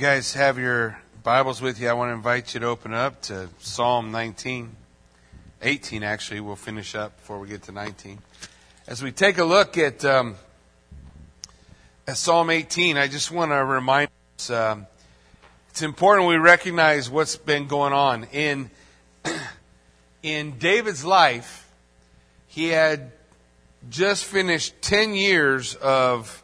you 0.00 0.06
guys 0.06 0.32
have 0.32 0.58
your 0.58 0.98
Bibles 1.22 1.60
with 1.60 1.78
you, 1.78 1.86
I 1.86 1.92
want 1.92 2.08
to 2.08 2.14
invite 2.14 2.54
you 2.54 2.60
to 2.60 2.66
open 2.68 2.94
up 2.94 3.20
to 3.24 3.50
Psalm 3.58 4.10
19. 4.10 4.74
18, 5.60 6.02
actually. 6.02 6.40
We'll 6.40 6.56
finish 6.56 6.94
up 6.94 7.18
before 7.18 7.38
we 7.38 7.48
get 7.48 7.64
to 7.64 7.72
19. 7.72 8.18
As 8.86 9.02
we 9.02 9.12
take 9.12 9.36
a 9.36 9.44
look 9.44 9.76
at, 9.76 10.02
um, 10.06 10.36
at 12.08 12.16
Psalm 12.16 12.48
18, 12.48 12.96
I 12.96 13.08
just 13.08 13.30
want 13.30 13.50
to 13.50 13.62
remind 13.62 14.08
us 14.38 14.48
um, 14.48 14.86
it's 15.68 15.82
important 15.82 16.26
we 16.28 16.36
recognize 16.36 17.10
what's 17.10 17.36
been 17.36 17.66
going 17.66 17.92
on. 17.92 18.24
In, 18.32 18.70
in 20.22 20.58
David's 20.58 21.04
life, 21.04 21.70
he 22.46 22.68
had 22.68 23.12
just 23.90 24.24
finished 24.24 24.80
10 24.80 25.12
years 25.12 25.74
of 25.74 26.42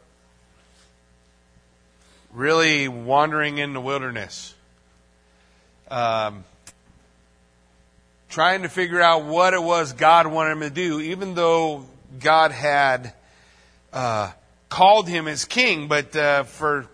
really 2.36 2.86
wandering 2.86 3.56
in 3.56 3.72
the 3.72 3.80
wilderness. 3.80 4.54
Um, 5.90 6.44
trying 8.28 8.62
to 8.62 8.68
figure 8.68 9.00
out 9.00 9.24
what 9.24 9.54
it 9.54 9.62
was 9.62 9.94
God 9.94 10.27
wanted 10.27 10.52
him 10.52 10.60
to 10.60 10.70
do, 10.70 11.00
even 11.00 11.34
though 11.34 11.86
God 12.20 12.52
had 12.52 13.14
uh, 13.92 14.32
called 14.68 15.08
him 15.08 15.27
as 15.27 15.46
king. 15.46 15.88
But 15.88 16.14
uh, 16.14 16.42
for 16.42 16.86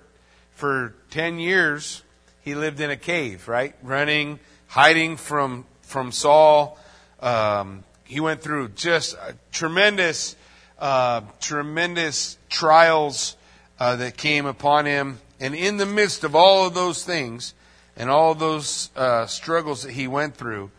for 0.55 0.95
ten 1.11 1.41
years, 1.41 2.03
he 2.43 2.55
lived 2.55 2.81
in 2.81 2.91
a 2.91 2.97
cave, 2.97 3.49
right, 3.49 3.75
running, 3.83 4.39
hiding 4.69 5.17
from 5.17 5.67
from 5.83 6.13
Saul. 6.13 6.79
Um, 7.19 7.83
he 8.05 8.21
went 8.21 8.43
through 8.43 8.69
just 8.71 9.17
tremendous, 9.51 10.37
uh, 10.79 11.23
tremendous 11.41 12.39
trials 12.49 13.37
uh, 13.81 13.97
that 13.97 14.17
came 14.17 14.47
upon 14.47 14.87
him, 14.87 15.19
and 15.43 15.57
in 15.57 15.77
the 15.77 15.87
midst 15.87 16.23
of 16.23 16.37
all 16.37 16.67
of 16.67 16.75
those 16.75 17.05
things 17.05 17.53
and 17.97 18.09
all 18.09 18.35
those 18.35 18.91
uh, 18.95 19.27
struggles 19.27 19.83
that 19.83 19.93
he 19.93 20.07
went 20.07 20.37
through 20.37 20.71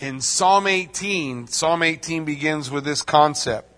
in 0.00 0.20
Psalm 0.20 0.66
18, 0.66 1.46
Psalm 1.46 1.82
18 1.82 2.24
begins 2.24 2.70
with 2.70 2.84
this 2.84 3.02
concept. 3.02 3.70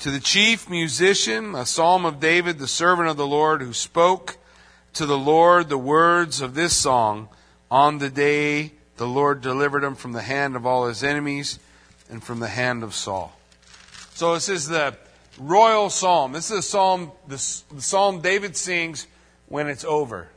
To 0.00 0.10
the 0.10 0.20
chief 0.20 0.68
musician, 0.68 1.54
a 1.54 1.64
psalm 1.64 2.04
of 2.04 2.18
David, 2.18 2.58
the 2.58 2.68
servant 2.68 3.08
of 3.08 3.16
the 3.16 3.26
Lord, 3.26 3.62
who 3.62 3.72
spoke 3.72 4.38
to 4.94 5.06
the 5.06 5.18
Lord 5.18 5.68
the 5.68 5.78
words 5.78 6.40
of 6.40 6.54
this 6.54 6.76
song 6.76 7.28
on 7.70 7.98
the 7.98 8.10
day 8.10 8.72
the 8.96 9.06
Lord 9.06 9.40
delivered 9.40 9.82
him 9.82 9.94
from 9.94 10.12
the 10.12 10.22
hand 10.22 10.54
of 10.54 10.66
all 10.66 10.86
his 10.86 11.02
enemies 11.02 11.58
and 12.10 12.22
from 12.22 12.40
the 12.40 12.48
hand 12.48 12.82
of 12.82 12.94
Saul. 12.94 13.32
So 14.14 14.34
this 14.34 14.48
is 14.48 14.68
the 14.68 14.96
royal 15.46 15.90
psalm. 15.90 16.32
This 16.32 16.50
is 16.50 16.58
a 16.58 16.62
psalm, 16.62 17.12
the, 17.28 17.38
psalm 17.38 18.20
David 18.20 18.56
sings 18.56 19.06
when 19.46 19.68
it's 19.68 19.84
over 19.84 20.28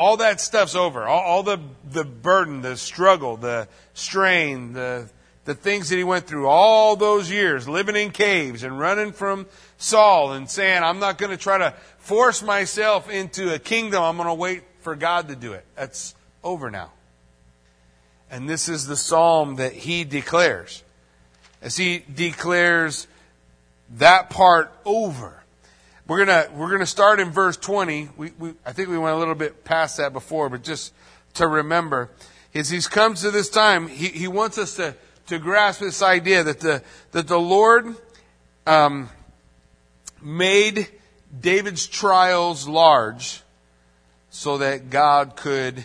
all 0.00 0.16
that 0.16 0.40
stuff's 0.40 0.74
over. 0.74 1.06
All, 1.06 1.20
all, 1.20 1.42
the, 1.42 1.58
the 1.84 2.04
burden, 2.04 2.62
the 2.62 2.78
struggle, 2.78 3.36
the 3.36 3.68
strain, 3.92 4.72
the, 4.72 5.10
the 5.44 5.54
things 5.54 5.90
that 5.90 5.96
he 5.96 6.04
went 6.04 6.26
through 6.26 6.46
all 6.46 6.96
those 6.96 7.30
years, 7.30 7.68
living 7.68 7.96
in 7.96 8.10
caves 8.10 8.62
and 8.62 8.78
running 8.78 9.12
from 9.12 9.46
Saul 9.76 10.32
and 10.32 10.48
saying, 10.48 10.82
I'm 10.82 11.00
not 11.00 11.18
going 11.18 11.32
to 11.32 11.36
try 11.36 11.58
to 11.58 11.74
force 11.98 12.42
myself 12.42 13.10
into 13.10 13.52
a 13.54 13.58
kingdom. 13.58 14.02
I'm 14.02 14.16
going 14.16 14.26
to 14.28 14.34
wait 14.34 14.62
for 14.80 14.96
God 14.96 15.28
to 15.28 15.36
do 15.36 15.52
it. 15.52 15.66
That's 15.76 16.14
over 16.42 16.70
now. 16.70 16.92
And 18.30 18.48
this 18.48 18.70
is 18.70 18.86
the 18.86 18.96
psalm 18.96 19.56
that 19.56 19.74
he 19.74 20.04
declares. 20.04 20.82
As 21.60 21.76
he 21.76 21.98
declares 21.98 23.06
that 23.96 24.30
part 24.30 24.72
over. 24.84 25.42
We're 26.06 26.24
gonna 26.24 26.48
we're 26.54 26.70
gonna 26.70 26.86
start 26.86 27.20
in 27.20 27.30
verse 27.30 27.56
20. 27.56 28.08
We, 28.16 28.32
we 28.38 28.54
I 28.64 28.72
think 28.72 28.88
we 28.88 28.98
went 28.98 29.14
a 29.14 29.18
little 29.18 29.34
bit 29.34 29.64
past 29.64 29.96
that 29.98 30.12
before, 30.12 30.48
but 30.48 30.62
just 30.62 30.92
to 31.34 31.46
remember, 31.46 32.10
as 32.54 32.70
he's 32.70 32.88
come 32.88 33.14
to 33.14 33.30
this 33.30 33.48
time, 33.48 33.88
he, 33.88 34.08
he 34.08 34.28
wants 34.28 34.58
us 34.58 34.74
to 34.76 34.94
to 35.28 35.38
grasp 35.38 35.80
this 35.80 36.02
idea 36.02 36.42
that 36.42 36.60
the 36.60 36.82
that 37.12 37.28
the 37.28 37.38
Lord 37.38 37.94
um, 38.66 39.08
made 40.20 40.88
David's 41.40 41.86
trials 41.86 42.66
large 42.66 43.42
so 44.30 44.58
that 44.58 44.90
God 44.90 45.36
could 45.36 45.84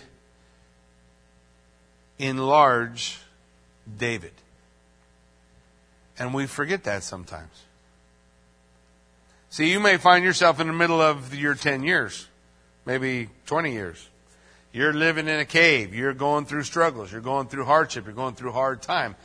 enlarge 2.18 3.20
David. 3.98 4.34
And 6.18 6.34
we 6.34 6.48
forget 6.48 6.84
that 6.86 7.04
sometimes. 7.04 7.65
See, 9.56 9.72
you 9.72 9.80
may 9.80 9.96
find 9.96 10.26
yourself 10.26 10.60
in 10.60 10.68
the 10.68 10.74
middle 10.74 11.02
of 11.02 11.34
your 11.34 11.56
10 11.56 11.82
years, 11.84 12.28
maybe 12.86 13.30
20 13.46 13.72
years. 13.72 14.10
You're 14.74 14.92
living 14.92 15.30
in 15.30 15.40
a 15.40 15.46
cave. 15.46 15.96
You're 15.96 16.14
going 16.14 16.44
through 16.44 16.64
struggles. 16.64 17.10
You're 17.10 17.22
going 17.22 17.48
through 17.48 17.64
hardship. 17.64 18.04
You're 18.04 18.14
going 18.14 18.36
through 18.36 18.52
hard 18.52 18.82
time. 18.82 19.16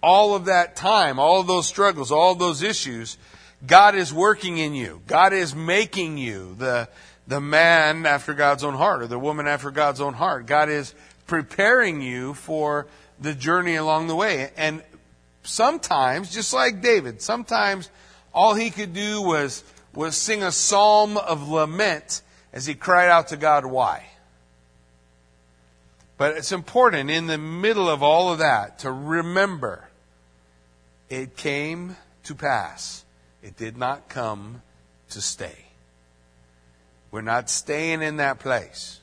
All 0.00 0.36
of 0.36 0.44
that 0.44 0.76
time, 0.76 1.18
all 1.18 1.40
of 1.40 1.48
those 1.48 1.66
struggles, 1.66 2.12
all 2.12 2.30
of 2.30 2.38
those 2.38 2.62
issues, 2.62 3.18
God 3.66 3.96
is 3.96 4.14
working 4.14 4.58
in 4.58 4.76
you. 4.76 5.02
God 5.08 5.32
is 5.32 5.56
making 5.56 6.18
you 6.18 6.54
the, 6.56 6.88
the 7.26 7.40
man 7.40 8.06
after 8.06 8.32
God's 8.32 8.62
own 8.62 8.74
heart 8.74 9.02
or 9.02 9.08
the 9.08 9.18
woman 9.18 9.48
after 9.48 9.72
God's 9.72 10.00
own 10.00 10.14
heart. 10.14 10.46
God 10.46 10.68
is 10.68 10.94
preparing 11.26 12.00
you 12.00 12.34
for 12.34 12.86
the 13.20 13.34
journey 13.34 13.74
along 13.74 14.06
the 14.06 14.14
way. 14.14 14.52
And 14.56 14.84
sometimes, 15.42 16.32
just 16.32 16.52
like 16.52 16.80
David, 16.80 17.20
sometimes 17.20 17.90
all 18.32 18.54
he 18.54 18.70
could 18.70 18.94
do 18.94 19.20
was 19.20 19.64
was 19.94 20.16
sing 20.16 20.42
a 20.42 20.52
psalm 20.52 21.16
of 21.16 21.48
lament 21.48 22.22
as 22.52 22.66
he 22.66 22.74
cried 22.74 23.08
out 23.08 23.28
to 23.28 23.36
God, 23.36 23.64
why? 23.64 24.06
But 26.16 26.36
it's 26.36 26.52
important 26.52 27.10
in 27.10 27.26
the 27.26 27.38
middle 27.38 27.88
of 27.88 28.02
all 28.02 28.32
of 28.32 28.38
that 28.38 28.80
to 28.80 28.92
remember 28.92 29.88
it 31.08 31.36
came 31.36 31.96
to 32.24 32.34
pass. 32.34 33.04
It 33.42 33.56
did 33.56 33.76
not 33.76 34.08
come 34.08 34.62
to 35.10 35.20
stay. 35.20 35.66
We're 37.10 37.22
not 37.22 37.50
staying 37.50 38.02
in 38.02 38.18
that 38.18 38.38
place. 38.38 39.00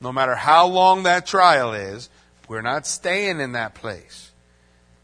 No 0.00 0.12
matter 0.12 0.34
how 0.34 0.66
long 0.66 1.02
that 1.02 1.26
trial 1.26 1.72
is, 1.72 2.08
we're 2.48 2.62
not 2.62 2.86
staying 2.86 3.40
in 3.40 3.52
that 3.52 3.74
place. 3.74 4.27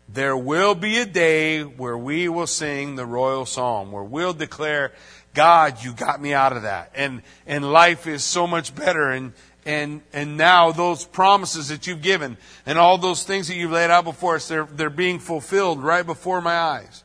There 0.09 0.37
will 0.37 0.75
be 0.75 0.99
a 0.99 1.07
day 1.07 1.63
where 1.63 1.97
we 1.97 2.29
will 2.29 2.47
sing 2.47 2.97
the 2.97 3.07
royal 3.07 3.47
psalm, 3.47 3.91
where 3.91 4.05
we'll 4.05 4.35
declare, 4.35 4.93
God, 5.33 5.83
you 5.83 5.93
got 5.93 6.21
me 6.21 6.35
out 6.35 6.57
of 6.57 6.63
that. 6.63 6.93
And, 6.95 7.23
and 7.47 7.71
life 7.71 8.07
is 8.07 8.23
so 8.23 8.47
much 8.47 8.75
better. 8.75 9.11
And, 9.11 9.33
and, 9.65 10.03
and 10.13 10.37
now 10.37 10.73
those 10.73 11.05
promises 11.05 11.69
that 11.69 11.87
you've 11.87 12.03
given 12.03 12.37
and 12.67 12.79
all 12.79 12.99
those 12.99 13.25
things 13.25 13.49
that 13.49 13.57
you've 13.57 13.73
laid 13.73 13.91
out 13.91 14.05
before 14.05 14.37
us, 14.37 14.47
they're, 14.47 14.69
they're 14.71 14.91
being 14.91 15.19
fulfilled 15.19 15.83
right 15.83 16.05
before 16.05 16.41
my 16.41 16.57
eyes. 16.57 17.03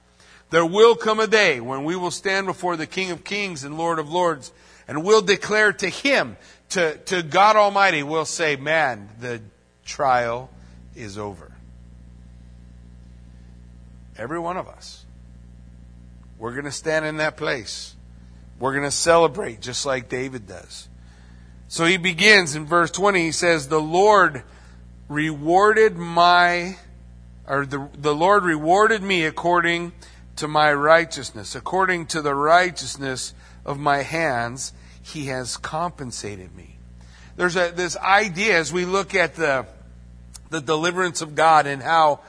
There 0.50 0.66
will 0.66 0.96
come 0.96 1.20
a 1.20 1.28
day 1.28 1.60
when 1.60 1.84
we 1.84 1.96
will 1.96 2.12
stand 2.12 2.48
before 2.48 2.76
the 2.76 2.88
King 2.88 3.12
of 3.12 3.24
Kings 3.24 3.64
and 3.64 3.78
Lord 3.78 4.00
of 4.00 4.10
Lords 4.10 4.52
and 4.90 5.04
we'll 5.04 5.22
declare 5.22 5.72
to 5.72 5.88
Him, 5.88 6.36
to, 6.70 6.98
to 6.98 7.22
God 7.22 7.56
Almighty, 7.56 8.02
we'll 8.02 8.26
say, 8.26 8.56
man, 8.56 9.08
the 9.20 9.40
trial 9.86 10.50
is 10.96 11.16
over. 11.16 11.49
Every 14.20 14.38
one 14.38 14.58
of 14.58 14.68
us. 14.68 15.06
We're 16.38 16.52
going 16.52 16.66
to 16.66 16.72
stand 16.72 17.06
in 17.06 17.18
that 17.18 17.38
place. 17.38 17.96
We're 18.60 18.74
going 18.74 18.84
to 18.84 18.92
celebrate 18.92 19.62
just 19.62 19.86
like 19.86 20.10
David 20.10 20.46
does. 20.46 20.90
So 21.70 21.86
he 21.86 21.96
begins 21.96 22.54
in 22.54 22.66
verse 22.66 22.92
20. 22.92 23.22
He 23.22 23.32
says, 23.32 23.70
The 23.70 23.80
Lord 23.80 24.44
rewarded 25.08 25.96
my, 25.96 26.78
or 27.48 27.66
the, 27.66 27.88
the 27.98 28.14
Lord 28.14 28.44
rewarded 28.44 29.02
me 29.02 29.24
according 29.24 29.94
to 30.36 30.50
my 30.50 30.74
righteousness. 30.74 31.56
According 31.56 32.08
to 32.08 32.22
the 32.22 32.36
righteousness 32.36 33.34
of 33.66 33.80
my 33.80 34.00
hands, 34.04 34.74
he 35.02 35.28
has 35.28 35.56
compensated 35.56 36.54
me. 36.56 36.78
There's 37.38 37.56
a, 37.56 37.72
this 37.74 37.96
idea 37.96 38.58
as 38.58 38.74
we 38.74 38.84
look 38.84 39.16
at 39.16 39.36
the, 39.36 39.66
the 40.50 40.60
deliverance 40.60 41.22
of 41.22 41.36
God 41.36 41.68
and 41.68 41.82
how 41.82 42.20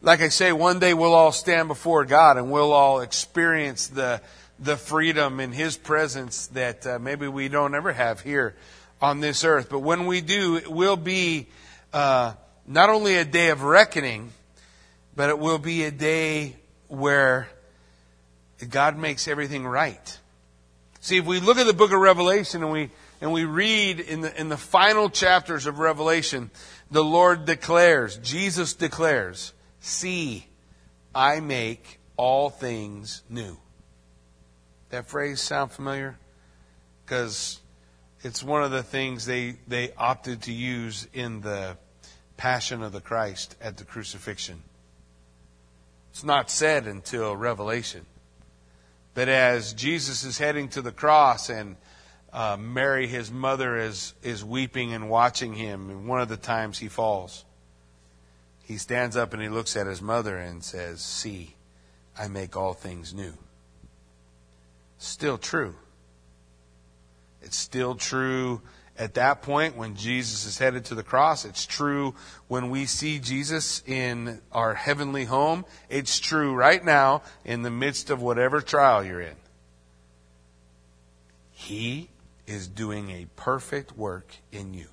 like 0.00 0.20
I 0.20 0.28
say, 0.28 0.52
one 0.52 0.78
day 0.78 0.94
we'll 0.94 1.14
all 1.14 1.32
stand 1.32 1.68
before 1.68 2.04
God 2.04 2.36
and 2.36 2.50
we'll 2.50 2.72
all 2.72 3.00
experience 3.00 3.88
the, 3.88 4.20
the 4.58 4.76
freedom 4.76 5.40
in 5.40 5.52
His 5.52 5.76
presence 5.76 6.46
that 6.48 6.86
uh, 6.86 6.98
maybe 6.98 7.26
we 7.26 7.48
don't 7.48 7.74
ever 7.74 7.92
have 7.92 8.20
here 8.20 8.54
on 9.00 9.20
this 9.20 9.44
earth. 9.44 9.68
But 9.68 9.80
when 9.80 10.06
we 10.06 10.20
do, 10.20 10.56
it 10.56 10.68
will 10.68 10.96
be 10.96 11.48
uh, 11.92 12.34
not 12.66 12.90
only 12.90 13.16
a 13.16 13.24
day 13.24 13.50
of 13.50 13.62
reckoning, 13.62 14.32
but 15.16 15.30
it 15.30 15.38
will 15.38 15.58
be 15.58 15.84
a 15.84 15.90
day 15.90 16.54
where 16.86 17.48
God 18.70 18.96
makes 18.96 19.26
everything 19.26 19.66
right. 19.66 20.18
See, 21.00 21.16
if 21.16 21.26
we 21.26 21.40
look 21.40 21.58
at 21.58 21.66
the 21.66 21.72
book 21.72 21.92
of 21.92 22.00
Revelation 22.00 22.62
and 22.62 22.72
we 22.72 22.90
and 23.20 23.32
we 23.32 23.44
read 23.44 23.98
in 23.98 24.20
the 24.20 24.40
in 24.40 24.48
the 24.48 24.56
final 24.56 25.10
chapters 25.10 25.66
of 25.66 25.80
Revelation, 25.80 26.50
the 26.90 27.02
Lord 27.02 27.46
declares, 27.46 28.16
Jesus 28.18 28.74
declares, 28.74 29.52
See, 29.88 30.46
I 31.14 31.40
make 31.40 31.98
all 32.18 32.50
things 32.50 33.22
new. 33.30 33.56
That 34.90 35.06
phrase 35.06 35.40
sound 35.40 35.72
familiar? 35.72 36.18
Because 37.04 37.58
It's 38.22 38.42
one 38.42 38.64
of 38.64 38.72
the 38.72 38.82
things 38.82 39.26
they, 39.26 39.56
they 39.68 39.92
opted 39.96 40.42
to 40.42 40.52
use 40.52 41.06
in 41.12 41.40
the 41.40 41.76
Passion 42.36 42.82
of 42.82 42.92
the 42.92 43.00
Christ 43.00 43.56
at 43.60 43.76
the 43.76 43.84
crucifixion. 43.84 44.62
It's 46.10 46.24
not 46.24 46.50
said 46.50 46.86
until 46.86 47.36
Revelation. 47.36 48.06
But 49.14 49.28
as 49.28 49.72
Jesus 49.72 50.24
is 50.24 50.38
heading 50.38 50.68
to 50.70 50.82
the 50.82 50.92
cross 50.92 51.48
and 51.48 51.76
uh, 52.32 52.56
Mary, 52.58 53.06
his 53.06 53.30
mother, 53.30 53.76
is, 53.76 54.14
is 54.22 54.44
weeping 54.44 54.92
and 54.92 55.08
watching 55.08 55.54
him, 55.54 55.90
and 55.90 56.06
one 56.06 56.20
of 56.20 56.28
the 56.28 56.36
times 56.36 56.78
he 56.78 56.88
falls, 56.88 57.44
he 58.68 58.76
stands 58.76 59.16
up 59.16 59.32
and 59.32 59.42
he 59.42 59.48
looks 59.48 59.78
at 59.78 59.86
his 59.86 60.02
mother 60.02 60.36
and 60.36 60.62
says, 60.62 61.00
See, 61.00 61.56
I 62.18 62.28
make 62.28 62.54
all 62.54 62.74
things 62.74 63.14
new. 63.14 63.32
Still 64.98 65.38
true. 65.38 65.74
It's 67.40 67.56
still 67.56 67.94
true 67.94 68.60
at 68.98 69.14
that 69.14 69.40
point 69.40 69.74
when 69.74 69.94
Jesus 69.94 70.44
is 70.44 70.58
headed 70.58 70.84
to 70.86 70.94
the 70.94 71.02
cross. 71.02 71.46
It's 71.46 71.64
true 71.64 72.14
when 72.46 72.68
we 72.68 72.84
see 72.84 73.18
Jesus 73.20 73.82
in 73.86 74.42
our 74.52 74.74
heavenly 74.74 75.24
home. 75.24 75.64
It's 75.88 76.20
true 76.20 76.52
right 76.52 76.84
now 76.84 77.22
in 77.46 77.62
the 77.62 77.70
midst 77.70 78.10
of 78.10 78.20
whatever 78.20 78.60
trial 78.60 79.02
you're 79.02 79.22
in. 79.22 79.36
He 81.52 82.10
is 82.46 82.68
doing 82.68 83.08
a 83.12 83.28
perfect 83.34 83.96
work 83.96 84.36
in 84.52 84.74
you. 84.74 84.88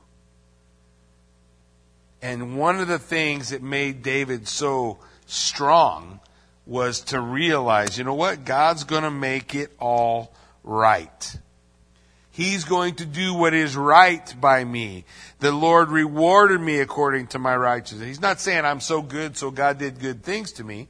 And 2.26 2.58
one 2.58 2.80
of 2.80 2.88
the 2.88 2.98
things 2.98 3.50
that 3.50 3.62
made 3.62 4.02
David 4.02 4.48
so 4.48 4.98
strong 5.28 6.20
was 6.66 7.02
to 7.02 7.20
realize, 7.20 8.00
you 8.00 8.04
know 8.04 8.16
what? 8.16 8.46
God's 8.46 8.84
going 8.84 9.04
to 9.04 9.12
make 9.12 9.54
it 9.54 9.72
all 9.78 10.34
right. 10.64 11.38
He's 12.32 12.64
going 12.64 12.96
to 12.96 13.06
do 13.06 13.36
what 13.36 13.54
is 13.54 13.78
right 13.78 14.34
by 14.42 14.64
me. 14.64 15.06
The 15.38 15.52
Lord 15.52 15.90
rewarded 15.90 16.60
me 16.60 16.80
according 16.80 17.28
to 17.28 17.38
my 17.38 17.56
righteousness. 17.56 18.08
He's 18.08 18.20
not 18.20 18.40
saying 18.40 18.66
I'm 18.66 18.80
so 18.80 19.04
good, 19.04 19.38
so 19.38 19.52
God 19.52 19.78
did 19.78 20.00
good 20.00 20.24
things 20.24 20.52
to 20.54 20.64
me. 20.64 20.88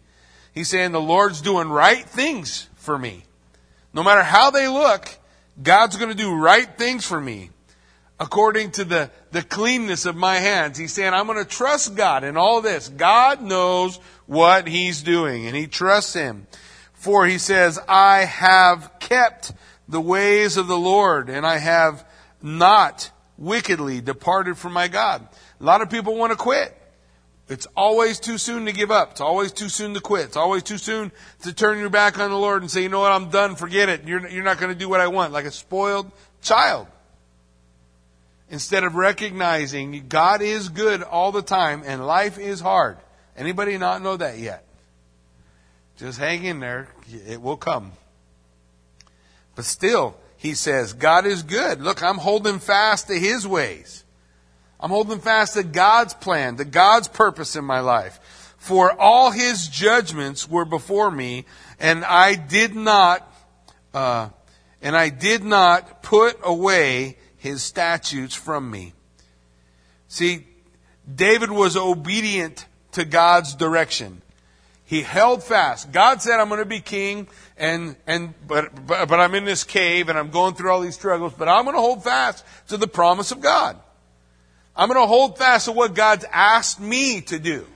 He's 0.54 0.70
saying 0.70 0.94
the 0.94 1.02
Lord's 1.02 1.42
doing 1.42 1.68
right 1.68 2.06
things 2.06 2.70
for 2.76 2.98
me. 2.98 3.26
No 3.94 4.04
matter 4.04 4.24
how 4.24 4.52
they 4.52 4.70
look, 4.70 5.10
God's 5.62 5.98
going 5.98 6.12
to 6.12 6.16
do 6.16 6.34
right 6.34 6.78
things 6.78 7.06
for 7.06 7.20
me 7.20 7.50
according 8.20 8.72
to 8.72 8.86
the, 8.86 9.12
the 9.32 9.42
cleanness 9.42 10.06
of 10.06 10.16
my 10.16 10.38
hands. 10.38 10.78
He's 10.78 10.94
saying, 10.94 11.14
I'm 11.14 11.28
going 11.28 11.44
to 11.44 11.50
trust 11.50 11.96
God 11.96 12.24
in 12.24 12.38
all 12.38 12.62
this. 12.62 12.90
God 12.90 13.42
knows 13.42 13.98
what 14.26 14.68
He's 14.68 15.02
doing, 15.02 15.48
and 15.48 15.56
He 15.56 15.68
trusts 15.68 16.14
Him. 16.14 16.48
For 16.94 17.26
He 17.26 17.38
says, 17.38 17.80
I 17.88 18.20
have 18.20 18.92
kept 19.00 19.54
the 19.88 20.02
ways 20.02 20.58
of 20.58 20.68
the 20.68 20.78
Lord, 20.78 21.30
and 21.30 21.46
I 21.46 21.58
have 21.58 22.08
not 22.42 23.12
wickedly 23.38 24.02
departed 24.02 24.58
from 24.58 24.74
my 24.74 24.88
God. 24.88 25.28
A 25.60 25.64
lot 25.64 25.82
of 25.82 25.90
people 25.90 26.16
want 26.16 26.32
to 26.32 26.38
quit. 26.38 26.76
It's 27.48 27.68
always 27.76 28.20
too 28.20 28.40
soon 28.40 28.66
to 28.66 28.72
give 28.72 28.90
up. 28.90 29.12
It's 29.12 29.22
always 29.22 29.52
too 29.52 29.70
soon 29.70 29.94
to 29.94 30.00
quit. 30.00 30.26
It's 30.26 30.38
always 30.38 30.64
too 30.64 30.80
soon 30.80 31.12
to 31.44 31.54
turn 31.54 31.78
your 31.78 31.92
back 31.92 32.18
on 32.18 32.32
the 32.32 32.38
Lord 32.38 32.64
and 32.64 32.72
say, 32.72 32.82
you 32.82 32.90
know 32.90 33.02
what, 33.02 33.12
I'm 33.12 33.30
done, 33.30 33.56
forget 33.56 33.88
it. 33.88 34.08
You're, 34.08 34.28
you're 34.28 34.44
not 34.44 34.58
going 34.60 34.74
to 34.74 34.80
do 34.80 34.90
what 34.90 35.00
I 35.00 35.08
want, 35.08 35.32
like 35.32 35.46
a 35.46 35.52
spoiled 35.52 36.12
child. 36.42 36.88
Instead 38.50 38.84
of 38.84 38.96
recognizing 38.96 40.08
God 40.08 40.42
is 40.42 40.70
good 40.70 41.02
all 41.02 41.32
the 41.32 41.42
time 41.42 41.84
and 41.86 42.06
life 42.06 42.38
is 42.38 42.60
hard. 42.60 42.98
Anybody 43.36 43.78
not 43.78 44.02
know 44.02 44.18
that 44.18 44.38
yet? 44.38 44.66
Just 45.98 46.20
hang 46.20 46.44
in 46.44 46.60
there. 46.60 46.90
It 47.28 47.42
will 47.42 47.58
come. 47.58 47.94
But 49.56 49.66
still, 49.66 50.18
he 50.38 50.54
says, 50.54 50.94
God 50.94 51.26
is 51.26 51.44
good. 51.44 51.82
Look, 51.82 52.04
I'm 52.04 52.18
holding 52.18 52.60
fast 52.60 53.08
to 53.08 53.18
his 53.18 53.48
ways. 53.48 54.04
I'm 54.80 54.90
holding 54.92 55.20
fast 55.20 55.54
to 55.54 55.64
God's 55.64 56.14
plan, 56.14 56.58
to 56.58 56.66
God's 56.66 57.08
purpose 57.08 57.56
in 57.56 57.66
my 57.66 57.80
life. 57.80 58.20
For 58.58 58.92
all 59.00 59.32
his 59.32 59.68
judgments 59.68 60.50
were 60.50 60.66
before 60.66 61.10
me, 61.10 61.46
and 61.80 62.04
I 62.04 62.36
did 62.36 62.76
not, 62.76 63.32
uh, 63.94 64.30
and 64.82 64.96
I 64.96 65.10
did 65.10 65.44
not 65.44 66.04
put 66.04 66.38
away 66.44 67.18
his 67.46 67.62
statutes 67.62 68.34
from 68.34 68.72
me. 68.72 68.92
See, 70.08 70.48
David 71.14 71.52
was 71.52 71.78
obedient 71.78 72.66
to 72.94 73.06
God's 73.06 73.54
direction. 73.54 74.24
He 74.84 75.04
held 75.04 75.44
fast. 75.44 75.92
God 75.92 76.24
said, 76.24 76.40
I'm 76.40 76.50
going 76.50 76.60
to 76.60 76.66
be 76.66 76.80
king 76.80 77.28
and, 77.56 77.96
and, 78.08 78.34
but, 78.48 78.88
but, 78.88 79.08
but 79.08 79.20
I'm 79.20 79.36
in 79.36 79.46
this 79.46 79.64
cave 79.64 80.10
and 80.10 80.18
I'm 80.18 80.32
going 80.32 80.56
through 80.56 80.72
all 80.72 80.82
these 80.82 80.96
struggles, 80.96 81.34
but 81.38 81.48
I'm 81.48 81.66
going 81.66 81.76
to 81.76 81.82
hold 81.82 82.04
fast 82.04 82.44
to 82.70 82.78
the 82.78 82.88
promise 82.88 83.32
of 83.32 83.42
God. 83.42 83.78
I'm 84.76 84.90
going 84.90 85.00
to 85.00 85.08
hold 85.08 85.38
fast 85.38 85.66
to 85.66 85.72
what 85.72 85.94
God's 85.94 86.26
asked 86.32 86.80
me 86.80 87.22
to 87.22 87.38
do. 87.38 87.68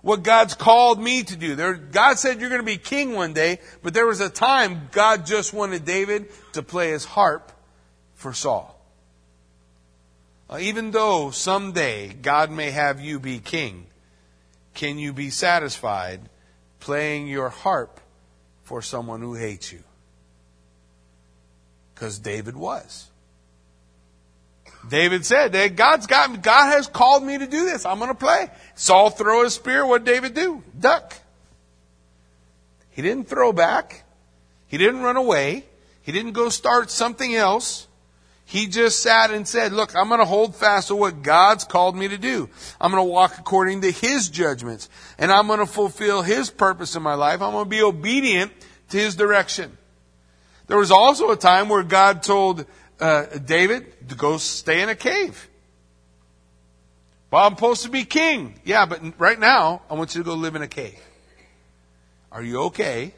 What 0.00 0.22
God's 0.22 0.54
called 0.54 0.98
me 0.98 1.24
to 1.24 1.36
do. 1.36 1.56
There, 1.56 1.74
God 1.74 2.18
said 2.18 2.40
you're 2.40 2.48
going 2.48 2.62
to 2.62 2.66
be 2.66 2.78
king 2.78 3.12
one 3.12 3.34
day, 3.34 3.58
but 3.82 3.92
there 3.92 4.06
was 4.06 4.22
a 4.22 4.30
time 4.30 4.88
God 4.92 5.26
just 5.26 5.52
wanted 5.52 5.84
David 5.84 6.30
to 6.54 6.62
play 6.62 6.92
his 6.92 7.04
harp 7.04 7.52
for 8.14 8.32
Saul. 8.32 8.79
Uh, 10.50 10.58
even 10.58 10.90
though 10.90 11.30
someday 11.30 12.08
God 12.08 12.50
may 12.50 12.72
have 12.72 13.00
you 13.00 13.20
be 13.20 13.38
king, 13.38 13.86
can 14.74 14.98
you 14.98 15.12
be 15.12 15.30
satisfied 15.30 16.20
playing 16.80 17.28
your 17.28 17.48
harp 17.48 18.00
for 18.64 18.82
someone 18.82 19.20
who 19.20 19.34
hates 19.34 19.72
you? 19.72 19.84
Because 21.94 22.18
David 22.18 22.56
was. 22.56 23.06
David 24.88 25.24
said 25.24 25.52
that 25.52 25.76
God's 25.76 26.06
got 26.06 26.42
God 26.42 26.70
has 26.70 26.88
called 26.88 27.22
me 27.22 27.38
to 27.38 27.46
do 27.46 27.66
this. 27.66 27.86
I'm 27.86 27.98
going 27.98 28.08
to 28.08 28.14
play. 28.14 28.48
Saul 28.74 29.10
throw 29.10 29.44
his 29.44 29.54
spear. 29.54 29.86
What 29.86 30.04
David 30.04 30.34
do? 30.34 30.64
Duck. 30.78 31.14
He 32.90 33.02
didn't 33.02 33.28
throw 33.28 33.52
back. 33.52 34.04
He 34.66 34.78
didn't 34.78 35.02
run 35.02 35.16
away. 35.16 35.66
He 36.02 36.12
didn't 36.12 36.32
go 36.32 36.48
start 36.48 36.90
something 36.90 37.34
else. 37.34 37.86
He 38.50 38.66
just 38.66 39.00
sat 39.00 39.30
and 39.30 39.46
said, 39.46 39.72
look, 39.72 39.94
I'm 39.94 40.08
going 40.08 40.18
to 40.18 40.26
hold 40.26 40.56
fast 40.56 40.88
to 40.88 40.96
what 40.96 41.22
God's 41.22 41.62
called 41.62 41.94
me 41.94 42.08
to 42.08 42.18
do. 42.18 42.48
I'm 42.80 42.90
going 42.90 43.00
to 43.00 43.08
walk 43.08 43.38
according 43.38 43.82
to 43.82 43.92
His 43.92 44.28
judgments 44.28 44.88
and 45.18 45.30
I'm 45.30 45.46
going 45.46 45.60
to 45.60 45.66
fulfill 45.66 46.22
His 46.22 46.50
purpose 46.50 46.96
in 46.96 47.02
my 47.04 47.14
life. 47.14 47.42
I'm 47.42 47.52
going 47.52 47.66
to 47.66 47.70
be 47.70 47.80
obedient 47.80 48.50
to 48.88 48.96
His 48.96 49.14
direction. 49.14 49.78
There 50.66 50.78
was 50.78 50.90
also 50.90 51.30
a 51.30 51.36
time 51.36 51.68
where 51.68 51.84
God 51.84 52.24
told 52.24 52.66
uh, 52.98 53.26
David 53.26 54.08
to 54.08 54.16
go 54.16 54.36
stay 54.36 54.82
in 54.82 54.88
a 54.88 54.96
cave. 54.96 55.48
Well, 57.30 57.46
I'm 57.46 57.54
supposed 57.54 57.84
to 57.84 57.88
be 57.88 58.04
king. 58.04 58.58
Yeah, 58.64 58.84
but 58.86 59.00
right 59.20 59.38
now, 59.38 59.82
I 59.88 59.94
want 59.94 60.16
you 60.16 60.22
to 60.22 60.24
go 60.24 60.34
live 60.34 60.56
in 60.56 60.62
a 60.62 60.68
cave. 60.68 60.98
Are 62.32 62.42
you 62.42 62.62
okay 62.62 63.14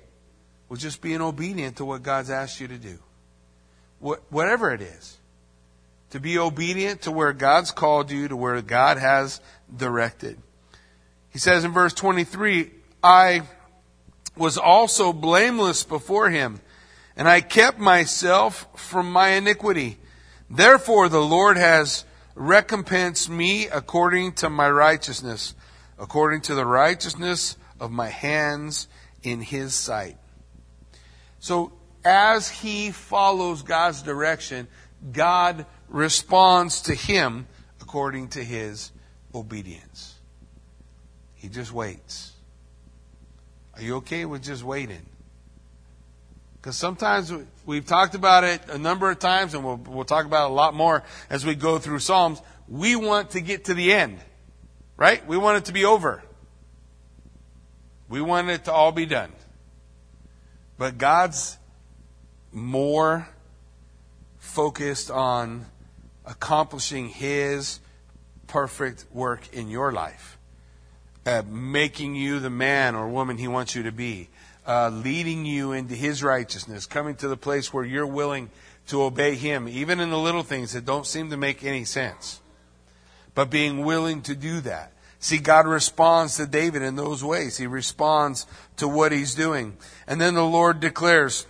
with 0.69 0.81
just 0.81 1.01
being 1.01 1.23
obedient 1.23 1.79
to 1.79 1.87
what 1.87 2.03
God's 2.03 2.29
asked 2.29 2.61
you 2.61 2.69
to 2.69 2.77
do? 2.77 2.99
whatever 4.31 4.75
it 4.75 4.81
is 4.81 5.17
to 6.13 6.21
be 6.21 6.39
obedient 6.39 7.03
to 7.03 7.11
where 7.11 7.33
God's 7.33 7.71
called 7.71 8.11
you, 8.11 8.29
to 8.29 8.37
where 8.37 8.61
God 8.61 8.99
has 8.99 9.41
directed. 9.75 10.39
He 11.31 11.39
says 11.39 11.65
in 11.65 11.73
verse 11.73 11.95
23, 11.95 12.71
I 13.03 13.43
was 14.37 14.59
also 14.59 15.15
blameless 15.15 15.85
before 15.85 16.29
him, 16.29 16.61
and 17.17 17.27
I 17.27 17.41
kept 17.41 17.79
myself 17.79 18.67
from 18.77 19.11
my 19.11 19.31
iniquity. 19.31 19.97
Therefore 20.51 21.09
the 21.09 21.23
Lord 21.23 21.57
has 21.57 22.05
recompensed 22.35 23.31
me 23.31 23.69
according 23.69 24.33
to 24.35 24.51
my 24.51 24.71
righteousness, 24.71 25.55
according 25.99 26.43
to 26.43 26.55
the 26.55 26.67
righteousness 26.67 27.57
of 27.81 27.91
my 27.91 28.09
hands 28.09 28.87
in 29.23 29.41
his 29.41 29.73
sight. 29.73 30.19
So 31.41 31.73
as 32.05 32.51
he 32.51 32.91
follows 32.91 33.63
God's 33.63 34.03
direction, 34.03 34.69
God 35.11 35.67
responds 35.89 36.83
to 36.83 36.95
him 36.95 37.47
according 37.81 38.29
to 38.29 38.45
his 38.45 38.93
obedience. 39.35 40.15
He 41.35 41.49
just 41.49 41.73
waits. 41.73 42.33
Are 43.75 43.83
you 43.83 43.97
okay 43.97 44.25
with 44.25 44.43
just 44.43 44.63
waiting? 44.63 45.05
Because 46.63 46.77
sometimes 46.77 47.33
we've 47.67 47.85
talked 47.87 48.15
about 48.15 48.45
it 48.45 48.69
a 48.69 48.79
number 48.79 49.11
of 49.11 49.19
times, 49.19 49.55
and 49.55 49.65
we'll, 49.65 49.77
we'll 49.77 50.05
talk 50.05 50.27
about 50.27 50.47
it 50.47 50.53
a 50.53 50.55
lot 50.55 50.75
more 50.75 51.03
as 51.29 51.45
we 51.45 51.57
go 51.57 51.79
through 51.81 51.99
Psalms. 51.99 52.41
We 52.69 52.95
want 52.95 53.31
to 53.31 53.41
get 53.41 53.65
to 53.65 53.75
the 53.75 53.93
end, 53.93 54.19
right? 54.97 55.27
We 55.27 55.37
want 55.37 55.59
it 55.59 55.65
to 55.65 55.73
be 55.73 55.85
over. 55.85 56.23
We 58.09 58.21
want 58.21 58.49
it 58.51 58.67
to 58.67 58.73
all 58.73 58.93
be 58.93 59.07
done. 59.07 59.33
But 60.79 60.99
God's 60.99 61.59
more 62.53 63.29
focused 64.53 65.11
on 65.11 65.65
accomplishing 66.27 67.09
His 67.09 67.81
perfect 68.47 69.07
work 69.11 69.49
in 69.55 69.71
your 69.71 69.93
life, 69.93 70.37
uh, 71.25 71.43
making 71.49 72.15
you 72.17 72.39
the 72.39 72.51
man 72.51 72.95
or 72.95 73.09
woman 73.09 73.39
He 73.39 73.49
wants 73.49 73.75
you 73.75 73.83
to 73.85 73.93
be, 73.93 74.29
uh, 74.67 74.91
leading 74.91 75.47
you 75.47 75.73
into 75.73 75.95
His 75.95 76.23
righteousness, 76.23 76.85
coming 76.85 77.15
to 77.17 77.29
the 77.29 77.37
place 77.37 77.73
where 77.73 77.85
you're 77.85 78.07
willing 78.07 78.51
to 78.89 79.03
obey 79.03 79.37
Him, 79.37 79.67
even 79.69 80.01
in 80.01 80.11
the 80.11 80.19
little 80.19 80.43
things 80.43 80.75
that 80.75 80.85
don't 80.85 81.07
seem 81.07 81.31
to 81.31 81.37
make 81.39 81.65
any 81.65 81.87
sense. 81.87 82.43
But 83.35 83.49
being 83.49 83.87
willing 83.87 84.21
to 84.23 84.35
do 84.35 84.61
that. 84.61 84.93
See, 85.19 85.39
God 85.39 85.67
responds 85.67 86.37
to 86.37 86.47
David 86.47 86.83
in 86.83 86.97
those 86.97 87.25
ways. 87.25 87.57
He 87.57 87.67
responds 87.67 88.47
to 88.77 88.87
what 88.87 89.13
he's 89.13 89.35
doing. 89.35 89.79
And 90.07 90.21
then 90.21 90.35
the 90.35 90.45
Lord 90.45 90.81
declares, 90.81 91.47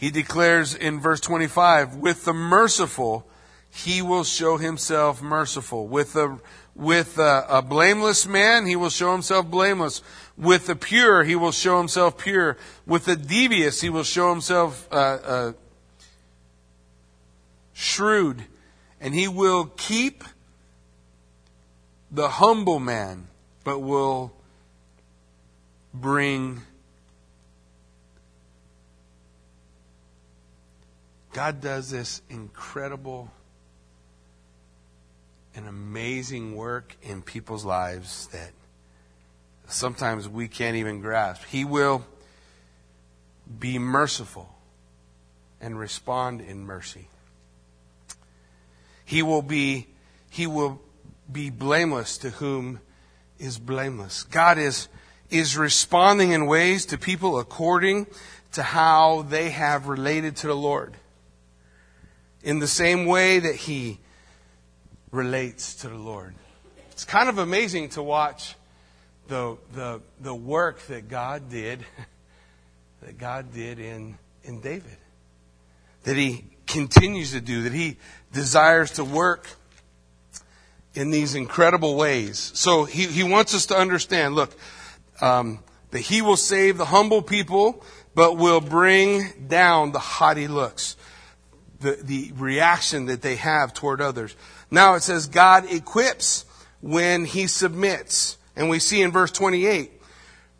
He 0.00 0.10
declares 0.10 0.74
in 0.74 0.98
verse 0.98 1.20
25, 1.20 1.96
with 1.96 2.24
the 2.24 2.32
merciful, 2.32 3.26
He 3.68 4.00
will 4.00 4.24
show 4.24 4.56
Himself 4.56 5.20
merciful. 5.20 5.86
With 5.86 6.14
the 6.14 6.40
with 6.74 7.18
a, 7.18 7.44
a, 7.48 7.60
blameless 7.60 8.26
man, 8.26 8.64
he 8.64 8.74
will 8.74 8.88
show 8.88 9.12
himself 9.12 9.46
blameless. 9.46 10.02
With 10.38 10.66
the 10.66 10.76
pure, 10.76 11.24
he 11.24 11.36
will 11.36 11.52
show 11.52 11.76
himself 11.76 12.16
pure. 12.16 12.56
With 12.86 13.04
the 13.04 13.16
devious, 13.16 13.82
he 13.82 13.90
will 13.90 14.04
show 14.04 14.30
himself 14.30 14.88
uh, 14.90 14.94
uh, 14.94 15.52
shrewd. 17.74 18.44
And 18.98 19.12
he 19.12 19.28
will 19.28 19.66
keep 19.76 20.24
the 22.10 22.28
humble 22.28 22.78
man, 22.78 23.28
but 23.62 23.80
will 23.80 24.32
bring 25.92 26.62
God 31.32 31.60
does 31.60 31.90
this 31.90 32.22
incredible 32.28 33.30
and 35.54 35.66
amazing 35.66 36.56
work 36.56 36.96
in 37.02 37.22
people's 37.22 37.64
lives 37.64 38.26
that 38.28 38.50
sometimes 39.68 40.28
we 40.28 40.48
can't 40.48 40.76
even 40.76 41.00
grasp. 41.00 41.44
He 41.44 41.64
will 41.64 42.04
be 43.58 43.78
merciful 43.78 44.48
and 45.60 45.78
respond 45.78 46.40
in 46.40 46.64
mercy. 46.64 47.08
He 49.04 49.22
will 49.22 49.42
be 49.42 49.88
he 50.30 50.46
will 50.46 50.80
be 51.30 51.50
blameless 51.50 52.18
to 52.18 52.30
whom 52.30 52.80
is 53.38 53.58
blameless. 53.58 54.22
God 54.24 54.58
is, 54.58 54.88
is 55.30 55.56
responding 55.56 56.30
in 56.30 56.46
ways 56.46 56.86
to 56.86 56.98
people 56.98 57.38
according 57.38 58.06
to 58.52 58.62
how 58.62 59.22
they 59.22 59.50
have 59.50 59.88
related 59.88 60.36
to 60.36 60.46
the 60.46 60.54
Lord. 60.54 60.94
In 62.42 62.58
the 62.58 62.66
same 62.66 63.06
way 63.06 63.38
that 63.38 63.54
He 63.54 63.98
relates 65.10 65.74
to 65.76 65.88
the 65.88 65.96
Lord. 65.96 66.34
It's 66.90 67.04
kind 67.04 67.28
of 67.28 67.38
amazing 67.38 67.90
to 67.90 68.02
watch 68.02 68.54
the, 69.28 69.56
the, 69.74 70.00
the 70.20 70.34
work 70.34 70.80
that 70.86 71.08
God 71.08 71.50
did, 71.50 71.84
that 73.02 73.18
God 73.18 73.52
did 73.52 73.78
in, 73.78 74.18
in 74.44 74.60
David. 74.60 74.96
That 76.04 76.16
He 76.16 76.44
continues 76.66 77.32
to 77.32 77.40
do, 77.40 77.62
that 77.62 77.72
He 77.72 77.96
desires 78.32 78.92
to 78.92 79.04
work 79.04 79.46
in 80.94 81.10
these 81.10 81.34
incredible 81.34 81.96
ways. 81.96 82.50
So 82.54 82.84
he, 82.84 83.06
he 83.06 83.22
wants 83.22 83.54
us 83.54 83.66
to 83.66 83.76
understand, 83.76 84.34
look, 84.34 84.54
um, 85.20 85.60
that 85.90 86.00
he 86.00 86.22
will 86.22 86.36
save 86.36 86.78
the 86.78 86.86
humble 86.86 87.22
people, 87.22 87.84
but 88.14 88.36
will 88.36 88.60
bring 88.60 89.46
down 89.48 89.92
the 89.92 89.98
haughty 89.98 90.48
looks, 90.48 90.96
the, 91.80 91.98
the 92.02 92.32
reaction 92.36 93.06
that 93.06 93.22
they 93.22 93.36
have 93.36 93.74
toward 93.74 94.00
others. 94.00 94.36
Now 94.70 94.94
it 94.94 95.02
says 95.02 95.26
God 95.26 95.70
equips 95.70 96.44
when 96.80 97.24
he 97.24 97.46
submits. 97.46 98.36
And 98.56 98.68
we 98.68 98.78
see 98.78 99.02
in 99.02 99.12
verse 99.12 99.30
28, 99.30 99.92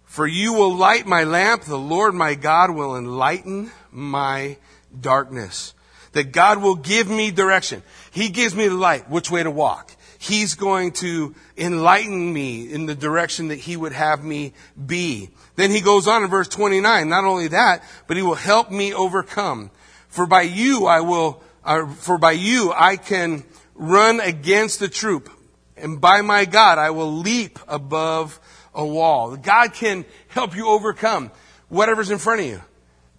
for 0.04 0.26
you 0.26 0.54
will 0.54 0.74
light 0.74 1.06
my 1.06 1.24
lamp, 1.24 1.62
the 1.62 1.78
Lord 1.78 2.14
my 2.14 2.34
God 2.34 2.70
will 2.70 2.96
enlighten 2.96 3.70
my 3.90 4.56
darkness. 4.98 5.74
That 6.12 6.32
God 6.32 6.60
will 6.60 6.74
give 6.74 7.08
me 7.08 7.30
direction. 7.30 7.82
He 8.10 8.30
gives 8.30 8.54
me 8.54 8.66
the 8.66 8.74
light, 8.74 9.08
which 9.08 9.30
way 9.30 9.42
to 9.42 9.50
walk. 9.50 9.92
He's 10.18 10.54
going 10.54 10.92
to 10.94 11.34
enlighten 11.56 12.32
me 12.32 12.70
in 12.70 12.86
the 12.86 12.94
direction 12.94 13.48
that 13.48 13.58
He 13.58 13.76
would 13.76 13.92
have 13.92 14.22
me 14.22 14.52
be. 14.86 15.30
Then 15.56 15.70
he 15.70 15.80
goes 15.80 16.06
on 16.08 16.22
in 16.22 16.28
verse 16.28 16.48
29, 16.48 17.08
not 17.08 17.24
only 17.24 17.48
that, 17.48 17.82
but 18.06 18.16
He 18.16 18.22
will 18.22 18.34
help 18.34 18.70
me 18.70 18.92
overcome. 18.92 19.70
For 20.10 20.26
by 20.26 20.42
you 20.42 20.86
I 20.86 21.00
will, 21.00 21.42
uh, 21.64 21.86
for 21.86 22.18
by 22.18 22.32
you 22.32 22.72
I 22.76 22.96
can 22.96 23.44
run 23.74 24.20
against 24.20 24.80
the 24.80 24.88
troop. 24.88 25.30
And 25.76 26.00
by 26.00 26.20
my 26.20 26.44
God 26.44 26.78
I 26.78 26.90
will 26.90 27.12
leap 27.12 27.58
above 27.66 28.38
a 28.74 28.84
wall. 28.84 29.36
God 29.36 29.72
can 29.72 30.04
help 30.28 30.54
you 30.54 30.68
overcome 30.68 31.30
whatever's 31.68 32.10
in 32.10 32.18
front 32.18 32.40
of 32.40 32.46
you. 32.46 32.60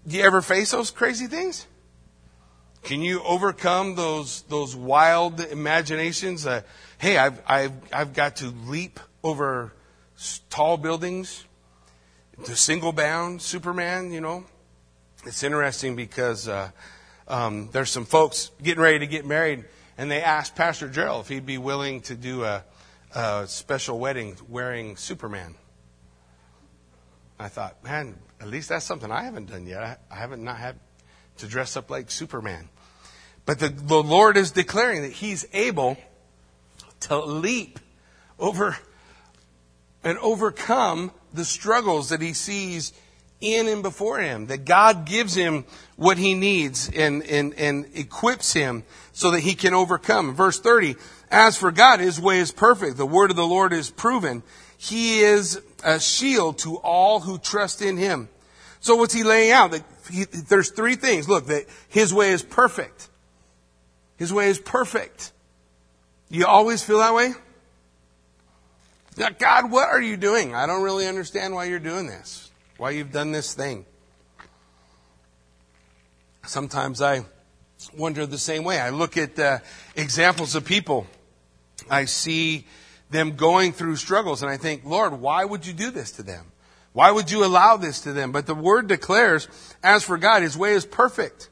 Do 0.08 0.18
you 0.18 0.24
ever 0.24 0.42
face 0.42 0.72
those 0.72 0.92
crazy 0.92 1.28
things? 1.28 1.66
Can 2.84 3.02
you 3.02 3.22
overcome 3.24 3.96
those 3.96 4.42
those 4.44 4.76
wild 4.76 5.40
imaginations? 5.40 6.48
Uh, 6.48 6.62
hey, 6.98 7.18
I've, 7.18 7.40
I've, 7.48 7.74
I've 7.94 8.14
got 8.14 8.38
to 8.38 8.48
leap 8.66 9.00
over 9.24 9.72
tall 10.50 10.78
buildings, 10.78 11.46
the 12.46 12.56
single 12.56 12.92
bound 12.92 13.42
Superman, 13.42 14.12
you 14.12 14.22
know. 14.22 14.46
It's 15.24 15.44
interesting 15.44 15.96
because 15.96 16.48
uh, 16.48 16.72
um, 17.28 17.70
there's 17.72 17.92
some 17.92 18.06
folks 18.06 18.50
getting 18.64 18.82
ready 18.82 19.00
to 19.00 19.08
get 19.08 19.24
married, 19.24 19.66
and 19.96 20.10
they 20.10 20.24
asked 20.24 20.56
Pastor 20.56 20.90
Gerald 20.90 21.26
if 21.26 21.30
he'd 21.30 21.46
be 21.46 21.60
willing 21.60 22.02
to 22.02 22.16
do 22.16 22.44
a, 22.44 22.64
a 23.14 23.46
special 23.48 24.00
wedding 24.00 24.36
wearing 24.50 24.98
Superman. 24.98 25.54
I 27.40 27.50
thought, 27.50 27.84
man, 27.84 28.16
at 28.40 28.48
least 28.48 28.70
that's 28.70 28.84
something 28.84 29.12
I 29.12 29.24
haven't 29.24 29.52
done 29.52 29.68
yet. 29.68 29.84
I, 29.84 29.98
I 30.10 30.16
haven't 30.16 30.44
not 30.44 30.58
had 30.58 30.80
to 31.38 31.48
dress 31.48 31.78
up 31.78 31.92
like 31.92 32.10
Superman. 32.10 32.68
But 33.46 33.60
the, 33.60 33.70
the 33.70 34.02
Lord 34.02 34.38
is 34.38 34.52
declaring 34.52 35.04
that 35.04 35.12
He's 35.12 35.46
able 35.54 35.98
to 37.02 37.20
leap 37.20 37.80
over 38.40 38.76
and 40.04 40.18
overcome 40.18 41.12
the 41.32 41.46
struggles 41.46 42.10
that 42.10 42.22
he 42.22 42.34
sees 42.34 42.92
in 43.42 43.68
and 43.68 43.84
before 43.84 44.20
him. 44.20 44.48
That 44.48 44.66
God 44.66 45.06
gives 45.06 45.36
him 45.36 45.66
what 45.96 46.18
he 46.18 46.34
needs 46.34 46.90
and, 46.96 47.24
and, 47.24 47.54
and 47.56 47.86
equips 47.94 48.54
him 48.54 48.84
so 49.12 49.32
that 49.32 49.42
he 49.42 49.56
can 49.56 49.74
overcome. 49.74 50.34
Verse 50.34 50.60
30, 50.60 50.96
as 51.30 51.58
for 51.58 51.72
God, 51.72 52.00
his 52.00 52.20
way 52.20 52.40
is 52.40 52.52
perfect. 52.52 52.98
The 52.98 53.06
word 53.06 53.30
of 53.30 53.36
the 53.36 53.46
Lord 53.46 53.74
is 53.74 53.90
proven. 53.90 54.44
He 54.78 55.20
is 55.20 55.62
a 55.84 56.00
shield 56.00 56.60
to 56.60 56.78
all 56.78 57.20
who 57.20 57.38
trust 57.38 57.82
in 57.82 57.98
him. 57.98 58.30
So 58.80 58.96
what's 58.96 59.14
he 59.14 59.24
laying 59.24 59.52
out? 59.52 59.72
That 59.72 59.84
he, 60.12 60.26
there's 60.26 60.72
three 60.72 60.96
things. 60.96 61.30
Look, 61.30 61.48
that 61.48 61.66
his 61.90 62.14
way 62.14 62.32
is 62.32 62.44
perfect. 62.44 63.10
His 64.18 64.32
way 64.32 64.50
is 64.50 64.60
perfect. 64.60 65.32
You 66.30 66.46
always 66.46 66.84
feel 66.84 67.00
that 67.00 67.14
way? 67.16 67.34
God, 69.40 69.72
what 69.72 69.90
are 69.90 70.02
you 70.02 70.16
doing? 70.16 70.54
I 70.54 70.68
don't 70.68 70.84
really 70.84 71.08
understand 71.08 71.56
why 71.56 71.66
you're 71.66 71.80
doing 71.80 72.06
this, 72.06 72.51
why 72.82 72.90
you've 72.90 73.12
done 73.12 73.32
this 73.32 73.54
thing. 73.54 73.86
Sometimes 76.48 77.00
I 77.00 77.24
wonder 77.96 78.26
the 78.26 78.40
same 78.40 78.64
way. 78.64 78.80
I 78.80 78.90
look 78.90 79.18
at 79.18 79.38
uh, 79.38 79.60
examples 79.96 80.56
of 80.56 80.66
people. 80.66 81.06
I 81.92 82.06
see 82.06 82.66
them 83.12 83.36
going 83.36 83.72
through 83.72 83.98
struggles 83.98 84.42
and 84.42 84.50
I 84.50 84.58
think, 84.58 84.84
Lord, 84.84 85.14
why 85.22 85.46
would 85.46 85.68
you 85.68 85.74
do 85.74 85.92
this 85.92 86.10
to 86.14 86.24
them? 86.24 86.54
Why 86.92 87.12
would 87.12 87.30
you 87.30 87.46
allow 87.46 87.78
this 87.78 88.02
to 88.02 88.14
them? 88.14 88.32
But 88.32 88.48
the 88.48 88.56
word 88.56 88.88
declares, 88.88 89.48
as 89.84 90.04
for 90.04 90.18
God, 90.18 90.42
his 90.42 90.58
way 90.58 90.74
is 90.74 90.84
perfect. 90.84 91.52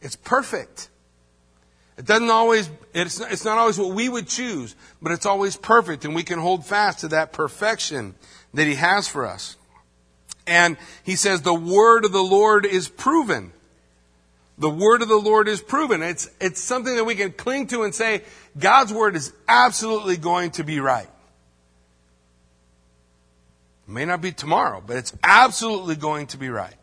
It's 0.00 0.14
perfect. 0.14 0.90
It 1.98 2.04
doesn't 2.04 2.30
always, 2.30 2.70
it's 2.94 3.18
not, 3.18 3.32
it's 3.32 3.44
not 3.44 3.58
always 3.58 3.80
what 3.80 3.96
we 3.96 4.08
would 4.08 4.28
choose, 4.28 4.76
but 5.02 5.10
it's 5.10 5.26
always 5.26 5.56
perfect 5.56 6.04
and 6.04 6.14
we 6.14 6.22
can 6.22 6.38
hold 6.38 6.64
fast 6.64 7.00
to 7.00 7.08
that 7.08 7.32
perfection 7.32 8.14
that 8.54 8.68
He 8.68 8.76
has 8.76 9.08
for 9.08 9.26
us. 9.26 9.55
And 10.46 10.76
He 11.04 11.16
says 11.16 11.42
the 11.42 11.54
word 11.54 12.04
of 12.04 12.12
the 12.12 12.22
Lord 12.22 12.66
is 12.66 12.88
proven. 12.88 13.52
The 14.58 14.70
word 14.70 15.02
of 15.02 15.08
the 15.08 15.16
Lord 15.16 15.48
is 15.48 15.60
proven. 15.60 16.02
It's, 16.02 16.30
it's 16.40 16.62
something 16.62 16.96
that 16.96 17.04
we 17.04 17.14
can 17.14 17.32
cling 17.32 17.66
to 17.68 17.82
and 17.82 17.94
say, 17.94 18.22
God's 18.58 18.92
word 18.92 19.14
is 19.14 19.32
absolutely 19.46 20.16
going 20.16 20.52
to 20.52 20.64
be 20.64 20.80
right. 20.80 21.08
It 23.86 23.92
may 23.92 24.06
not 24.06 24.22
be 24.22 24.32
tomorrow, 24.32 24.82
but 24.84 24.96
it's 24.96 25.12
absolutely 25.22 25.96
going 25.96 26.28
to 26.28 26.38
be 26.38 26.48
right. 26.48 26.74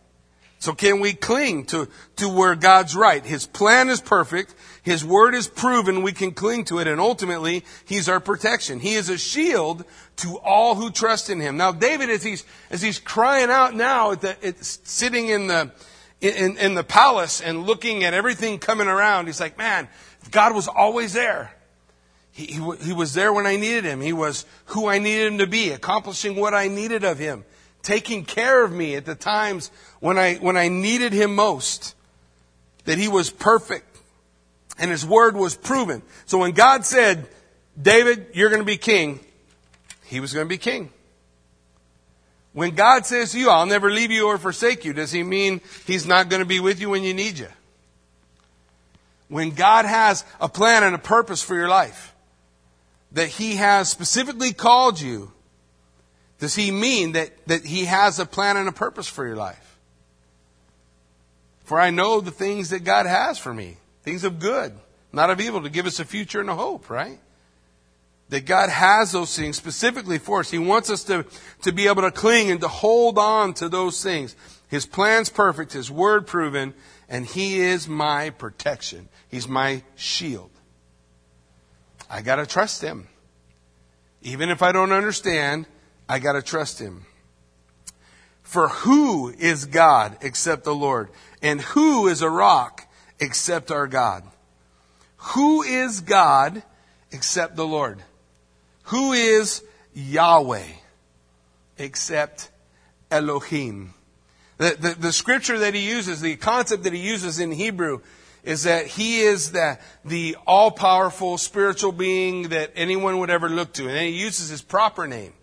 So 0.59 0.73
can 0.73 1.01
we 1.01 1.13
cling 1.13 1.65
to, 1.67 1.89
to 2.17 2.29
where 2.29 2.55
God's 2.55 2.95
right? 2.95 3.25
His 3.25 3.45
plan 3.45 3.89
is 3.89 3.99
perfect. 3.99 4.55
His 4.83 5.03
word 5.03 5.33
is 5.33 5.47
proven. 5.47 6.03
We 6.03 6.11
can 6.11 6.31
cling 6.31 6.65
to 6.65 6.79
it. 6.79 6.87
And 6.87 6.99
ultimately, 6.99 7.63
He's 7.85 8.07
our 8.07 8.19
protection. 8.19 8.79
He 8.79 8.93
is 8.93 9.09
a 9.09 9.17
shield 9.17 9.85
to 10.17 10.37
all 10.39 10.75
who 10.75 10.91
trust 10.91 11.29
in 11.29 11.39
Him. 11.39 11.57
Now, 11.57 11.71
David, 11.71 12.09
as 12.09 12.21
he's, 12.23 12.45
as 12.69 12.81
he's 12.81 12.99
crying 12.99 13.49
out 13.49 13.73
now, 13.73 14.11
at 14.11 14.21
the, 14.21 14.45
at, 14.45 14.63
sitting 14.63 15.29
in 15.29 15.47
the, 15.47 15.71
in, 16.21 16.57
in 16.57 16.73
the 16.75 16.83
palace 16.83 17.41
and 17.41 17.65
looking 17.65 18.03
at 18.03 18.13
everything 18.13 18.59
coming 18.59 18.87
around, 18.87 19.27
he's 19.27 19.39
like, 19.39 19.57
man, 19.57 19.87
God 20.31 20.53
was 20.53 20.67
always 20.67 21.13
there. 21.13 21.55
He, 22.31 22.45
he, 22.45 22.71
he 22.81 22.93
was 22.93 23.13
there 23.13 23.31
when 23.31 23.45
I 23.45 23.55
needed 23.55 23.85
Him. 23.85 24.01
He 24.01 24.13
was 24.13 24.45
who 24.65 24.87
I 24.87 24.99
needed 24.99 25.31
Him 25.31 25.37
to 25.39 25.47
be, 25.47 25.71
accomplishing 25.71 26.35
what 26.35 26.53
I 26.53 26.67
needed 26.67 27.03
of 27.03 27.17
Him 27.19 27.45
taking 27.83 28.23
care 28.23 28.63
of 28.63 28.71
me 28.71 28.95
at 28.95 29.05
the 29.05 29.13
times 29.13 29.69
when 29.99 30.17
I, 30.17 30.35
when 30.35 30.57
I 30.57 30.69
needed 30.69 31.13
him 31.13 31.35
most. 31.35 31.95
that 32.85 32.97
he 32.97 33.07
was 33.07 33.29
perfect 33.29 33.92
and 34.83 34.91
his 34.91 35.05
word 35.05 35.37
was 35.37 35.55
proven. 35.55 36.01
So 36.25 36.39
when 36.39 36.51
God 36.51 36.85
said, 36.85 37.25
David, 37.81 38.27
you're 38.33 38.49
going 38.49 38.61
to 38.61 38.65
be 38.65 38.75
king, 38.75 39.21
he 40.03 40.19
was 40.19 40.33
going 40.33 40.45
to 40.45 40.49
be 40.49 40.57
king. 40.57 40.91
When 42.51 42.75
God 42.75 43.05
says 43.05 43.31
to 43.31 43.39
you, 43.39 43.49
I'll 43.49 43.65
never 43.65 43.89
leave 43.89 44.11
you 44.11 44.27
or 44.27 44.37
forsake 44.37 44.83
you, 44.83 44.91
does 44.91 45.13
he 45.13 45.23
mean 45.23 45.61
he's 45.87 46.05
not 46.05 46.27
going 46.27 46.41
to 46.41 46.45
be 46.45 46.59
with 46.59 46.81
you 46.81 46.89
when 46.89 47.03
you 47.03 47.13
need 47.13 47.39
you? 47.39 47.47
When 49.29 49.51
God 49.51 49.85
has 49.85 50.25
a 50.41 50.49
plan 50.49 50.83
and 50.83 50.93
a 50.93 50.99
purpose 50.99 51.41
for 51.41 51.55
your 51.55 51.69
life, 51.69 52.13
that 53.13 53.29
he 53.29 53.55
has 53.55 53.87
specifically 53.87 54.51
called 54.51 54.99
you, 54.99 55.31
does 56.39 56.55
he 56.55 56.71
mean 56.71 57.13
that, 57.13 57.31
that 57.47 57.63
he 57.63 57.85
has 57.85 58.19
a 58.19 58.25
plan 58.25 58.57
and 58.57 58.67
a 58.67 58.73
purpose 58.73 59.07
for 59.07 59.25
your 59.25 59.37
life? 59.37 59.77
For 61.63 61.79
I 61.79 61.89
know 61.89 62.19
the 62.19 62.31
things 62.31 62.71
that 62.71 62.83
God 62.83 63.05
has 63.05 63.39
for 63.39 63.53
me, 63.53 63.77
things 64.03 64.23
of 64.23 64.39
good, 64.39 64.73
not 65.11 65.29
of 65.29 65.41
evil, 65.41 65.61
to 65.61 65.69
give 65.69 65.85
us 65.85 65.99
a 65.99 66.05
future 66.05 66.41
and 66.41 66.49
a 66.49 66.55
hope, 66.55 66.89
right? 66.89 67.19
That 68.29 68.45
God 68.45 68.69
has 68.69 69.11
those 69.11 69.35
things 69.35 69.57
specifically 69.57 70.17
for 70.17 70.41
us. 70.41 70.51
He 70.51 70.59
wants 70.59 70.89
us 70.89 71.03
to, 71.05 71.25
to 71.61 71.71
be 71.71 71.87
able 71.87 72.01
to 72.03 72.11
cling 72.11 72.51
and 72.51 72.61
to 72.61 72.67
hold 72.67 73.17
on 73.17 73.53
to 73.55 73.69
those 73.69 74.01
things. 74.03 74.35
His 74.67 74.85
plan's 74.85 75.29
perfect, 75.29 75.73
His 75.73 75.91
word 75.91 76.27
proven, 76.27 76.73
and 77.07 77.25
He 77.25 77.59
is 77.59 77.87
my 77.87 78.31
protection. 78.31 79.07
He's 79.29 79.47
my 79.47 79.83
shield. 79.95 80.51
I 82.09 82.21
gotta 82.21 82.45
trust 82.45 82.81
Him. 82.81 83.07
Even 84.21 84.49
if 84.49 84.61
I 84.61 84.71
don't 84.71 84.91
understand, 84.91 85.67
I 86.07 86.19
gotta 86.19 86.41
trust 86.41 86.79
Him. 86.79 87.05
For 88.41 88.67
who 88.67 89.29
is 89.29 89.65
God 89.65 90.17
except 90.21 90.63
the 90.63 90.75
Lord? 90.75 91.09
And 91.41 91.61
who 91.61 92.07
is 92.07 92.21
a 92.21 92.29
rock 92.29 92.87
except 93.19 93.71
our 93.71 93.87
God? 93.87 94.23
Who 95.17 95.63
is 95.63 96.01
God 96.01 96.63
except 97.11 97.55
the 97.55 97.65
Lord? 97.65 98.01
Who 98.83 99.13
is 99.13 99.63
Yahweh 99.93 100.67
except 101.77 102.51
Elohim? 103.09 103.93
The, 104.57 104.75
the, 104.79 104.89
the, 104.99 105.13
scripture 105.13 105.59
that 105.59 105.73
he 105.73 105.89
uses, 105.89 106.21
the 106.21 106.35
concept 106.35 106.83
that 106.83 106.93
he 106.93 106.99
uses 106.99 107.39
in 107.39 107.51
Hebrew, 107.51 108.01
is 108.43 108.63
that 108.63 108.87
he 108.87 109.21
is 109.21 109.51
the, 109.51 109.79
the 110.05 110.37
all 110.45 110.69
powerful 110.69 111.37
spiritual 111.37 111.91
being 111.91 112.49
that 112.49 112.71
anyone 112.75 113.19
would 113.19 113.29
ever 113.29 113.49
look 113.49 113.73
to. 113.73 113.87
And 113.87 113.95
then 113.95 114.07
he 114.07 114.19
uses 114.19 114.49
his 114.49 114.61
proper 114.61 115.07
name. 115.07 115.33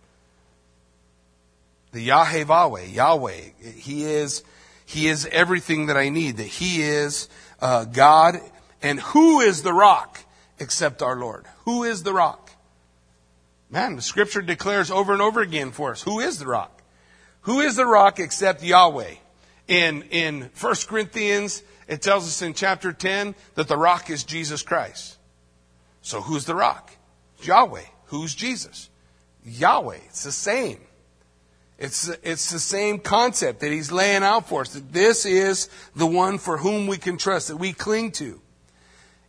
The 1.92 2.02
Yahweh, 2.02 2.84
Yahweh. 2.84 3.40
He 3.76 4.04
is, 4.04 4.44
he 4.86 5.08
is 5.08 5.26
everything 5.26 5.86
that 5.86 5.96
I 5.96 6.08
need. 6.08 6.36
That 6.36 6.44
he 6.46 6.82
is 6.82 7.28
uh, 7.60 7.84
God. 7.84 8.40
And 8.82 9.00
who 9.00 9.40
is 9.40 9.62
the 9.62 9.72
rock 9.72 10.24
except 10.58 11.02
our 11.02 11.16
Lord? 11.16 11.46
Who 11.64 11.84
is 11.84 12.02
the 12.02 12.12
rock? 12.12 12.50
Man, 13.70 13.96
the 13.96 14.02
scripture 14.02 14.42
declares 14.42 14.90
over 14.90 15.12
and 15.12 15.22
over 15.22 15.40
again 15.40 15.70
for 15.70 15.92
us, 15.92 16.02
who 16.02 16.18
is 16.20 16.38
the 16.38 16.46
rock? 16.46 16.82
Who 17.42 17.60
is 17.60 17.76
the 17.76 17.86
rock 17.86 18.18
except 18.18 18.62
Yahweh? 18.62 19.14
In, 19.68 20.02
in 20.10 20.50
1 20.60 20.74
Corinthians, 20.88 21.62
it 21.86 22.02
tells 22.02 22.26
us 22.26 22.42
in 22.42 22.54
chapter 22.54 22.92
10 22.92 23.34
that 23.54 23.68
the 23.68 23.76
rock 23.76 24.10
is 24.10 24.24
Jesus 24.24 24.62
Christ. 24.62 25.16
So 26.02 26.20
who's 26.20 26.44
the 26.44 26.54
rock? 26.54 26.90
Yahweh. 27.42 27.84
Who's 28.06 28.34
Jesus? 28.34 28.90
Yahweh. 29.44 29.98
It's 30.06 30.24
the 30.24 30.32
same. 30.32 30.80
It's, 31.80 32.08
it's 32.22 32.50
the 32.50 32.58
same 32.58 32.98
concept 32.98 33.60
that 33.60 33.72
he's 33.72 33.90
laying 33.90 34.22
out 34.22 34.46
for 34.46 34.60
us. 34.60 34.74
That 34.74 34.92
this 34.92 35.24
is 35.24 35.70
the 35.96 36.06
one 36.06 36.36
for 36.36 36.58
whom 36.58 36.86
we 36.86 36.98
can 36.98 37.16
trust, 37.16 37.48
that 37.48 37.56
we 37.56 37.72
cling 37.72 38.12
to. 38.12 38.38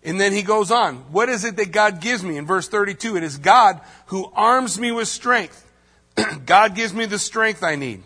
And 0.03 0.19
then 0.19 0.33
he 0.33 0.41
goes 0.41 0.69
on. 0.69 0.97
What 1.13 1.29
is 1.29 1.45
it 1.45 1.55
that 1.55 1.71
God 1.71 2.01
gives 2.01 2.23
me? 2.23 2.35
In 2.35 2.45
verse 2.45 2.67
32, 2.67 3.15
it 3.15 3.23
is 3.23 3.37
God 3.37 3.79
who 4.07 4.29
arms 4.35 4.77
me 4.77 4.91
with 4.91 5.07
strength. 5.07 5.65
God 6.45 6.75
gives 6.75 6.93
me 6.93 7.05
the 7.05 7.19
strength 7.19 7.63
I 7.63 7.77
need 7.77 8.03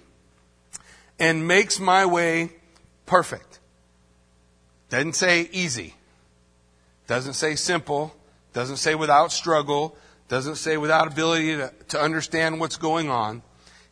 and 1.17 1.47
makes 1.47 1.79
my 1.79 2.05
way 2.05 2.51
perfect. 3.08 3.60
Doesn't 4.89 5.13
say 5.13 5.49
easy. 5.51 5.95
Doesn't 7.08 7.34
say 7.34 7.55
simple. 7.55 8.15
Doesn't 8.53 8.77
say 8.77 8.93
without 8.93 9.31
struggle. 9.31 9.97
Doesn't 10.27 10.58
say 10.58 10.77
without 10.77 11.08
ability 11.08 11.55
to, 11.55 11.73
to 11.89 11.99
understand 11.99 12.60
what's 12.60 12.77
going 12.77 13.10
on. 13.10 13.41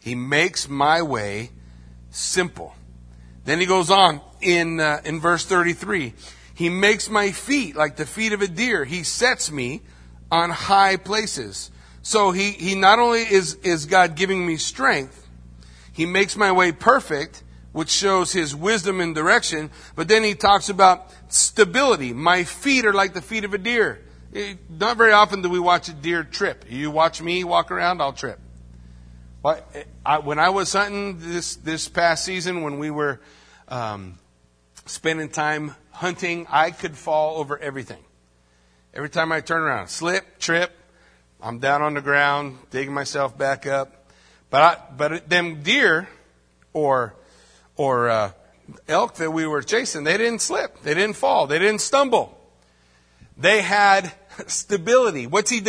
He 0.03 0.15
makes 0.15 0.67
my 0.67 1.01
way 1.01 1.51
simple. 2.09 2.75
Then 3.45 3.61
he 3.61 3.65
goes 3.65 3.89
on 3.89 4.19
in, 4.41 4.81
uh, 4.81 4.99
in 5.05 5.21
verse 5.21 5.45
33. 5.45 6.13
He 6.53 6.67
makes 6.67 7.09
my 7.09 7.31
feet 7.31 7.77
like 7.77 7.95
the 7.95 8.05
feet 8.05 8.33
of 8.33 8.41
a 8.41 8.49
deer. 8.49 8.83
He 8.83 9.03
sets 9.03 9.49
me 9.49 9.81
on 10.29 10.49
high 10.49 10.97
places. 10.97 11.71
So 12.01 12.31
he, 12.31 12.51
he 12.51 12.75
not 12.75 12.99
only 12.99 13.21
is, 13.21 13.53
is 13.63 13.85
God 13.85 14.15
giving 14.15 14.45
me 14.45 14.57
strength, 14.57 15.25
he 15.93 16.05
makes 16.05 16.35
my 16.35 16.51
way 16.51 16.73
perfect, 16.73 17.41
which 17.71 17.89
shows 17.89 18.33
his 18.33 18.53
wisdom 18.53 18.99
and 18.99 19.15
direction, 19.15 19.71
but 19.95 20.09
then 20.09 20.21
he 20.21 20.35
talks 20.35 20.67
about 20.67 21.13
stability. 21.29 22.11
My 22.11 22.43
feet 22.43 22.85
are 22.85 22.93
like 22.93 23.13
the 23.13 23.21
feet 23.21 23.45
of 23.45 23.53
a 23.53 23.57
deer. 23.57 24.03
It, 24.33 24.57
not 24.69 24.97
very 24.97 25.13
often 25.13 25.41
do 25.41 25.49
we 25.49 25.59
watch 25.59 25.87
a 25.87 25.93
deer 25.93 26.25
trip. 26.25 26.65
You 26.67 26.91
watch 26.91 27.21
me 27.21 27.45
walk 27.45 27.71
around, 27.71 28.01
I'll 28.01 28.11
trip. 28.11 28.41
I, 30.05 30.19
when 30.19 30.39
I 30.39 30.49
was 30.49 30.71
hunting 30.71 31.17
this, 31.19 31.57
this 31.57 31.89
past 31.89 32.23
season, 32.23 32.61
when 32.61 32.79
we 32.79 32.89
were 32.89 33.19
um, 33.67 34.17
spending 34.85 35.27
time 35.29 35.75
hunting, 35.91 36.47
I 36.49 36.71
could 36.71 36.95
fall 36.95 37.37
over 37.37 37.57
everything. 37.57 38.01
Every 38.93 39.09
time 39.09 39.33
I 39.33 39.41
turn 39.41 39.61
around, 39.61 39.89
slip, 39.89 40.39
trip, 40.39 40.71
I'm 41.41 41.59
down 41.59 41.81
on 41.81 41.93
the 41.93 42.01
ground, 42.01 42.57
digging 42.71 42.93
myself 42.93 43.37
back 43.37 43.67
up. 43.67 44.07
But 44.49 44.61
I, 44.61 44.77
but 44.95 45.29
them 45.29 45.61
deer 45.61 46.07
or 46.71 47.15
or 47.75 48.09
uh, 48.09 48.31
elk 48.87 49.15
that 49.15 49.31
we 49.31 49.45
were 49.45 49.61
chasing, 49.61 50.03
they 50.05 50.15
didn't 50.15 50.39
slip, 50.39 50.81
they 50.83 50.93
didn't 50.93 51.17
fall, 51.17 51.47
they 51.47 51.59
didn't 51.59 51.81
stumble. 51.81 52.39
They 53.35 53.61
had 53.61 54.13
stability. 54.47 55.27
What's 55.27 55.49
he 55.49 55.59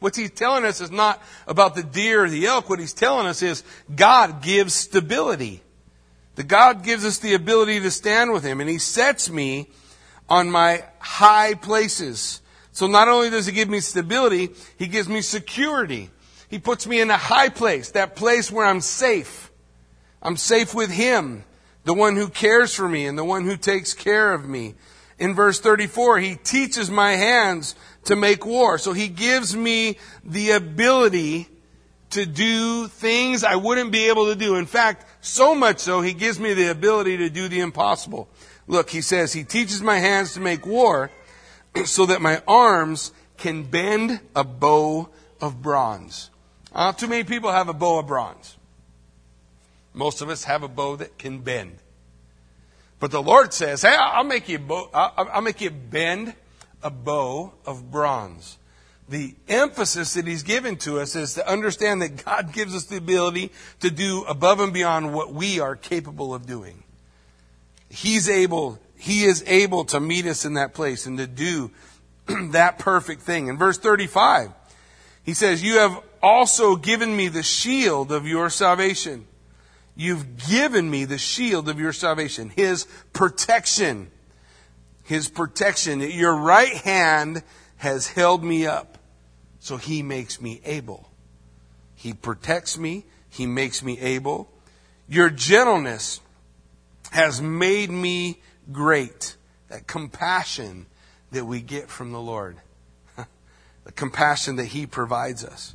what's 0.00 0.18
he's 0.18 0.30
telling 0.30 0.64
us 0.64 0.80
is 0.80 0.90
not 0.90 1.22
about 1.46 1.74
the 1.74 1.82
deer 1.82 2.24
or 2.24 2.28
the 2.28 2.46
elk. 2.46 2.68
What 2.68 2.80
he's 2.80 2.92
telling 2.92 3.26
us 3.26 3.42
is 3.42 3.62
God 3.94 4.42
gives 4.42 4.74
stability. 4.74 5.62
The 6.40 6.44
God 6.44 6.84
gives 6.84 7.04
us 7.04 7.18
the 7.18 7.34
ability 7.34 7.80
to 7.80 7.90
stand 7.90 8.32
with 8.32 8.44
Him, 8.44 8.60
and 8.60 8.70
He 8.70 8.78
sets 8.78 9.28
me 9.28 9.68
on 10.26 10.50
my 10.50 10.84
high 10.98 11.52
places. 11.52 12.40
So 12.72 12.86
not 12.86 13.08
only 13.08 13.28
does 13.28 13.44
He 13.44 13.52
give 13.52 13.68
me 13.68 13.80
stability, 13.80 14.48
He 14.78 14.86
gives 14.86 15.06
me 15.06 15.20
security. 15.20 16.08
He 16.48 16.58
puts 16.58 16.86
me 16.86 17.00
in 17.00 17.10
a 17.10 17.16
high 17.18 17.50
place, 17.50 17.90
that 17.90 18.16
place 18.16 18.50
where 18.50 18.64
I'm 18.64 18.80
safe. 18.80 19.50
I'm 20.22 20.38
safe 20.38 20.74
with 20.74 20.90
Him, 20.90 21.44
the 21.84 21.92
one 21.92 22.16
who 22.16 22.28
cares 22.28 22.74
for 22.74 22.88
me 22.88 23.06
and 23.06 23.18
the 23.18 23.24
one 23.24 23.44
who 23.44 23.58
takes 23.58 23.92
care 23.92 24.32
of 24.32 24.48
me. 24.48 24.76
In 25.18 25.34
verse 25.34 25.60
34, 25.60 26.20
He 26.20 26.36
teaches 26.36 26.90
my 26.90 27.12
hands 27.12 27.74
to 28.04 28.16
make 28.16 28.44
war. 28.46 28.78
So 28.78 28.92
He 28.92 29.08
gives 29.08 29.56
me 29.56 29.98
the 30.24 30.52
ability 30.52 31.48
to 32.10 32.26
do 32.26 32.88
things 32.88 33.44
I 33.44 33.56
wouldn't 33.56 33.92
be 33.92 34.08
able 34.08 34.26
to 34.26 34.34
do. 34.34 34.56
In 34.56 34.66
fact, 34.66 35.06
so 35.20 35.54
much 35.54 35.78
so, 35.78 36.00
he 36.00 36.12
gives 36.12 36.38
me 36.38 36.54
the 36.54 36.70
ability 36.70 37.18
to 37.18 37.30
do 37.30 37.48
the 37.48 37.60
impossible. 37.60 38.28
Look, 38.66 38.90
he 38.90 39.00
says, 39.00 39.32
he 39.32 39.44
teaches 39.44 39.80
my 39.80 39.98
hands 39.98 40.34
to 40.34 40.40
make 40.40 40.66
war 40.66 41.10
so 41.84 42.06
that 42.06 42.20
my 42.20 42.42
arms 42.46 43.12
can 43.36 43.62
bend 43.62 44.20
a 44.34 44.44
bow 44.44 45.08
of 45.40 45.62
bronze. 45.62 46.30
Not 46.74 46.98
too 46.98 47.08
many 47.08 47.24
people 47.24 47.50
have 47.50 47.68
a 47.68 47.72
bow 47.72 47.98
of 47.98 48.06
bronze. 48.06 48.56
Most 49.92 50.20
of 50.20 50.28
us 50.28 50.44
have 50.44 50.62
a 50.62 50.68
bow 50.68 50.96
that 50.96 51.18
can 51.18 51.40
bend. 51.40 51.78
But 52.98 53.10
the 53.10 53.22
Lord 53.22 53.52
says, 53.54 53.82
hey, 53.82 53.96
I'll 53.98 54.24
make 54.24 54.48
you, 54.48 54.58
bow, 54.58 54.90
I'll 54.92 55.40
make 55.40 55.60
you 55.60 55.70
bend 55.70 56.34
a 56.82 56.90
bow 56.90 57.52
of 57.66 57.90
bronze 57.90 58.58
the 59.10 59.34
emphasis 59.48 60.14
that 60.14 60.26
he's 60.26 60.44
given 60.44 60.76
to 60.76 61.00
us 61.00 61.16
is 61.16 61.34
to 61.34 61.46
understand 61.46 62.00
that 62.00 62.24
God 62.24 62.52
gives 62.52 62.74
us 62.74 62.84
the 62.84 62.96
ability 62.96 63.50
to 63.80 63.90
do 63.90 64.22
above 64.22 64.60
and 64.60 64.72
beyond 64.72 65.12
what 65.12 65.34
we 65.34 65.58
are 65.58 65.74
capable 65.74 66.32
of 66.32 66.46
doing. 66.46 66.84
He's 67.88 68.28
able, 68.28 68.78
he 68.96 69.24
is 69.24 69.42
able 69.48 69.84
to 69.86 69.98
meet 69.98 70.26
us 70.26 70.44
in 70.44 70.54
that 70.54 70.74
place 70.74 71.06
and 71.06 71.18
to 71.18 71.26
do 71.26 71.72
that 72.52 72.78
perfect 72.78 73.22
thing. 73.22 73.48
In 73.48 73.58
verse 73.58 73.78
35, 73.78 74.52
he 75.24 75.34
says, 75.34 75.60
You 75.60 75.78
have 75.78 76.00
also 76.22 76.76
given 76.76 77.16
me 77.16 77.26
the 77.26 77.42
shield 77.42 78.12
of 78.12 78.28
your 78.28 78.48
salvation. 78.48 79.26
You've 79.96 80.48
given 80.48 80.88
me 80.88 81.04
the 81.04 81.18
shield 81.18 81.68
of 81.68 81.80
your 81.80 81.92
salvation, 81.92 82.50
his 82.50 82.86
protection. 83.12 84.12
His 85.10 85.28
protection. 85.28 86.00
Your 86.00 86.36
right 86.36 86.72
hand 86.72 87.42
has 87.78 88.06
held 88.06 88.44
me 88.44 88.64
up 88.64 88.96
so 89.58 89.76
he 89.76 90.04
makes 90.04 90.40
me 90.40 90.60
able. 90.64 91.10
He 91.96 92.12
protects 92.12 92.78
me. 92.78 93.06
He 93.28 93.44
makes 93.44 93.82
me 93.82 93.98
able. 93.98 94.52
Your 95.08 95.28
gentleness 95.28 96.20
has 97.10 97.42
made 97.42 97.90
me 97.90 98.40
great. 98.70 99.34
that 99.68 99.88
compassion 99.88 100.86
that 101.32 101.44
we 101.44 101.60
get 101.60 101.90
from 101.90 102.12
the 102.12 102.20
Lord. 102.20 102.58
the 103.84 103.90
compassion 103.90 104.54
that 104.56 104.66
He 104.66 104.86
provides 104.86 105.44
us. 105.44 105.74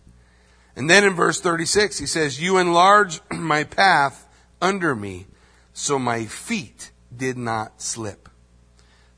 And 0.77 0.89
then 0.89 1.03
in 1.03 1.13
verse 1.13 1.41
36, 1.41 1.97
He 1.97 2.05
says, 2.05 2.41
You 2.41 2.57
enlarge 2.57 3.19
my 3.31 3.65
path 3.65 4.29
under 4.61 4.95
me, 4.95 5.27
so 5.73 5.99
my 5.99 6.23
feet 6.23 6.91
did 7.13 7.37
not 7.37 7.81
slip. 7.81 8.24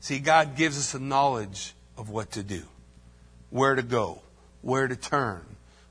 See, 0.08 0.20
God 0.20 0.56
gives 0.56 0.78
us 0.78 0.94
a 0.94 0.98
knowledge 0.98 1.74
of 1.98 2.08
what 2.08 2.30
to 2.30 2.42
do, 2.42 2.62
where 3.50 3.74
to 3.74 3.82
go, 3.82 4.22
where 4.62 4.88
to 4.88 4.96
turn, 4.96 5.44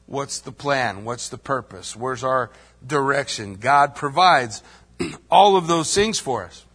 what's 0.07 0.39
the 0.39 0.51
plan, 0.51 1.05
what's 1.05 1.29
the 1.29 1.37
purpose, 1.37 1.95
where's 1.95 2.23
our 2.23 2.49
direction. 2.83 3.57
God 3.57 3.93
provides 3.93 4.63
all 5.29 5.55
of 5.55 5.67
those 5.67 5.93
things 5.93 6.17
for 6.17 6.45
us. 6.45 6.65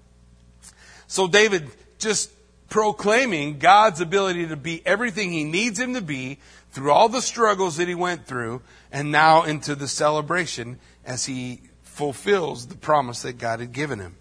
So 1.08 1.26
David 1.26 1.68
just 1.98 2.30
proclaiming 2.68 3.58
God's 3.58 4.00
ability 4.00 4.46
to 4.46 4.56
be 4.56 4.80
everything 4.86 5.32
he 5.32 5.42
needs 5.42 5.80
him 5.80 5.94
to 5.94 6.00
be 6.00 6.38
through 6.70 6.92
all 6.92 7.08
the 7.08 7.20
struggles 7.20 7.78
that 7.78 7.88
he 7.88 7.96
went 7.96 8.24
through 8.24 8.62
and 8.92 9.10
now 9.10 9.42
into 9.42 9.74
the 9.74 9.88
celebration 9.88 10.78
as 11.04 11.24
he 11.24 11.60
fulfills 11.82 12.68
the 12.68 12.76
promise 12.76 13.22
that 13.22 13.38
God 13.38 13.58
had 13.58 13.72
given 13.72 13.98
him. 13.98 14.14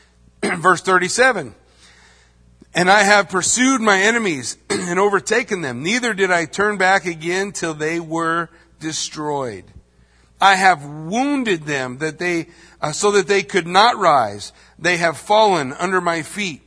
Verse 0.60 0.82
37. 0.82 1.56
And 2.74 2.90
I 2.90 3.02
have 3.02 3.28
pursued 3.28 3.80
my 3.80 4.00
enemies 4.00 4.56
and 4.70 4.98
overtaken 4.98 5.60
them. 5.60 5.82
Neither 5.82 6.14
did 6.14 6.30
I 6.30 6.44
turn 6.44 6.76
back 6.76 7.06
again 7.06 7.52
till 7.52 7.74
they 7.74 7.98
were 7.98 8.48
destroyed. 8.78 9.64
I 10.40 10.54
have 10.54 10.84
wounded 10.84 11.64
them 11.64 11.98
that 11.98 12.18
they, 12.18 12.48
uh, 12.80 12.92
so 12.92 13.10
that 13.12 13.26
they 13.26 13.42
could 13.42 13.66
not 13.66 13.98
rise. 13.98 14.52
They 14.78 14.96
have 14.96 15.18
fallen 15.18 15.72
under 15.72 16.00
my 16.00 16.22
feet. 16.22 16.62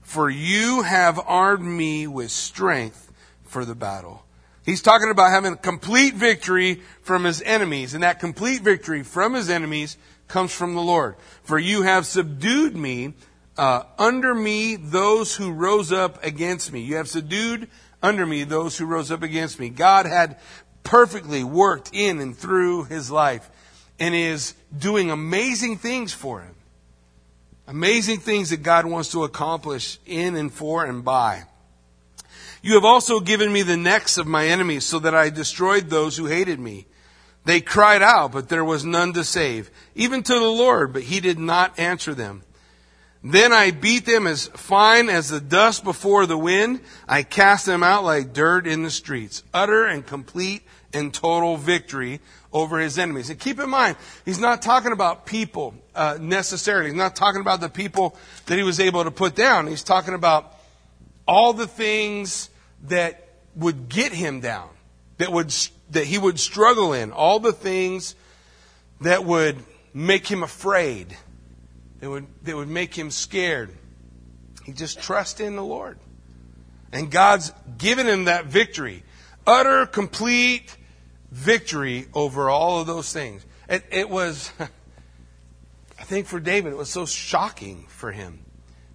For 0.00 0.30
you 0.30 0.82
have 0.82 1.20
armed 1.26 1.66
me 1.66 2.06
with 2.06 2.30
strength 2.30 3.12
for 3.44 3.66
the 3.66 3.74
battle. 3.74 4.24
He's 4.64 4.80
talking 4.80 5.10
about 5.10 5.30
having 5.30 5.56
complete 5.56 6.14
victory 6.14 6.82
from 7.02 7.24
his 7.24 7.42
enemies, 7.42 7.94
and 7.94 8.02
that 8.02 8.20
complete 8.20 8.62
victory 8.62 9.02
from 9.02 9.34
his 9.34 9.50
enemies 9.50 9.96
comes 10.26 10.52
from 10.54 10.74
the 10.74 10.82
Lord. 10.82 11.16
For 11.42 11.58
you 11.58 11.82
have 11.82 12.06
subdued 12.06 12.76
me, 12.76 13.14
uh, 13.58 13.82
under 13.98 14.34
me 14.34 14.76
those 14.76 15.34
who 15.34 15.52
rose 15.52 15.92
up 15.92 16.22
against 16.24 16.72
me. 16.72 16.80
You 16.80 16.96
have 16.96 17.08
subdued 17.08 17.68
under 18.02 18.24
me 18.24 18.44
those 18.44 18.78
who 18.78 18.86
rose 18.86 19.10
up 19.10 19.22
against 19.22 19.58
me. 19.58 19.68
God 19.68 20.06
had 20.06 20.38
perfectly 20.84 21.42
worked 21.42 21.90
in 21.92 22.20
and 22.20 22.36
through 22.36 22.84
his 22.84 23.10
life 23.10 23.50
and 23.98 24.14
is 24.14 24.54
doing 24.76 25.10
amazing 25.10 25.76
things 25.76 26.12
for 26.12 26.40
him. 26.40 26.54
Amazing 27.66 28.20
things 28.20 28.50
that 28.50 28.62
God 28.62 28.86
wants 28.86 29.10
to 29.12 29.24
accomplish 29.24 29.98
in 30.06 30.36
and 30.36 30.52
for 30.52 30.86
and 30.86 31.04
by. 31.04 31.42
You 32.62 32.74
have 32.74 32.84
also 32.84 33.20
given 33.20 33.52
me 33.52 33.62
the 33.62 33.76
necks 33.76 34.18
of 34.18 34.26
my 34.26 34.46
enemies 34.46 34.84
so 34.84 34.98
that 35.00 35.14
I 35.14 35.30
destroyed 35.30 35.90
those 35.90 36.16
who 36.16 36.26
hated 36.26 36.58
me. 36.58 36.86
They 37.44 37.60
cried 37.60 38.02
out, 38.02 38.32
but 38.32 38.48
there 38.48 38.64
was 38.64 38.84
none 38.84 39.12
to 39.14 39.24
save, 39.24 39.70
even 39.94 40.22
to 40.22 40.34
the 40.34 40.40
Lord, 40.40 40.92
but 40.92 41.02
he 41.02 41.20
did 41.20 41.38
not 41.38 41.78
answer 41.78 42.14
them. 42.14 42.42
Then 43.30 43.52
I 43.52 43.72
beat 43.72 44.06
them 44.06 44.26
as 44.26 44.46
fine 44.46 45.10
as 45.10 45.28
the 45.28 45.38
dust 45.38 45.84
before 45.84 46.24
the 46.24 46.38
wind. 46.38 46.80
I 47.06 47.22
cast 47.22 47.66
them 47.66 47.82
out 47.82 48.02
like 48.02 48.32
dirt 48.32 48.66
in 48.66 48.84
the 48.84 48.90
streets. 48.90 49.42
Utter 49.52 49.84
and 49.84 50.06
complete 50.06 50.62
and 50.94 51.12
total 51.12 51.58
victory 51.58 52.20
over 52.54 52.78
his 52.78 52.98
enemies. 52.98 53.28
And 53.28 53.38
keep 53.38 53.60
in 53.60 53.68
mind, 53.68 53.98
he's 54.24 54.40
not 54.40 54.62
talking 54.62 54.92
about 54.92 55.26
people 55.26 55.74
uh, 55.94 56.16
necessarily. 56.18 56.88
He's 56.88 56.96
not 56.96 57.16
talking 57.16 57.42
about 57.42 57.60
the 57.60 57.68
people 57.68 58.16
that 58.46 58.56
he 58.56 58.64
was 58.64 58.80
able 58.80 59.04
to 59.04 59.10
put 59.10 59.34
down. 59.34 59.66
He's 59.66 59.84
talking 59.84 60.14
about 60.14 60.54
all 61.26 61.52
the 61.52 61.66
things 61.66 62.48
that 62.84 63.28
would 63.54 63.90
get 63.90 64.12
him 64.12 64.40
down, 64.40 64.70
that 65.18 65.30
would 65.30 65.52
that 65.90 66.04
he 66.04 66.16
would 66.16 66.40
struggle 66.40 66.94
in, 66.94 67.12
all 67.12 67.40
the 67.40 67.52
things 67.52 68.14
that 69.02 69.26
would 69.26 69.58
make 69.92 70.26
him 70.26 70.42
afraid, 70.42 71.14
that 72.00 72.10
would 72.10 72.26
that 72.44 72.56
would 72.56 72.68
make 72.68 72.94
him 72.94 73.10
scared. 73.10 73.70
He 74.64 74.72
just 74.72 75.00
trusts 75.00 75.40
in 75.40 75.56
the 75.56 75.64
Lord. 75.64 75.98
And 76.92 77.10
God's 77.10 77.52
given 77.76 78.06
him 78.06 78.24
that 78.24 78.46
victory. 78.46 79.02
Utter, 79.46 79.86
complete, 79.86 80.76
victory 81.30 82.06
over 82.14 82.50
all 82.50 82.80
of 82.80 82.86
those 82.86 83.12
things. 83.12 83.44
It, 83.68 83.84
it 83.90 84.10
was, 84.10 84.50
I 85.98 86.04
think 86.04 86.26
for 86.26 86.40
David, 86.40 86.72
it 86.72 86.76
was 86.76 86.90
so 86.90 87.06
shocking 87.06 87.86
for 87.88 88.12
him 88.12 88.44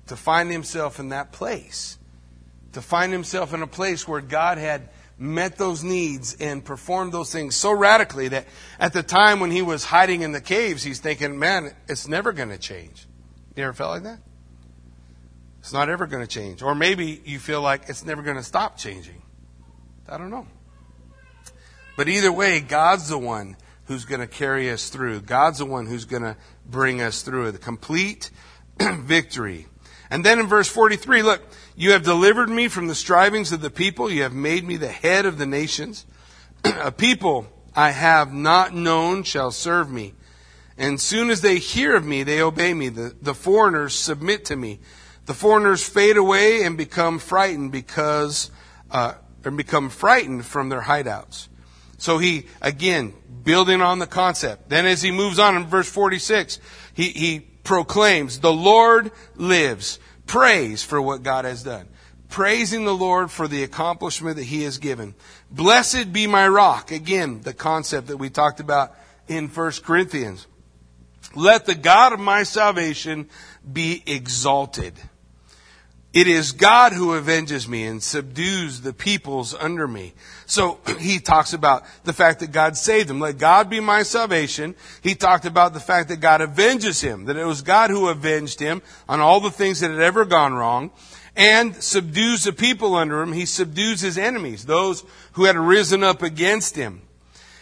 to 0.08 0.16
find 0.16 0.52
himself 0.52 1.00
in 1.00 1.10
that 1.10 1.32
place. 1.32 1.98
To 2.74 2.82
find 2.82 3.14
himself 3.14 3.54
in 3.54 3.62
a 3.62 3.68
place 3.68 4.08
where 4.08 4.22
God 4.22 4.58
had 4.58 4.90
met 5.18 5.58
those 5.58 5.84
needs 5.84 6.36
and 6.40 6.64
performed 6.64 7.12
those 7.12 7.32
things 7.32 7.56
so 7.56 7.72
radically 7.72 8.30
that 8.30 8.46
at 8.80 8.94
the 8.94 9.04
time 9.04 9.40
when 9.40 9.52
he 9.52 9.62
was 9.62 9.86
hiding 9.86 10.22
in 10.22 10.32
the 10.32 10.42
caves, 10.42 10.84
he's 10.84 11.00
thinking, 11.00 11.38
man, 11.38 11.74
it's 11.88 12.08
never 12.08 12.34
going 12.34 12.50
to 12.50 12.58
change. 12.58 13.08
You 13.56 13.64
ever 13.64 13.74
felt 13.74 13.92
like 13.92 14.04
that? 14.04 14.20
It's 15.60 15.72
not 15.72 15.90
ever 15.90 16.08
going 16.08 16.24
to 16.24 16.28
change. 16.28 16.62
Or 16.62 16.76
maybe 16.76 17.22
you 17.26 17.40
feel 17.40 17.62
like 17.62 17.84
it's 17.88 18.04
never 18.04 18.22
going 18.22 18.38
to 18.38 18.44
stop 18.44 18.78
changing. 18.78 19.22
I 20.10 20.18
don't 20.18 20.30
know. 20.30 20.48
But 21.96 22.10
either 22.10 22.32
way, 22.32 22.60
God's 22.60 23.08
the 23.08 23.18
one 23.18 23.56
who's 23.86 24.06
going 24.06 24.22
to 24.22 24.28
carry 24.28 24.72
us 24.72 24.90
through. 24.90 25.22
God's 25.22 25.60
the 25.60 25.66
one 25.66 25.86
who's 25.86 26.06
going 26.06 26.24
to 26.24 26.36
bring 26.66 27.02
us 27.02 27.22
through 27.22 27.52
the 27.52 27.60
complete 27.60 28.32
victory. 28.80 29.68
And 30.10 30.24
then 30.24 30.40
in 30.40 30.48
verse 30.48 30.68
43, 30.68 31.22
look, 31.22 31.42
you 31.76 31.92
have 31.92 32.04
delivered 32.04 32.50
me 32.50 32.68
from 32.68 32.88
the 32.88 32.96
strivings 32.96 33.52
of 33.52 33.62
the 33.62 33.70
people. 33.70 34.12
You 34.12 34.24
have 34.24 34.34
made 34.34 34.64
me 34.64 34.78
the 34.78 34.90
head 34.90 35.26
of 35.26 35.38
the 35.38 35.46
nations. 35.46 36.06
A 36.64 36.92
people 36.92 37.48
I 37.76 37.92
have 37.92 38.32
not 38.34 38.74
known 38.74 39.24
shall 39.24 39.52
serve 39.52 39.90
me. 39.90 40.14
And 40.78 41.00
soon 41.00 41.30
as 41.30 41.42
they 41.42 41.58
hear 41.58 41.96
of 41.96 42.06
me, 42.06 42.24
they 42.24 42.42
obey 42.42 42.74
me. 42.74 42.90
The, 42.90 43.16
the 43.22 43.34
foreigners 43.34 43.94
submit 43.94 44.46
to 44.46 44.56
me. 44.56 44.80
The 45.26 45.34
foreigners 45.34 45.88
fade 45.88 46.18
away 46.18 46.64
and 46.64 46.78
become 46.78 47.20
frightened 47.20 47.72
because, 47.72 48.52
uh, 48.92 49.14
and 49.44 49.58
become 49.58 49.90
frightened 49.90 50.46
from 50.46 50.70
their 50.70 50.82
hideouts. 50.82 51.48
So 51.98 52.18
he, 52.18 52.48
again, 52.62 53.14
building 53.44 53.82
on 53.82 54.00
the 54.00 54.08
concept. 54.08 54.70
Then 54.70 54.86
as 54.86 55.02
he 55.02 55.12
moves 55.12 55.40
on 55.40 55.56
in 55.56 55.66
verse 55.66 55.90
46, 55.90 56.60
he, 56.94 57.10
he 57.10 57.40
proclaims, 57.40 58.40
the 58.40 58.54
Lord 58.54 59.12
lives. 59.36 60.00
Praise 60.26 60.84
for 60.84 61.02
what 61.02 61.24
God 61.24 61.46
has 61.46 61.64
done. 61.64 61.88
Praising 62.30 62.86
the 62.86 62.96
Lord 62.96 63.30
for 63.30 63.48
the 63.48 63.64
accomplishment 63.64 64.38
that 64.38 64.46
he 64.46 64.64
has 64.64 64.80
given. 64.80 65.14
Blessed 65.52 66.12
be 66.12 66.26
my 66.26 66.48
rock. 66.48 66.92
Again, 66.92 67.42
the 67.42 67.54
concept 67.54 68.08
that 68.08 68.18
we 68.18 68.30
talked 68.30 68.60
about 68.60 68.96
in 69.28 69.48
1 69.48 69.72
Corinthians. 69.84 70.48
Let 71.36 71.66
the 71.66 71.76
God 71.76 72.14
of 72.14 72.20
my 72.20 72.44
salvation 72.44 73.30
be 73.72 74.04
exalted. 74.06 74.94
It 76.14 76.28
is 76.28 76.52
God 76.52 76.94
who 76.94 77.16
avenges 77.16 77.68
me 77.68 77.86
and 77.86 78.02
subdues 78.02 78.82
the 78.82 78.94
peoples 78.94 79.56
under 79.56 79.88
me. 79.88 80.14
So 80.46 80.80
he 81.00 81.20
talks 81.20 81.54
about 81.54 81.84
the 82.04 82.14
fact 82.14 82.40
that 82.42 82.52
God 82.52 82.78
saved 82.78 83.10
him. 83.10 83.20
Let 83.20 83.40
God 83.40 83.68
be 83.68 83.80
my 83.80 84.04
salvation. 84.04 84.76
He 85.02 85.16
talked 85.16 85.46
about 85.46 85.74
the 85.74 85.80
fact 85.80 86.10
that 86.10 86.18
God 86.18 86.42
avenges 86.42 87.02
him, 87.02 87.26
that 87.26 87.36
it 87.36 87.46
was 87.46 87.64
God 87.64 87.90
who 87.90 88.10
avenged 88.10 88.60
him 88.60 88.84
on 89.10 89.22
all 89.22 89.40
the 89.40 89.50
things 89.50 89.80
that 89.80 89.90
had 89.90 90.00
ever 90.00 90.24
gone 90.24 90.54
wrong 90.54 90.92
and 91.36 91.76
subdues 91.84 92.44
the 92.44 92.54
people 92.54 92.96
under 92.96 93.22
him. 93.22 93.34
He 93.34 93.48
subdues 93.48 94.02
his 94.02 94.18
enemies, 94.18 94.66
those 94.66 95.04
who 95.32 95.46
had 95.46 95.58
risen 95.58 96.04
up 96.04 96.22
against 96.22 96.76
him. 96.76 97.02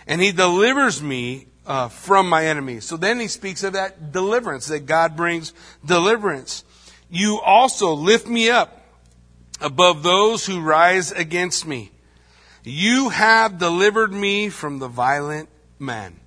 And 0.08 0.20
he 0.20 0.34
delivers 0.34 1.02
me 1.02 1.48
uh, 1.66 1.88
from 1.88 2.28
my 2.28 2.46
enemies. 2.48 2.86
So 2.86 2.98
then 2.98 3.20
he 3.20 3.28
speaks 3.28 3.64
of 3.64 3.74
that 3.74 4.12
deliverance, 4.12 4.68
that 4.68 4.86
God 4.86 5.16
brings 5.16 5.54
deliverance. 5.86 6.66
You 7.12 7.42
also 7.42 7.94
lift 7.94 8.26
me 8.26 8.50
up 8.50 8.82
above 9.60 10.02
those 10.02 10.46
who 10.46 10.62
rise 10.62 11.12
against 11.12 11.68
me. 11.68 11.92
You 12.64 13.10
have 13.10 13.58
delivered 13.58 14.14
me 14.14 14.48
from 14.48 14.80
the 14.80 14.88
violent 14.88 15.50
man. 15.78 16.18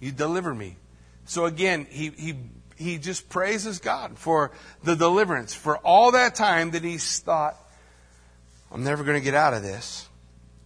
You 0.00 0.10
deliver 0.10 0.52
me. 0.52 0.76
So 1.24 1.44
again, 1.44 1.86
he, 1.88 2.10
he, 2.10 2.34
he 2.76 2.98
just 2.98 3.28
praises 3.28 3.78
God 3.78 4.18
for 4.18 4.50
the 4.82 4.96
deliverance, 4.96 5.54
for 5.54 5.78
all 5.78 6.10
that 6.12 6.34
time 6.34 6.72
that 6.72 6.82
he's 6.82 7.20
thought, 7.20 7.56
I'm 8.72 8.82
never 8.82 9.04
going 9.04 9.18
to 9.18 9.24
get 9.24 9.34
out 9.34 9.54
of 9.54 9.62
this. 9.62 10.08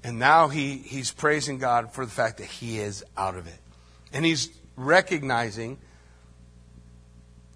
And 0.03 0.19
now 0.19 0.49
he, 0.49 0.79
he's 0.79 1.13
praising 1.13 1.59
God 1.59 1.93
for 1.93 2.07
the 2.07 2.11
fact 2.11 2.39
that 2.39 2.47
he 2.47 2.79
is 2.79 3.05
out 3.19 3.37
of 3.37 3.47
it. 3.47 3.59
And 4.15 4.25
he's 4.25 4.49
recognizing 4.77 5.77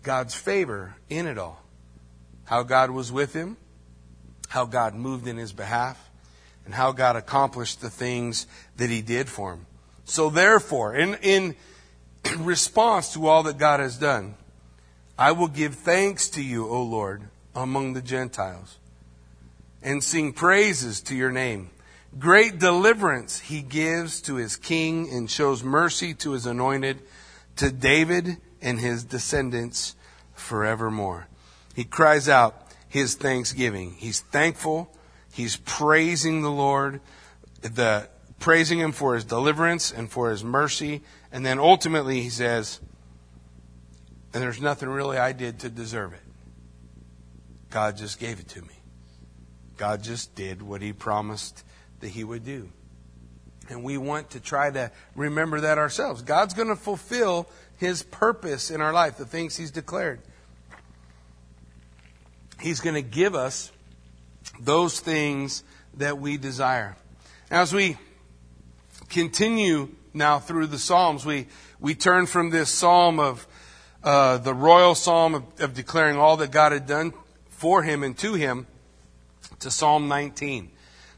God's 0.03 0.35
favor 0.35 0.95
in 1.09 1.27
it 1.27 1.39
all 1.39 1.62
how 2.53 2.63
God 2.63 2.91
was 2.91 3.11
with 3.11 3.33
him, 3.33 3.57
how 4.49 4.67
God 4.67 4.95
moved 4.95 5.27
in 5.27 5.39
his 5.39 5.55
behalf, 5.55 6.11
and 6.67 6.75
how 6.75 6.93
God 6.93 7.17
accomplished 7.17 7.81
the 7.81 7.89
things 7.89 8.47
that 8.77 8.91
he 8.91 9.01
did 9.01 9.27
for 9.27 9.55
him. 9.55 9.65
So 10.05 10.29
therefore, 10.29 10.95
in, 10.95 11.15
in 11.23 11.57
response 12.41 13.15
to 13.15 13.27
all 13.27 13.43
that 13.45 13.57
God 13.57 13.81
has 13.81 13.97
done, 13.97 14.35
I 15.19 15.33
will 15.33 15.49
give 15.49 15.77
thanks 15.77 16.29
to 16.29 16.43
you, 16.43 16.69
O 16.69 16.83
Lord, 16.83 17.23
among 17.57 17.95
the 17.95 18.03
Gentiles 18.03 18.77
and 19.83 20.05
sing 20.05 20.35
praises 20.35 21.01
to 21.05 21.15
your 21.15 21.33
name. 21.33 21.71
Great 22.19 22.59
deliverance 22.59 23.41
he 23.41 23.63
gives 23.63 24.21
to 24.21 24.35
his 24.35 24.57
king 24.57 25.09
and 25.11 25.31
shows 25.31 25.65
mercy 25.65 26.13
to 26.17 26.33
his 26.33 26.45
anointed, 26.45 27.01
to 27.57 27.73
David 27.73 28.37
and 28.61 28.79
his 28.79 29.05
descendants 29.05 29.97
forevermore. 30.35 31.29
He 31.75 31.85
cries 31.85 32.29
out 32.29 32.63
his 32.89 33.15
thanksgiving. 33.15 33.95
He's 33.99 34.21
thankful. 34.21 34.95
He's 35.33 35.57
praising 35.57 36.43
the 36.43 36.51
Lord, 36.51 37.01
the, 37.63 38.09
praising 38.39 38.79
him 38.79 38.93
for 38.93 39.15
his 39.15 39.25
deliverance 39.25 39.93
and 39.93 40.11
for 40.11 40.31
his 40.31 40.45
mercy. 40.45 41.03
And 41.31 41.45
then 41.45 41.59
ultimately 41.59 42.21
he 42.21 42.29
says, 42.29 42.81
and 44.35 44.43
there's 44.43 44.61
nothing 44.61 44.89
really 44.89 45.19
I 45.19 45.33
did 45.33 45.61
to 45.61 45.71
deserve 45.71 46.13
it. 46.13 46.21
God 47.71 47.97
just 47.97 48.19
gave 48.19 48.41
it 48.41 48.49
to 48.49 48.63
me. 48.63 48.75
God 49.77 50.03
just 50.03 50.35
did 50.35 50.61
what 50.63 50.83
he 50.83 50.93
promised 50.93 51.65
that 52.01 52.09
he 52.09 52.25
would 52.25 52.45
do. 52.45 52.71
And 53.69 53.83
we 53.83 53.97
want 53.97 54.31
to 54.31 54.41
try 54.41 54.71
to 54.71 54.91
remember 55.17 55.61
that 55.63 55.79
ourselves. 55.79 56.23
God's 56.23 56.53
going 56.53 56.69
to 56.69 56.77
fulfill 56.77 57.49
his 57.79 58.03
purpose 58.03 58.71
in 58.71 58.81
our 58.81 58.93
life, 58.93 59.17
the 59.17 59.25
things 59.25 59.57
he's 59.57 59.71
declared. 59.71 60.21
He's 62.63 62.81
going 62.81 62.95
to 62.95 63.03
give 63.03 63.35
us 63.35 63.73
those 64.61 65.01
things 65.01 65.65
that 65.95 66.19
we 66.19 66.37
desire. 66.37 66.97
Now, 67.51 67.63
as 67.63 67.73
we 67.73 67.97
continue 69.09 69.89
now 70.15 70.39
through 70.39 70.69
the 70.69 70.79
Psalms, 70.79 71.27
we, 71.27 71.49
we 71.81 71.95
turn 71.95 72.27
from 72.27 72.51
this 72.51 72.71
psalm 72.71 73.19
of 73.19 73.47
uh, 74.05 74.39
the 74.39 74.55
royal 74.55 74.95
psalm 74.95 75.35
of, 75.35 75.43
of 75.61 75.75
declaring 75.75 76.17
all 76.17 76.37
that 76.39 76.51
God 76.51 76.73
had 76.73 76.87
done 76.87 77.13
for 77.51 77.83
him 77.83 78.03
and 78.03 78.17
to 78.19 78.35
him 78.35 78.67
to 79.61 79.71
Psalm 79.71 80.09
19. 80.09 80.71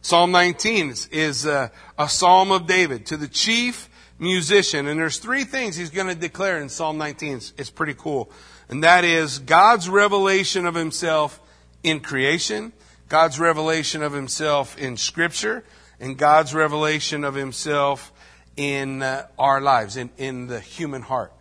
Psalm 0.02 0.33
19 0.33 0.90
is, 0.90 1.07
is 1.09 1.46
a, 1.46 1.70
a 1.98 2.09
psalm 2.09 2.52
of 2.52 2.66
David 2.66 3.07
to 3.07 3.16
the 3.16 3.28
chief 3.28 3.88
musician. 4.18 4.87
And 4.87 4.98
there's 4.98 5.18
three 5.18 5.44
things 5.44 5.76
he's 5.76 5.90
going 5.90 6.09
to 6.09 6.14
declare 6.14 6.61
in 6.61 6.68
Psalm 6.68 6.98
19. 6.98 7.37
It's, 7.37 7.52
it's 7.57 7.70
pretty 7.70 7.94
cool. 7.94 8.30
And 8.68 8.83
that 8.83 9.05
is 9.05 9.38
God's 9.38 9.88
revelation 9.88 10.66
of 10.66 10.74
himself 10.74 11.40
in 11.83 12.00
creation, 12.00 12.72
God's 13.09 13.38
revelation 13.38 14.03
of 14.03 14.12
himself 14.12 14.79
in 14.79 14.96
scripture, 14.96 15.64
and 16.00 16.16
God's 16.16 16.55
revelation 16.55 17.24
of 17.24 17.35
himself 17.35 18.12
in 18.57 19.03
uh, 19.03 19.27
our 19.38 19.61
lives, 19.61 19.96
in, 19.96 20.11
in 20.16 20.46
the 20.46 20.61
human 20.61 21.03
heart. 21.03 21.33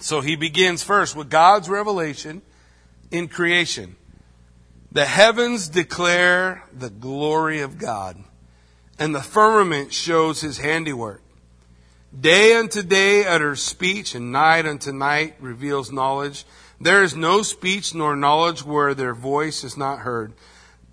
So 0.00 0.20
he 0.20 0.36
begins 0.36 0.82
first 0.82 1.16
with 1.16 1.28
God's 1.28 1.68
revelation 1.68 2.42
in 3.10 3.28
creation. 3.28 3.96
The 4.92 5.04
heavens 5.04 5.68
declare 5.68 6.64
the 6.72 6.90
glory 6.90 7.60
of 7.60 7.78
God, 7.78 8.22
and 8.98 9.14
the 9.14 9.22
firmament 9.22 9.92
shows 9.92 10.40
his 10.40 10.58
handiwork. 10.58 11.22
Day 12.18 12.56
unto 12.56 12.82
day 12.82 13.26
utters 13.26 13.62
speech, 13.62 14.14
and 14.14 14.32
night 14.32 14.66
unto 14.66 14.92
night 14.92 15.36
reveals 15.40 15.92
knowledge. 15.92 16.44
There 16.80 17.02
is 17.02 17.14
no 17.14 17.42
speech 17.42 17.94
nor 17.94 18.16
knowledge 18.16 18.64
where 18.64 18.94
their 18.94 19.14
voice 19.14 19.64
is 19.64 19.76
not 19.76 20.00
heard. 20.00 20.32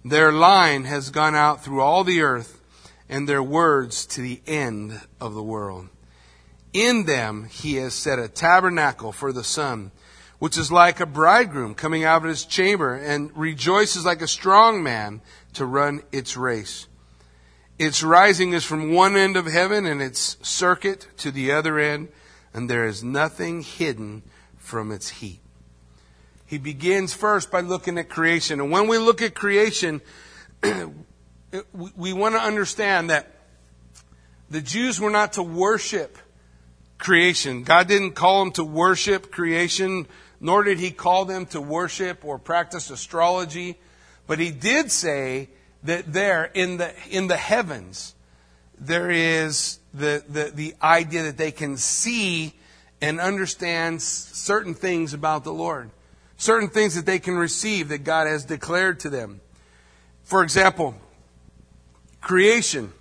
Their 0.04 0.32
line 0.32 0.84
has 0.86 1.10
gone 1.10 1.36
out 1.36 1.64
through 1.64 1.82
all 1.82 2.04
the 2.04 2.22
earth, 2.22 2.62
and 3.08 3.30
their 3.30 3.44
words 3.44 4.06
to 4.08 4.22
the 4.22 4.42
end 4.46 5.02
of 5.22 5.34
the 5.34 5.44
world. 5.44 5.90
In 6.74 7.06
them 7.06 7.46
he 7.50 7.76
has 7.76 7.94
set 7.94 8.20
a 8.20 8.28
tabernacle 8.28 9.12
for 9.12 9.32
the 9.32 9.44
sun 9.44 9.92
which 10.40 10.58
is 10.58 10.72
like 10.72 11.00
a 11.00 11.06
bridegroom 11.06 11.74
coming 11.74 12.04
out 12.04 12.24
of 12.24 12.30
his 12.30 12.46
chamber 12.46 12.94
and 12.94 13.36
rejoices 13.36 14.06
like 14.06 14.22
a 14.22 14.28
strong 14.28 14.84
man 14.84 15.22
to 15.54 15.66
run 15.66 16.04
its 16.12 16.36
race. 16.36 16.88
Its 17.78 18.04
rising 18.04 18.54
is 18.54 18.64
from 18.64 18.94
one 18.94 19.16
end 19.16 19.36
of 19.36 19.46
heaven 19.46 19.86
and 19.86 20.02
its 20.02 20.38
circuit 20.42 21.08
to 21.18 21.32
the 21.32 21.52
other 21.52 21.78
end, 21.78 22.10
and 22.54 22.70
there 22.70 22.86
is 22.86 23.04
nothing 23.04 23.62
hidden 23.62 24.24
from 24.58 24.92
its 24.92 25.10
heat. 25.10 25.42
He 26.46 26.58
begins 26.58 27.14
first 27.14 27.52
by 27.52 27.62
looking 27.62 27.98
at 27.98 28.10
creation. 28.10 28.62
And 28.62 28.72
when 28.72 28.88
we 28.88 28.98
look 28.98 29.22
at 29.22 29.36
creation, 29.36 30.02
we 30.64 32.14
want 32.14 32.36
to 32.36 32.42
understand 32.42 33.10
that 33.10 33.32
the 34.50 34.62
Jews 34.62 35.00
were 35.00 35.10
not 35.10 35.34
to 35.34 35.44
worship 35.44 36.18
creation. 36.98 37.64
God 37.64 37.88
didn't 37.88 38.12
call 38.12 38.44
them 38.44 38.54
to 38.54 38.64
worship 38.64 39.32
creation 39.32 40.08
nor 40.40 40.64
did 40.64 40.80
he 40.80 40.92
call 40.92 41.26
them 41.26 41.46
to 41.48 41.62
worship 41.62 42.24
or 42.26 42.38
practice 42.38 42.90
astrology, 42.90 43.78
but 44.28 44.40
he 44.40 44.52
did 44.52 44.92
say 44.92 45.50
that 45.86 46.12
there 46.12 46.46
in 46.54 46.78
the, 46.78 46.94
in 47.10 47.28
the 47.28 47.38
heavens, 47.38 48.16
there 48.78 49.10
is 49.10 49.80
the, 49.94 50.24
the, 50.28 50.52
the 50.54 50.76
idea 50.82 51.24
that 51.24 51.38
they 51.38 51.52
can 51.52 51.78
see 51.78 52.54
and 53.02 53.20
understand 53.20 54.02
certain 54.02 54.74
things 54.74 55.14
about 55.14 55.44
the 55.44 55.54
Lord, 55.54 55.92
certain 56.38 56.70
things 56.70 56.96
that 56.96 57.06
they 57.06 57.20
can 57.20 57.36
receive 57.36 57.90
that 57.90 58.04
God 58.04 58.28
has 58.28 58.44
declared 58.46 59.00
to 59.02 59.10
them. 59.10 59.42
For 60.24 60.44
example, 60.44 60.96
creation 62.22 62.92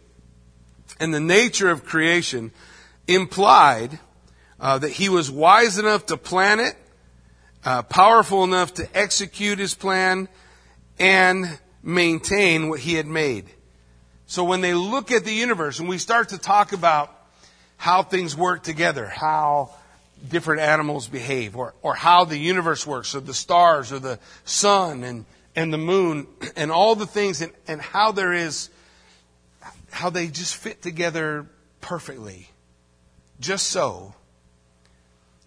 and 1.01 1.12
the 1.12 1.20
nature 1.20 1.70
of 1.70 1.85
creation 1.85 2.53
implied 3.09 3.99
uh, 4.61 4.79
that 4.79 4.90
he 4.90 5.09
was 5.09 5.31
wise 5.31 5.79
enough 5.79 6.07
to 6.07 6.16
plan 6.16 6.61
it 6.61 6.77
uh, 7.64 7.83
powerful 7.83 8.44
enough 8.44 8.75
to 8.75 8.97
execute 8.97 9.59
his 9.59 9.75
plan 9.75 10.29
and 10.99 11.59
maintain 11.85 12.68
what 12.68 12.81
he 12.81 12.94
had 12.94 13.07
made. 13.07 13.47
So 14.27 14.44
when 14.44 14.62
they 14.62 14.75
look 14.75 15.12
at 15.12 15.25
the 15.25 15.33
universe 15.33 15.79
and 15.79 15.88
we 15.88 15.99
start 15.99 16.31
to 16.31 16.38
talk 16.38 16.73
about 16.73 17.11
how 17.77 18.03
things 18.03 18.37
work 18.37 18.62
together, 18.62 19.07
how 19.07 19.70
different 20.29 20.62
animals 20.62 21.07
behave, 21.07 21.57
or, 21.57 21.75
or 21.83 21.94
how 21.94 22.25
the 22.25 22.38
universe 22.38 22.87
works, 22.87 23.14
or 23.14 23.20
the 23.20 23.35
stars, 23.35 23.92
or 23.92 23.99
the 23.99 24.18
sun, 24.44 25.05
and, 25.05 25.27
and 25.55 25.73
the 25.73 25.79
moon, 25.79 26.27
and 26.57 26.73
all 26.73 26.94
the 26.94 27.07
things, 27.07 27.42
and, 27.42 27.53
and 27.68 27.81
how 27.81 28.12
there 28.12 28.33
is, 28.33 28.70
how 29.90 30.09
they 30.09 30.29
just 30.29 30.57
fit 30.57 30.81
together 30.81 31.47
perfectly. 31.83 32.49
Just 33.40 33.68
so 33.68 34.14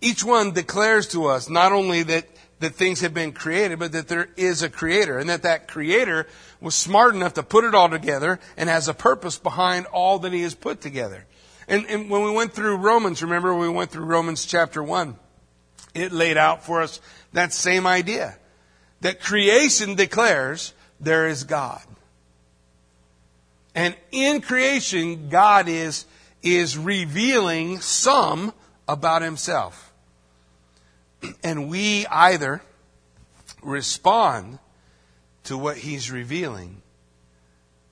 each 0.02 0.24
one 0.24 0.52
declares 0.52 1.08
to 1.10 1.26
us 1.26 1.50
not 1.50 1.72
only 1.72 2.04
that, 2.04 2.26
that 2.60 2.76
things 2.76 3.02
have 3.02 3.14
been 3.14 3.32
created, 3.32 3.80
but 3.80 3.92
that 3.92 4.08
there 4.08 4.30
is 4.36 4.64
a 4.64 4.70
creator 4.70 5.20
and 5.20 5.30
that 5.30 5.44
that 5.44 5.68
creator 5.68 6.28
was 6.60 6.74
smart 6.74 7.14
enough 7.14 7.36
to 7.36 7.44
put 7.44 7.64
it 7.64 7.76
all 7.76 7.90
together 7.90 8.40
and 8.56 8.70
has 8.70 8.88
a 8.88 8.94
purpose 8.94 9.38
behind 9.38 9.86
all 9.88 10.20
that 10.20 10.34
he 10.34 10.42
has 10.42 10.56
put 10.56 10.82
together. 10.82 11.26
And, 11.68 11.86
and 11.88 12.10
when 12.10 12.24
we 12.24 12.32
went 12.32 12.54
through 12.54 12.78
Romans, 12.78 13.22
remember 13.22 13.54
we 13.54 13.70
went 13.70 13.92
through 13.92 14.06
Romans 14.06 14.46
chapter 14.46 14.82
1, 14.82 15.18
it 15.94 16.12
laid 16.12 16.38
out 16.38 16.64
for 16.64 16.82
us 16.82 17.00
that 17.34 17.54
same 17.54 17.86
idea. 17.86 18.38
That 19.02 19.20
creation 19.20 19.96
declares 19.96 20.74
there 21.00 21.28
is 21.28 21.44
God. 21.44 21.82
And 23.76 23.96
in 24.12 24.42
creation, 24.42 25.30
God 25.30 25.70
is, 25.70 26.06
is 26.42 26.78
revealing 26.78 27.80
some 27.80 28.54
about 28.88 29.22
himself. 29.22 29.87
And 31.44 31.70
we 31.70 32.06
either 32.08 32.62
respond 33.62 34.60
to 35.46 35.58
what 35.58 35.78
he's 35.78 36.12
revealing 36.12 36.82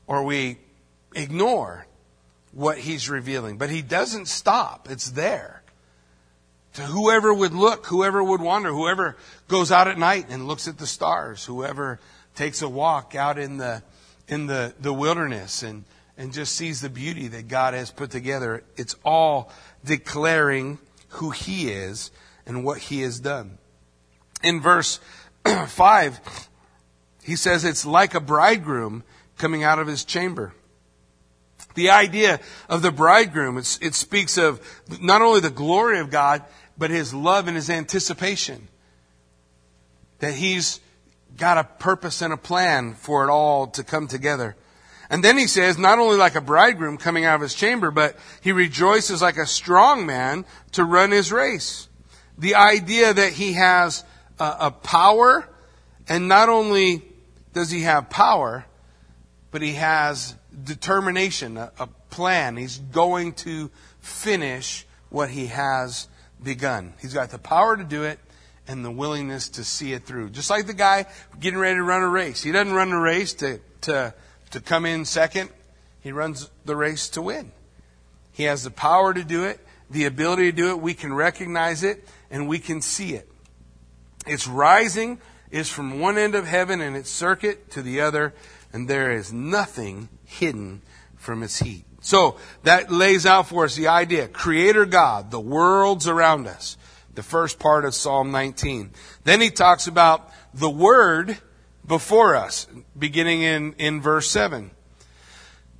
or 0.07 0.23
we 0.23 0.57
ignore 1.15 1.85
what 2.51 2.77
he's 2.77 3.09
revealing. 3.09 3.57
But 3.57 3.69
he 3.69 3.81
doesn't 3.81 4.27
stop. 4.27 4.87
It's 4.89 5.11
there. 5.11 5.61
To 6.75 6.81
whoever 6.81 7.33
would 7.33 7.53
look, 7.53 7.85
whoever 7.85 8.23
would 8.23 8.41
wander, 8.41 8.69
whoever 8.69 9.15
goes 9.47 9.71
out 9.71 9.87
at 9.87 9.97
night 9.97 10.27
and 10.29 10.47
looks 10.47 10.67
at 10.67 10.77
the 10.77 10.87
stars, 10.87 11.45
whoever 11.45 11.99
takes 12.35 12.61
a 12.61 12.69
walk 12.69 13.15
out 13.15 13.39
in 13.39 13.57
the, 13.57 13.81
in 14.27 14.47
the, 14.47 14.73
the 14.81 14.91
wilderness 14.91 15.63
and, 15.63 15.85
and 16.17 16.33
just 16.33 16.53
sees 16.55 16.81
the 16.81 16.89
beauty 16.89 17.29
that 17.29 17.47
God 17.47 17.73
has 17.73 17.91
put 17.91 18.11
together. 18.11 18.63
It's 18.75 18.95
all 19.05 19.51
declaring 19.85 20.79
who 21.09 21.29
he 21.29 21.69
is 21.69 22.11
and 22.45 22.63
what 22.63 22.79
he 22.79 23.01
has 23.01 23.19
done. 23.19 23.57
In 24.43 24.61
verse 24.61 24.99
5, 25.67 26.49
he 27.23 27.35
says 27.35 27.65
it's 27.65 27.85
like 27.85 28.13
a 28.13 28.19
bridegroom 28.19 29.03
coming 29.37 29.63
out 29.63 29.79
of 29.79 29.87
his 29.87 30.03
chamber. 30.03 30.53
The 31.73 31.89
idea 31.89 32.39
of 32.69 32.81
the 32.81 32.91
bridegroom, 32.91 33.57
it 33.57 33.65
speaks 33.65 34.37
of 34.37 34.61
not 35.01 35.21
only 35.21 35.41
the 35.41 35.49
glory 35.49 35.99
of 35.99 36.09
God, 36.09 36.43
but 36.77 36.89
his 36.89 37.13
love 37.13 37.47
and 37.47 37.55
his 37.55 37.69
anticipation. 37.69 38.69
That 40.19 40.35
he's 40.35 40.79
got 41.35 41.57
a 41.57 41.65
purpose 41.65 42.21
and 42.21 42.31
a 42.31 42.37
plan 42.37 42.93
for 42.93 43.25
it 43.25 43.29
all 43.29 43.67
to 43.67 43.83
come 43.83 44.07
together. 44.07 44.55
And 45.09 45.23
then 45.23 45.37
he 45.37 45.47
says, 45.47 45.77
not 45.77 45.99
only 45.99 46.17
like 46.17 46.35
a 46.35 46.41
bridegroom 46.41 46.97
coming 46.97 47.25
out 47.25 47.35
of 47.35 47.41
his 47.41 47.53
chamber, 47.53 47.91
but 47.91 48.17
he 48.41 48.51
rejoices 48.51 49.21
like 49.21 49.37
a 49.37 49.45
strong 49.45 50.05
man 50.05 50.45
to 50.71 50.85
run 50.85 51.11
his 51.11 51.31
race 51.31 51.89
the 52.37 52.55
idea 52.55 53.13
that 53.13 53.33
he 53.33 53.53
has 53.53 54.03
a, 54.39 54.55
a 54.61 54.71
power 54.71 55.47
And 56.07 56.27
not 56.27 56.49
only 56.49 57.03
does 57.53 57.71
he 57.71 57.81
have 57.81 58.09
power, 58.09 58.65
but 59.51 59.61
he 59.61 59.73
has 59.73 60.35
determination, 60.63 61.57
a, 61.57 61.71
a 61.79 61.87
plan. 62.09 62.57
He's 62.57 62.77
going 62.77 63.33
to 63.33 63.71
finish 63.99 64.85
what 65.09 65.29
he 65.29 65.47
has 65.47 66.07
begun. 66.43 66.93
He's 67.01 67.13
got 67.13 67.29
the 67.29 67.39
power 67.39 67.75
to 67.75 67.83
do 67.83 68.03
it 68.03 68.19
and 68.67 68.83
the 68.83 68.91
willingness 68.91 69.49
to 69.49 69.63
see 69.63 69.93
it 69.93 70.05
through. 70.05 70.29
Just 70.29 70.49
like 70.49 70.67
the 70.67 70.73
guy 70.73 71.05
getting 71.39 71.59
ready 71.59 71.75
to 71.75 71.83
run 71.83 72.01
a 72.01 72.09
race. 72.09 72.43
He 72.43 72.51
doesn't 72.51 72.73
run 72.73 72.91
a 72.91 72.99
race 72.99 73.33
to, 73.35 73.59
to, 73.81 74.13
to 74.51 74.59
come 74.59 74.85
in 74.85 75.05
second. 75.05 75.49
He 76.01 76.11
runs 76.11 76.49
the 76.65 76.75
race 76.75 77.09
to 77.09 77.21
win. 77.21 77.51
He 78.31 78.43
has 78.43 78.63
the 78.63 78.71
power 78.71 79.13
to 79.13 79.23
do 79.23 79.45
it, 79.45 79.59
the 79.89 80.05
ability 80.05 80.51
to 80.51 80.55
do 80.55 80.69
it. 80.69 80.79
We 80.79 80.93
can 80.93 81.13
recognize 81.13 81.83
it 81.83 82.07
and 82.29 82.47
we 82.47 82.59
can 82.59 82.81
see 82.81 83.13
it. 83.13 83.29
Its 84.25 84.47
rising 84.47 85.19
is 85.51 85.69
from 85.69 85.99
one 85.99 86.17
end 86.17 86.35
of 86.35 86.47
heaven 86.47 86.81
and 86.81 86.95
its 86.95 87.09
circuit 87.09 87.71
to 87.71 87.81
the 87.81 88.01
other, 88.01 88.33
and 88.73 88.87
there 88.87 89.11
is 89.11 89.31
nothing 89.31 90.09
hidden 90.25 90.81
from 91.15 91.43
its 91.43 91.59
heat. 91.59 91.85
So 92.01 92.37
that 92.63 92.91
lays 92.91 93.25
out 93.25 93.47
for 93.47 93.65
us 93.65 93.75
the 93.75 93.87
idea 93.87 94.27
Creator 94.27 94.85
God, 94.85 95.31
the 95.31 95.39
worlds 95.39 96.07
around 96.07 96.47
us, 96.47 96.77
the 97.13 97.23
first 97.23 97.57
part 97.57 97.85
of 97.85 97.95
Psalm 97.95 98.31
19. 98.31 98.91
Then 99.23 99.41
he 99.41 99.49
talks 99.49 99.87
about 99.87 100.29
the 100.53 100.69
Word 100.69 101.37
before 101.87 102.35
us, 102.35 102.67
beginning 102.97 103.41
in, 103.41 103.73
in 103.77 104.01
verse 104.01 104.29
7. 104.29 104.71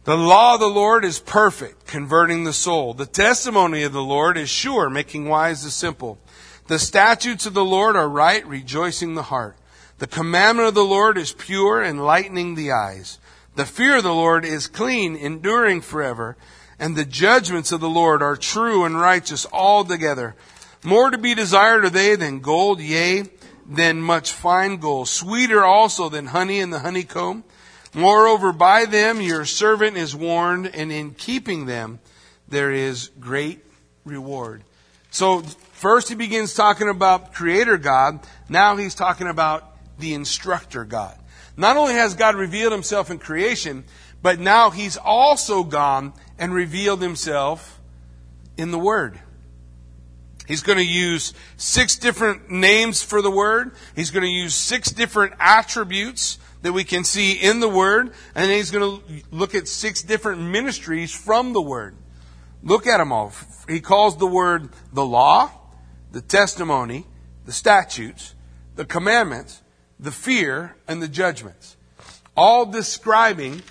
The 0.06 0.16
law 0.16 0.54
of 0.54 0.60
the 0.60 0.68
Lord 0.68 1.04
is 1.04 1.20
perfect, 1.20 1.88
converting 1.88 2.44
the 2.44 2.54
soul. 2.54 2.94
The 2.94 3.08
testimony 3.08 3.82
of 3.84 3.92
the 3.92 4.04
Lord 4.04 4.38
is 4.38 4.50
sure, 4.50 4.88
making 4.88 5.28
wise 5.28 5.64
the 5.64 5.72
simple. 5.72 6.20
The 6.68 6.80
statutes 6.80 7.46
of 7.46 7.54
the 7.54 7.66
Lord 7.66 7.96
are 7.96 8.10
right, 8.10 8.46
rejoicing 8.48 9.14
the 9.14 9.24
heart. 9.24 9.56
The 10.00 10.08
commandment 10.08 10.68
of 10.68 10.74
the 10.74 10.84
Lord 10.84 11.18
is 11.18 11.32
pure, 11.32 11.84
enlightening 11.84 12.56
the 12.56 12.72
eyes. 12.72 13.20
The 13.56 13.66
fear 13.66 13.98
of 13.98 14.04
the 14.04 14.14
Lord 14.14 14.44
is 14.44 14.68
clean, 14.68 15.16
enduring 15.16 15.82
forever. 15.82 16.36
And 16.80 16.96
the 16.96 17.06
judgments 17.06 17.72
of 17.72 17.80
the 17.82 17.90
Lord 17.90 18.22
are 18.22 18.36
true 18.36 18.84
and 18.84 19.00
righteous 19.00 19.46
altogether. 19.54 20.36
More 20.84 21.10
to 21.10 21.18
be 21.18 21.36
desired 21.36 21.86
are 21.86 21.90
they 21.90 22.16
than 22.16 22.40
gold, 22.40 22.82
yea, 22.82 23.24
than 23.68 24.02
much 24.02 24.32
fine 24.32 24.78
gold. 24.78 25.08
Sweeter 25.08 25.64
also 25.64 26.10
than 26.10 26.28
honey 26.28 26.60
in 26.60 26.72
the 26.72 26.80
honeycomb. 26.80 27.44
Moreover, 27.94 28.52
by 28.52 28.86
them 28.86 29.22
your 29.22 29.46
servant 29.46 29.98
is 29.98 30.16
warned, 30.16 30.68
and 30.76 30.92
in 30.92 31.14
keeping 31.14 31.66
them 31.66 32.00
there 32.48 32.72
is 32.72 33.10
great 33.20 33.64
reward. 34.04 34.64
So 35.12 35.44
First, 35.76 36.08
he 36.08 36.16
begins 36.16 36.54
talking 36.54 36.88
about 36.88 37.34
Creator 37.34 37.80
God. 37.80 38.22
Now 38.48 38.78
he's 38.78 38.96
talking 38.96 39.28
about 39.28 39.76
the 40.00 40.14
Instructor 40.14 40.86
God. 40.86 41.20
Not 41.58 41.76
only 41.76 41.96
has 41.96 42.16
God 42.16 42.36
revealed 42.36 42.72
himself 42.72 43.12
in 43.12 43.20
creation, 43.20 43.84
but 44.22 44.40
now 44.40 44.70
he's 44.70 44.96
also 44.96 45.66
gone 45.66 46.14
and 46.40 46.54
revealed 46.54 47.02
himself 47.02 47.82
in 48.56 48.72
the 48.72 48.80
Word. 48.80 49.20
He's 50.48 50.64
going 50.64 50.78
to 50.78 50.86
use 50.86 51.34
six 51.58 51.98
different 51.98 52.50
names 52.50 53.04
for 53.04 53.22
the 53.22 53.30
Word. 53.30 53.74
He's 53.98 54.12
going 54.12 54.24
to 54.24 54.32
use 54.32 54.56
six 54.56 54.92
different 54.92 55.34
attributes 55.42 56.40
that 56.62 56.72
we 56.72 56.86
can 56.86 57.04
see 57.04 57.34
in 57.34 57.60
the 57.60 57.70
Word. 57.70 58.14
And 58.34 58.50
he's 58.50 58.72
going 58.72 59.02
to 59.02 59.24
look 59.30 59.54
at 59.54 59.68
six 59.68 60.04
different 60.04 60.42
ministries 60.42 61.14
from 61.14 61.52
the 61.52 61.62
Word. 61.62 61.98
Look 62.64 62.88
at 62.88 63.00
them 63.00 63.12
all. 63.12 63.34
He 63.68 63.82
calls 63.82 64.16
the 64.16 64.26
Word 64.26 64.70
the 64.94 65.06
law 65.06 65.52
the 66.16 66.22
testimony, 66.22 67.06
the 67.46 67.52
statutes, 67.52 68.36
the 68.78 68.86
commandments, 68.86 69.62
the 70.00 70.14
fear, 70.14 70.74
and 70.88 71.02
the 71.02 71.10
judgments. 71.10 71.76
All 72.38 72.66
describing 72.66 73.62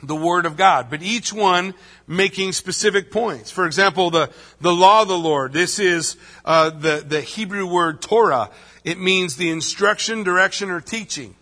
the 0.00 0.14
Word 0.14 0.46
of 0.46 0.56
God, 0.56 0.86
but 0.90 1.02
each 1.02 1.32
one 1.32 1.74
making 2.06 2.52
specific 2.52 3.10
points. 3.10 3.50
For 3.50 3.66
example, 3.66 4.10
the, 4.10 4.30
the 4.60 4.72
law 4.72 5.02
of 5.02 5.08
the 5.08 5.18
Lord. 5.18 5.52
This 5.52 5.80
is 5.80 6.16
uh, 6.44 6.70
the, 6.70 7.04
the 7.04 7.20
Hebrew 7.20 7.66
word 7.66 8.00
Torah. 8.00 8.50
It 8.84 9.00
means 9.00 9.34
the 9.34 9.50
instruction, 9.50 10.22
direction, 10.22 10.70
or 10.70 10.80
teaching. 10.80 11.34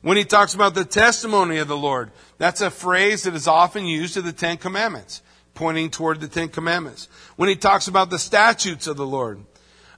When 0.00 0.16
he 0.16 0.24
talks 0.24 0.54
about 0.54 0.76
the 0.76 0.84
testimony 0.84 1.58
of 1.58 1.66
the 1.66 1.76
Lord, 1.76 2.12
that's 2.38 2.60
a 2.60 2.70
phrase 2.70 3.24
that 3.24 3.34
is 3.34 3.48
often 3.48 3.84
used 3.84 4.16
of 4.16 4.24
the 4.24 4.32
Ten 4.32 4.58
Commandments 4.58 5.22
pointing 5.58 5.90
toward 5.90 6.20
the 6.20 6.28
Ten 6.28 6.48
Commandments. 6.48 7.08
When 7.34 7.48
he 7.48 7.56
talks 7.56 7.88
about 7.88 8.10
the 8.10 8.18
statutes 8.18 8.86
of 8.86 8.96
the 8.96 9.04
Lord, 9.04 9.40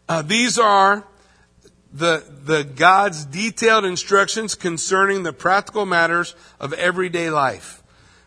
uh, 0.08 0.22
these 0.22 0.58
are 0.58 1.04
the, 1.92 2.24
the 2.44 2.64
God's 2.64 3.26
detailed 3.26 3.84
instructions 3.84 4.54
concerning 4.54 5.22
the 5.22 5.34
practical 5.34 5.84
matters 5.84 6.34
of 6.58 6.72
everyday 6.72 7.28
life. 7.28 7.82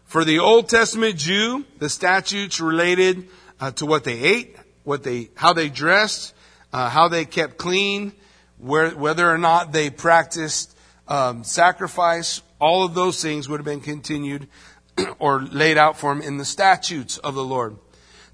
For 0.05 0.23
the 0.23 0.39
Old 0.39 0.69
Testament 0.69 1.17
Jew, 1.17 1.65
the 1.79 1.89
statutes 1.89 2.61
related 2.61 3.27
uh, 3.59 3.71
to 3.71 3.87
what 3.87 4.03
they 4.03 4.19
ate, 4.19 4.55
what 4.83 5.01
they, 5.01 5.31
how 5.33 5.53
they 5.53 5.69
dressed, 5.69 6.35
uh, 6.71 6.87
how 6.87 7.07
they 7.07 7.25
kept 7.25 7.57
clean, 7.57 8.11
where, 8.59 8.91
whether 8.91 9.27
or 9.27 9.39
not 9.39 9.71
they 9.71 9.89
practiced 9.89 10.77
um, 11.07 11.43
sacrifice. 11.43 12.43
All 12.59 12.85
of 12.85 12.93
those 12.93 13.23
things 13.23 13.49
would 13.49 13.59
have 13.59 13.65
been 13.65 13.81
continued 13.81 14.47
or 15.19 15.41
laid 15.41 15.77
out 15.77 15.97
for 15.97 16.11
him 16.11 16.21
in 16.21 16.37
the 16.37 16.45
statutes 16.45 17.17
of 17.17 17.35
the 17.35 17.43
Lord. 17.43 17.77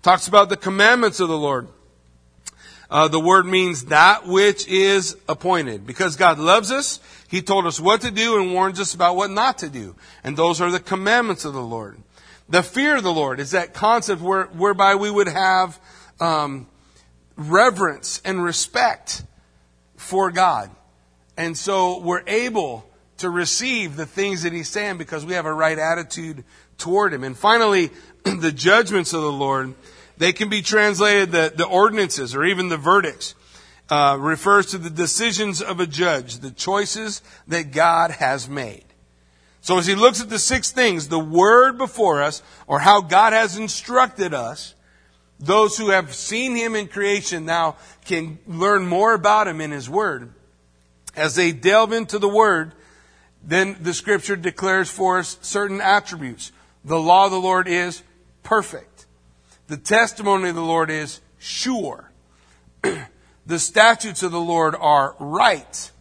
Talks 0.02 0.28
about 0.28 0.50
the 0.50 0.58
commandments 0.58 1.19
of 1.19 1.28
the 1.28 1.38
Lord. 1.38 1.67
Uh, 2.89 3.08
the 3.08 3.19
word 3.19 3.45
means 3.45 3.86
that 3.86 4.26
which 4.26 4.67
is 4.67 5.15
appointed. 5.28 5.86
Because 5.86 6.15
God 6.15 6.39
loves 6.39 6.72
us, 6.72 7.00
He 7.28 7.41
told 7.41 7.67
us 7.67 7.80
what 7.80 8.02
to 8.02 8.12
do 8.12 8.39
and 8.39 8.54
warns 8.54 8.80
us 8.80 8.93
about 8.93 9.15
what 9.15 9.30
not 9.30 9.60
to 9.60 9.69
do. 9.69 9.95
And 10.24 10.36
those 10.36 10.60
are 10.60 10.72
the 10.72 10.80
commandments 10.80 11.45
of 11.45 11.54
the 11.54 11.62
Lord. 11.62 12.00
The 12.48 12.63
fear 12.63 12.98
of 12.98 13.04
the 13.04 13.13
Lord 13.13 13.39
is 13.39 13.52
that 13.52 13.76
concept 13.76 14.22
where, 14.22 14.45
whereby 14.45 14.95
we 14.95 15.12
would 15.12 15.28
have 15.28 15.80
um, 16.19 16.67
reverence 17.36 18.22
and 18.26 18.43
respect 18.43 19.24
for 19.95 20.32
God. 20.32 20.72
And 21.38 21.56
so 21.56 22.00
we're 22.00 22.24
able 22.26 22.88
to 23.19 23.29
receive 23.29 23.95
the 23.95 24.05
things 24.05 24.43
that 24.43 24.53
he's 24.53 24.69
saying 24.69 24.97
because 24.97 25.25
we 25.25 25.34
have 25.34 25.45
a 25.45 25.53
right 25.53 25.77
attitude 25.77 26.43
toward 26.77 27.13
him. 27.13 27.23
And 27.23 27.38
finally, 27.38 27.91
the 28.23 28.51
judgments 28.51 29.13
of 29.13 29.21
the 29.21 29.32
Lord, 29.32 29.75
they 30.17 30.34
can 30.34 30.49
be 30.49 30.62
translated 30.62 31.32
the, 31.32 31.53
the 31.55 31.65
ordinances 31.65 32.36
or 32.36 32.43
even 32.43 32.69
the 32.69 32.77
verdicts. 32.77 33.36
Uh, 33.89 34.15
refers 34.19 34.67
to 34.67 34.77
the 34.77 34.89
decisions 34.89 35.63
of 35.63 35.79
a 35.79 35.88
judge, 35.88 36.38
the 36.39 36.51
choices 36.51 37.23
that 37.47 37.71
God 37.71 38.12
has 38.12 38.47
made. 38.47 38.86
So 39.62 39.79
as 39.79 39.88
he 39.88 39.95
looks 39.95 40.21
at 40.21 40.29
the 40.29 40.38
six 40.38 40.71
things, 40.71 41.08
the 41.08 41.17
word 41.17 41.79
before 41.79 42.21
us, 42.21 42.43
or 42.67 42.79
how 42.79 43.01
God 43.01 43.34
has 43.34 43.58
instructed 43.58 44.32
us, 44.32 44.75
those 45.39 45.77
who 45.77 45.89
have 45.89 46.13
seen 46.13 46.55
him 46.55 46.75
in 46.75 46.88
creation 46.88 47.45
now 47.45 47.77
can 48.05 48.39
learn 48.45 48.86
more 48.86 49.13
about 49.13 49.47
him 49.47 49.62
in 49.62 49.71
his 49.71 49.89
word. 49.89 50.34
As 51.15 51.36
they 51.36 51.51
delve 51.51 51.93
into 51.93 52.19
the 52.19 52.29
word, 52.29 52.73
then 53.43 53.78
the 53.82 53.93
scripture 53.93 54.36
declares 54.36 54.89
for 54.89 55.19
us 55.19 55.38
certain 55.41 55.82
attributes. 55.82 56.52
The 56.84 56.99
law 56.99 57.25
of 57.25 57.32
the 57.32 57.39
Lord 57.39 57.67
is 57.67 58.04
perfect. 58.43 59.06
The 59.67 59.78
testimony 59.78 60.49
of 60.49 60.56
the 60.56 60.62
Lord 60.62 60.89
is 60.89 61.21
sure. 61.38 62.12
the 63.45 63.60
statutes 63.60 64.23
of 64.23 64.32
the 64.32 64.39
Lord 64.39 64.75
are 64.75 65.15
right. 65.19 65.91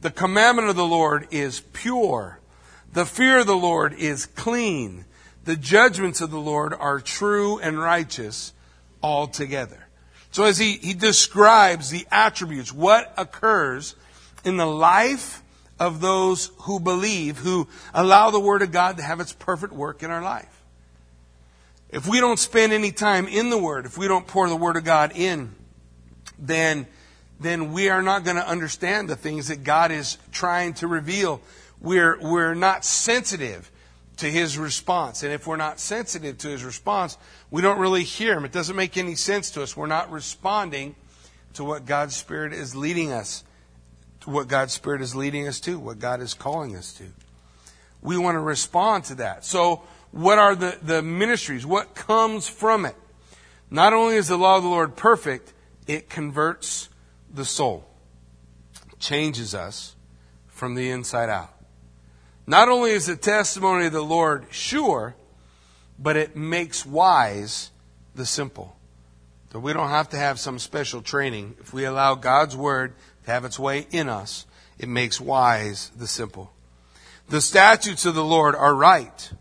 The 0.00 0.10
commandment 0.10 0.68
of 0.68 0.76
the 0.76 0.84
Lord 0.84 1.28
is 1.30 1.60
pure. 1.72 2.40
The 2.92 3.06
fear 3.06 3.38
of 3.38 3.46
the 3.46 3.56
Lord 3.56 3.94
is 3.94 4.26
clean. 4.26 5.04
The 5.44 5.56
judgments 5.56 6.20
of 6.20 6.30
the 6.30 6.40
Lord 6.40 6.74
are 6.74 7.00
true 7.00 7.58
and 7.58 7.78
righteous 7.78 8.52
altogether. 9.02 9.88
So 10.30 10.44
as 10.44 10.58
he, 10.58 10.72
he 10.72 10.94
describes 10.94 11.90
the 11.90 12.06
attributes, 12.10 12.72
what 12.72 13.12
occurs 13.16 13.94
in 14.44 14.56
the 14.56 14.66
life 14.66 15.41
of 15.82 16.00
those 16.00 16.52
who 16.58 16.78
believe, 16.78 17.38
who 17.38 17.66
allow 17.92 18.30
the 18.30 18.38
Word 18.38 18.62
of 18.62 18.70
God 18.70 18.98
to 18.98 19.02
have 19.02 19.18
its 19.18 19.32
perfect 19.32 19.72
work 19.72 20.04
in 20.04 20.12
our 20.12 20.22
life. 20.22 20.62
If 21.88 22.06
we 22.06 22.20
don't 22.20 22.38
spend 22.38 22.72
any 22.72 22.92
time 22.92 23.26
in 23.26 23.50
the 23.50 23.58
Word, 23.58 23.84
if 23.84 23.98
we 23.98 24.06
don't 24.06 24.24
pour 24.24 24.48
the 24.48 24.54
Word 24.54 24.76
of 24.76 24.84
God 24.84 25.10
in, 25.16 25.52
then, 26.38 26.86
then 27.40 27.72
we 27.72 27.88
are 27.88 28.00
not 28.00 28.22
going 28.22 28.36
to 28.36 28.48
understand 28.48 29.10
the 29.10 29.16
things 29.16 29.48
that 29.48 29.64
God 29.64 29.90
is 29.90 30.18
trying 30.30 30.74
to 30.74 30.86
reveal. 30.86 31.40
We're, 31.80 32.16
we're 32.20 32.54
not 32.54 32.84
sensitive 32.84 33.68
to 34.18 34.26
His 34.26 34.56
response. 34.56 35.24
And 35.24 35.32
if 35.32 35.48
we're 35.48 35.56
not 35.56 35.80
sensitive 35.80 36.38
to 36.38 36.48
His 36.48 36.62
response, 36.62 37.18
we 37.50 37.60
don't 37.60 37.80
really 37.80 38.04
hear 38.04 38.36
Him. 38.36 38.44
It 38.44 38.52
doesn't 38.52 38.76
make 38.76 38.96
any 38.96 39.16
sense 39.16 39.50
to 39.50 39.64
us. 39.64 39.76
We're 39.76 39.86
not 39.86 40.12
responding 40.12 40.94
to 41.54 41.64
what 41.64 41.86
God's 41.86 42.14
Spirit 42.14 42.52
is 42.52 42.76
leading 42.76 43.10
us 43.10 43.42
what 44.26 44.48
God's 44.48 44.72
Spirit 44.72 45.02
is 45.02 45.14
leading 45.14 45.48
us 45.48 45.60
to, 45.60 45.78
what 45.78 45.98
God 45.98 46.20
is 46.20 46.34
calling 46.34 46.76
us 46.76 46.92
to. 46.94 47.04
We 48.00 48.18
want 48.18 48.36
to 48.36 48.40
respond 48.40 49.04
to 49.04 49.14
that. 49.16 49.44
So, 49.44 49.82
what 50.10 50.38
are 50.38 50.54
the, 50.54 50.78
the 50.82 51.02
ministries? 51.02 51.64
What 51.64 51.94
comes 51.94 52.46
from 52.48 52.84
it? 52.84 52.96
Not 53.70 53.92
only 53.92 54.16
is 54.16 54.28
the 54.28 54.36
law 54.36 54.56
of 54.58 54.62
the 54.62 54.68
Lord 54.68 54.96
perfect, 54.96 55.52
it 55.86 56.10
converts 56.10 56.88
the 57.32 57.44
soul, 57.44 57.88
changes 58.98 59.54
us, 59.54 59.96
from 60.62 60.76
the 60.76 60.90
inside 60.90 61.28
out. 61.28 61.52
Not 62.46 62.68
only 62.68 62.92
is 62.92 63.06
the 63.06 63.16
testimony 63.16 63.86
of 63.86 63.92
the 63.92 64.00
Lord 64.00 64.46
sure, 64.50 65.16
but 65.98 66.16
it 66.16 66.36
makes 66.36 66.86
wise 66.86 67.72
the 68.14 68.24
simple. 68.24 68.76
So 69.52 69.58
we 69.58 69.72
don't 69.72 69.88
have 69.88 70.10
to 70.10 70.16
have 70.16 70.38
some 70.38 70.58
special 70.58 71.02
training. 71.02 71.56
If 71.60 71.72
we 71.74 71.84
allow 71.84 72.14
God's 72.14 72.56
word 72.56 72.94
to 73.24 73.30
have 73.30 73.44
its 73.44 73.58
way 73.58 73.86
in 73.90 74.08
us, 74.08 74.46
it 74.78 74.88
makes 74.88 75.20
wise 75.20 75.90
the 75.96 76.06
simple. 76.06 76.52
The 77.28 77.40
statutes 77.40 78.04
of 78.04 78.14
the 78.14 78.24
Lord 78.24 78.54
are 78.54 78.74
right, 78.74 79.32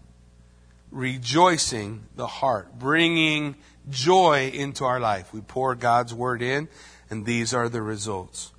rejoicing 0.91 2.03
the 2.15 2.27
heart, 2.27 2.77
bringing 2.77 3.55
joy 3.89 4.51
into 4.53 4.85
our 4.85 4.99
life. 4.99 5.33
We 5.33 5.41
pour 5.41 5.75
God's 5.75 6.13
word 6.13 6.41
in, 6.41 6.69
and 7.09 7.25
these 7.25 7.53
are 7.53 7.69
the 7.69 7.81
results. 7.81 8.51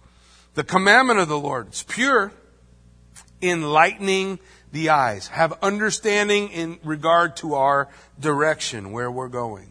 The 0.54 0.64
commandment 0.64 1.20
of 1.20 1.28
the 1.28 1.38
Lord 1.38 1.72
is 1.72 1.82
pure, 1.82 2.32
enlightening 3.40 4.38
the 4.72 4.88
eyes, 4.88 5.28
have 5.28 5.58
understanding 5.62 6.48
in 6.48 6.78
regard 6.82 7.36
to 7.36 7.54
our 7.54 7.88
direction, 8.18 8.92
where 8.92 9.10
we're 9.10 9.28
going. 9.28 9.70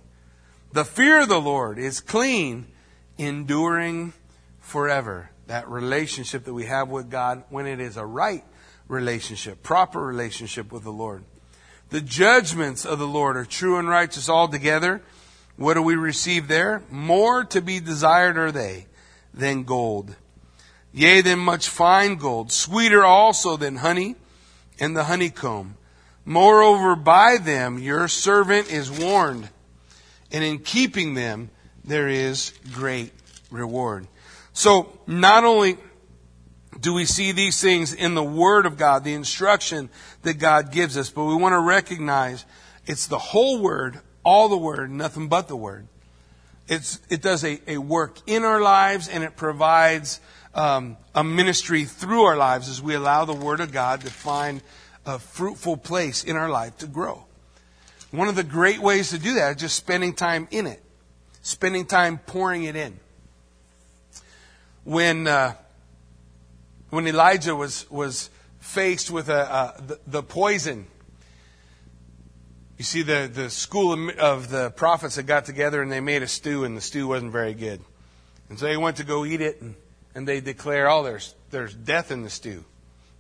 The 0.74 0.86
fear 0.86 1.22
of 1.22 1.30
the 1.30 1.41
Lord 1.41 1.78
is 1.78 1.99
clean, 1.99 2.68
enduring 3.18 4.14
forever. 4.60 5.31
That 5.52 5.68
relationship 5.68 6.45
that 6.45 6.54
we 6.54 6.68
have 6.68 6.88
with 6.88 7.10
God 7.10 7.43
when 7.49 7.68
it 7.68 7.82
is 7.82 7.97
a 7.97 8.06
right 8.06 8.45
relationship, 8.88 9.62
proper 9.62 9.99
relationship 9.99 10.72
with 10.72 10.86
the 10.86 10.93
Lord. 10.93 11.26
The 11.89 11.99
judgments 11.99 12.86
of 12.86 12.99
the 12.99 13.08
Lord 13.08 13.36
are 13.36 13.43
true 13.43 13.78
and 13.78 13.89
righteous 13.89 14.30
altogether. 14.30 15.02
What 15.58 15.74
do 15.74 15.82
we 15.82 15.95
receive 15.95 16.47
there? 16.47 16.84
More 16.89 17.43
to 17.43 17.60
be 17.60 17.82
desired 17.82 18.38
are 18.38 18.54
they 18.54 18.86
than 19.34 19.64
gold. 19.64 20.16
Yea, 20.93 21.20
than 21.20 21.39
much 21.39 21.68
fine 21.68 22.16
gold, 22.16 22.54
sweeter 22.54 23.04
also 23.04 23.58
than 23.58 23.76
honey 23.76 24.16
and 24.80 24.95
the 24.95 25.04
honeycomb. 25.04 25.76
Moreover, 26.24 26.95
by 26.95 27.36
them 27.36 27.78
your 27.78 28.08
servant 28.08 28.72
is 28.72 28.89
warned 28.89 29.49
and 30.32 30.45
in 30.45 30.60
keeping 30.60 31.14
them 31.14 31.49
there 31.84 32.08
is 32.08 32.54
great 32.72 33.12
reward. 33.49 34.08
So 34.54 34.99
not 35.08 35.43
only 35.43 35.78
do 36.80 36.93
we 36.93 37.06
see 37.06 37.32
these 37.32 37.62
things 37.62 37.93
in 37.93 38.16
the 38.16 38.24
Word 38.24 38.66
of 38.66 38.78
God, 38.78 39.04
the 39.04 39.14
instruction 39.14 39.89
that 40.24 40.39
God 40.39 40.72
gives 40.72 40.97
us, 40.97 41.10
but 41.10 41.26
we 41.26 41.36
want 41.36 41.54
to 41.54 41.60
recognize 41.60 42.45
it's 42.86 43.08
the 43.08 43.20
whole 43.20 43.62
Word, 43.62 43.99
all 44.24 44.49
the 44.49 44.58
Word, 44.58 44.89
nothing 44.89 45.28
but 45.28 45.47
the 45.47 45.56
Word. 45.56 45.88
It's, 46.68 46.99
it 47.10 47.22
does 47.22 47.43
a, 47.43 47.60
a 47.68 47.78
work 47.78 48.18
in 48.28 48.43
our 48.43 48.62
lives 48.62 49.08
and 49.08 49.24
it 49.24 49.36
provides 49.36 50.20
um, 50.56 50.97
a 51.14 51.24
ministry 51.24 51.86
through 51.86 52.24
our 52.24 52.38
lives 52.38 52.70
as 52.70 52.82
we 52.82 52.95
allow 52.95 53.26
the 53.26 53.34
Word 53.34 53.60
of 53.60 53.72
God 53.72 54.02
to 54.02 54.10
find 54.10 54.62
a 55.06 55.20
fruitful 55.20 55.78
place 55.78 56.24
in 56.24 56.36
our 56.36 56.49
life 56.49 56.78
to 56.80 56.88
grow. 56.88 57.26
One 58.12 58.28
of 58.28 58.36
the 58.36 58.43
great 58.43 58.80
ways 58.80 59.10
to 59.12 59.20
do 59.20 59.36
that 59.36 59.56
is 59.56 59.62
just 59.62 59.76
spending 59.76 60.14
time 60.14 60.47
in 60.52 60.68
it, 60.68 60.82
spending 61.41 61.86
time 61.86 62.20
pouring 62.26 62.64
it 62.64 62.76
in. 62.76 62.99
When 64.84 65.28
uh, 65.28 65.56
when 66.90 67.08
Elijah 67.08 67.56
was 67.56 67.90
was 67.90 68.30
faced 68.60 69.12
with 69.12 69.30
a, 69.30 69.74
the, 69.86 70.00
the, 70.08 70.24
poison, 70.24 70.88
you 72.78 72.84
see 72.84 73.04
the 73.04 73.30
the 73.32 73.50
school 73.50 74.10
of 74.20 74.50
the 74.50 74.72
prophets 74.72 75.16
had 75.16 75.28
got 75.28 75.46
together 75.46 75.82
and 75.82 75.92
they 75.92 76.00
made 76.00 76.24
a 76.24 76.28
stew, 76.28 76.64
and 76.64 76.76
the 76.76 76.82
stew 76.82 77.08
wasn't 77.08 77.32
very 77.32 77.54
good, 77.54 77.82
and 78.50 78.58
so 78.58 78.66
they 78.66 78.78
went 78.78 78.98
to 78.98 79.04
go 79.04 79.24
eat 79.26 79.42
it, 79.42 79.62
and, 79.62 79.76
and 80.16 80.28
they 80.28 80.42
declare, 80.42 80.90
"Oh, 80.90 81.04
there's 81.04 81.36
there's 81.52 81.74
death 81.74 82.12
in 82.12 82.24
the 82.24 82.30
stew." 82.30 82.66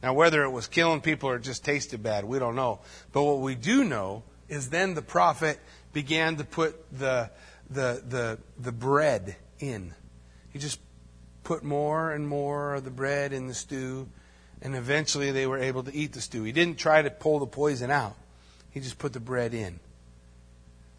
Now, 0.01 0.13
whether 0.13 0.43
it 0.43 0.49
was 0.49 0.67
killing 0.67 1.01
people 1.01 1.29
or 1.29 1.37
just 1.37 1.63
tasted 1.63 2.01
bad, 2.01 2.25
we 2.25 2.39
don't 2.39 2.55
know. 2.55 2.79
But 3.11 3.23
what 3.23 3.39
we 3.39 3.55
do 3.55 3.83
know 3.83 4.23
is 4.49 4.69
then 4.69 4.95
the 4.95 5.01
prophet 5.01 5.59
began 5.93 6.37
to 6.37 6.43
put 6.43 6.75
the, 6.97 7.29
the, 7.69 8.03
the, 8.07 8.39
the 8.59 8.71
bread 8.71 9.35
in. 9.59 9.93
He 10.51 10.59
just 10.59 10.79
put 11.51 11.63
more 11.65 12.13
and 12.13 12.25
more 12.25 12.75
of 12.75 12.85
the 12.85 12.89
bread 12.89 13.33
in 13.33 13.47
the 13.47 13.53
stew, 13.53 14.07
and 14.61 14.73
eventually 14.73 15.31
they 15.31 15.45
were 15.45 15.57
able 15.57 15.83
to 15.83 15.93
eat 15.93 16.13
the 16.13 16.21
stew. 16.21 16.43
He 16.43 16.53
didn't 16.53 16.77
try 16.77 17.01
to 17.01 17.09
pull 17.09 17.39
the 17.39 17.45
poison 17.45 17.91
out, 17.91 18.15
he 18.69 18.79
just 18.79 18.97
put 18.97 19.11
the 19.11 19.19
bread 19.19 19.53
in. 19.53 19.77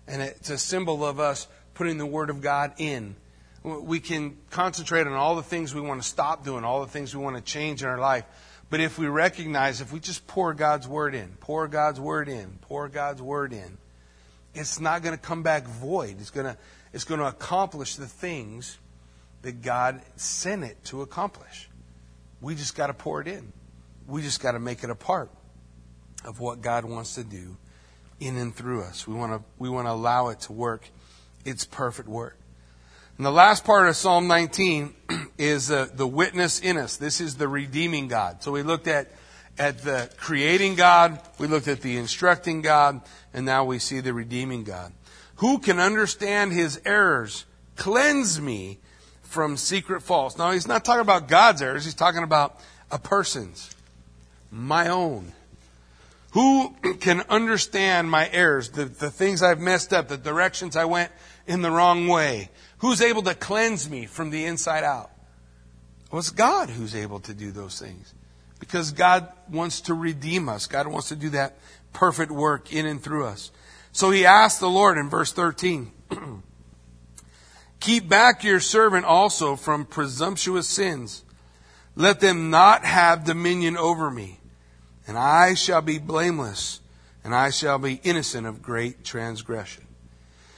And 0.06 0.20
it's 0.20 0.50
a 0.50 0.58
symbol 0.58 1.06
of 1.06 1.18
us 1.18 1.48
putting 1.72 1.96
the 1.96 2.04
Word 2.04 2.28
of 2.28 2.42
God 2.42 2.74
in. 2.76 3.16
We 3.62 3.98
can 3.98 4.36
concentrate 4.50 5.06
on 5.06 5.14
all 5.14 5.36
the 5.36 5.42
things 5.42 5.74
we 5.74 5.80
want 5.80 6.02
to 6.02 6.06
stop 6.06 6.44
doing, 6.44 6.64
all 6.64 6.82
the 6.82 6.92
things 6.92 7.16
we 7.16 7.24
want 7.24 7.36
to 7.36 7.42
change 7.42 7.82
in 7.82 7.88
our 7.88 7.98
life. 7.98 8.26
But 8.68 8.80
if 8.80 8.98
we 8.98 9.06
recognize, 9.06 9.80
if 9.80 9.90
we 9.90 10.00
just 10.00 10.26
pour 10.26 10.52
God's 10.52 10.86
word 10.86 11.14
in, 11.14 11.30
pour 11.40 11.66
God's 11.66 11.98
word 11.98 12.28
in, 12.28 12.58
pour 12.60 12.90
God's 12.90 13.22
word 13.22 13.54
in, 13.54 13.78
it's 14.54 14.80
not 14.80 15.02
going 15.02 15.16
to 15.16 15.22
come 15.22 15.42
back 15.42 15.64
void. 15.64 16.16
It's 16.20 16.30
going 16.30 16.44
to, 16.44 16.58
it's 16.92 17.04
going 17.04 17.20
to 17.20 17.26
accomplish 17.26 17.96
the 17.96 18.06
things 18.06 18.76
that 19.42 19.62
God 19.62 20.00
sent 20.16 20.64
it 20.64 20.82
to 20.86 21.02
accomplish. 21.02 21.68
We 22.40 22.54
just 22.54 22.74
got 22.74 22.88
to 22.88 22.94
pour 22.94 23.20
it 23.20 23.28
in. 23.28 23.52
We 24.06 24.22
just 24.22 24.40
got 24.40 24.52
to 24.52 24.58
make 24.58 24.82
it 24.82 24.90
a 24.90 24.94
part 24.94 25.30
of 26.24 26.40
what 26.40 26.60
God 26.60 26.84
wants 26.84 27.14
to 27.16 27.24
do 27.24 27.56
in 28.20 28.36
and 28.36 28.54
through 28.54 28.82
us. 28.82 29.06
We 29.06 29.14
want 29.14 29.32
to, 29.32 29.42
we 29.58 29.68
want 29.68 29.86
to 29.86 29.92
allow 29.92 30.28
it 30.28 30.40
to 30.42 30.52
work 30.52 30.88
its 31.44 31.64
perfect 31.64 32.08
work. 32.08 32.38
And 33.16 33.26
the 33.26 33.32
last 33.32 33.64
part 33.64 33.88
of 33.88 33.96
Psalm 33.96 34.26
19 34.26 34.94
is 35.38 35.70
uh, 35.70 35.88
the 35.92 36.06
witness 36.06 36.60
in 36.60 36.76
us. 36.76 36.96
This 36.96 37.20
is 37.20 37.36
the 37.36 37.48
redeeming 37.48 38.08
God. 38.08 38.42
So 38.42 38.52
we 38.52 38.62
looked 38.62 38.88
at, 38.88 39.10
at 39.58 39.78
the 39.78 40.10
creating 40.16 40.76
God, 40.76 41.20
we 41.38 41.46
looked 41.46 41.68
at 41.68 41.82
the 41.82 41.96
instructing 41.96 42.62
God, 42.62 43.02
and 43.34 43.44
now 43.44 43.64
we 43.64 43.78
see 43.78 44.00
the 44.00 44.14
redeeming 44.14 44.64
God. 44.64 44.92
Who 45.36 45.58
can 45.58 45.78
understand 45.78 46.52
his 46.52 46.80
errors? 46.84 47.44
Cleanse 47.76 48.40
me 48.40 48.78
from 49.32 49.56
secret 49.56 50.02
faults. 50.02 50.36
Now 50.36 50.50
he's 50.50 50.68
not 50.68 50.84
talking 50.84 51.00
about 51.00 51.26
God's 51.26 51.62
errors, 51.62 51.84
he's 51.84 51.94
talking 51.94 52.22
about 52.22 52.60
a 52.90 52.98
person's, 52.98 53.74
my 54.50 54.88
own. 54.88 55.32
Who 56.32 56.74
can 57.00 57.22
understand 57.28 58.10
my 58.10 58.28
errors, 58.30 58.70
the, 58.70 58.84
the 58.84 59.10
things 59.10 59.42
I've 59.42 59.60
messed 59.60 59.92
up, 59.92 60.08
the 60.08 60.16
directions 60.16 60.76
I 60.76 60.84
went 60.84 61.10
in 61.46 61.62
the 61.62 61.70
wrong 61.70 62.08
way? 62.08 62.50
Who's 62.78 63.00
able 63.00 63.22
to 63.22 63.34
cleanse 63.34 63.88
me 63.88 64.06
from 64.06 64.30
the 64.30 64.44
inside 64.44 64.84
out? 64.84 65.10
Well, 66.10 66.18
it's 66.18 66.30
God 66.30 66.68
who's 66.68 66.94
able 66.94 67.20
to 67.20 67.32
do 67.32 67.52
those 67.52 67.78
things. 67.78 68.12
Because 68.60 68.92
God 68.92 69.28
wants 69.50 69.80
to 69.82 69.94
redeem 69.94 70.48
us. 70.48 70.66
God 70.66 70.86
wants 70.86 71.08
to 71.08 71.16
do 71.16 71.30
that 71.30 71.56
perfect 71.92 72.30
work 72.30 72.72
in 72.72 72.86
and 72.86 73.02
through 73.02 73.26
us. 73.26 73.50
So 73.92 74.10
he 74.10 74.26
asked 74.26 74.60
the 74.60 74.70
Lord 74.70 74.98
in 74.98 75.08
verse 75.08 75.32
13, 75.32 75.90
Keep 77.82 78.08
back 78.08 78.44
your 78.44 78.60
servant 78.60 79.04
also 79.04 79.56
from 79.56 79.84
presumptuous 79.84 80.68
sins. 80.68 81.24
Let 81.96 82.20
them 82.20 82.48
not 82.48 82.84
have 82.84 83.24
dominion 83.24 83.76
over 83.76 84.08
me. 84.08 84.38
And 85.08 85.18
I 85.18 85.54
shall 85.54 85.82
be 85.82 85.98
blameless, 85.98 86.78
and 87.24 87.34
I 87.34 87.50
shall 87.50 87.78
be 87.78 88.00
innocent 88.04 88.46
of 88.46 88.62
great 88.62 89.04
transgression. 89.04 89.82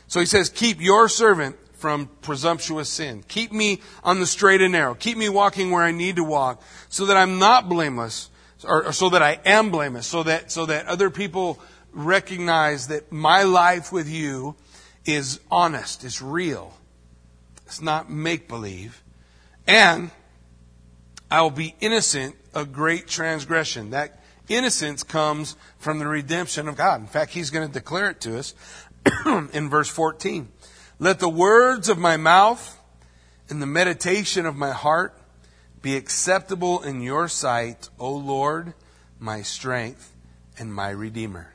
So 0.07 0.21
he 0.21 0.27
says, 0.27 0.51
Keep 0.51 0.83
your 0.83 1.09
servant 1.09 1.57
from 1.73 2.11
presumptuous 2.21 2.91
sin. 2.91 3.25
Keep 3.27 3.53
me 3.53 3.81
on 4.03 4.21
the 4.21 4.27
straight 4.27 4.61
and 4.61 4.73
narrow. 4.73 4.93
Keep 4.93 5.17
me 5.17 5.31
walking 5.31 5.71
where 5.71 5.83
I 5.83 5.93
need 5.93 6.17
to 6.17 6.25
walk 6.25 6.63
so 6.91 7.07
that 7.07 7.17
I'm 7.17 7.39
not 7.39 7.71
blameless 7.71 8.29
or, 8.69 8.85
or 8.85 8.93
so 8.93 9.09
that 9.09 9.23
I 9.23 9.41
am 9.47 9.71
blameless 9.71 10.07
so 10.07 10.25
that, 10.25 10.53
so 10.53 10.67
that 10.67 10.89
other 10.89 11.09
people 11.09 11.59
recognize 11.91 12.89
that 12.89 13.11
my 13.11 13.45
life 13.45 13.93
with 13.93 14.11
you 14.11 14.57
is 15.07 15.41
honest, 15.51 16.05
it's 16.05 16.21
real. 16.21 16.75
It's 17.75 17.83
not 17.83 18.09
make 18.09 18.47
believe. 18.47 19.03
And 19.67 20.13
I 21.29 21.43
will 21.43 21.51
be 21.51 21.75
innocent 21.81 22.37
of 22.55 22.73
great 22.73 23.09
transgression. 23.09 23.91
That 23.91 24.23
innocence 24.49 25.03
comes 25.03 25.57
from 25.79 25.99
the 25.99 26.07
redemption 26.07 26.69
of 26.69 26.77
God. 26.77 27.01
In 27.01 27.09
fact, 27.09 27.33
he's 27.33 27.51
going 27.51 27.67
to 27.67 27.73
declare 27.73 28.11
it 28.11 28.21
to 28.21 28.39
us 28.39 28.55
in 29.27 29.69
verse 29.69 29.89
14. 29.89 30.47
Let 31.01 31.19
the 31.19 31.29
words 31.29 31.89
of 31.89 31.99
my 31.99 32.17
mouth 32.17 32.81
and 33.49 33.61
the 33.61 33.67
meditation 33.67 34.47
of 34.47 34.55
my 34.55 34.71
heart 34.71 35.19
be 35.83 35.97
acceptable 35.97 36.81
in 36.81 37.01
your 37.01 37.27
sight, 37.27 37.89
O 37.99 38.15
Lord, 38.15 38.75
my 39.19 39.43
strength 39.43 40.15
and 40.61 40.73
my 40.73 40.91
Redeemer. 40.91 41.55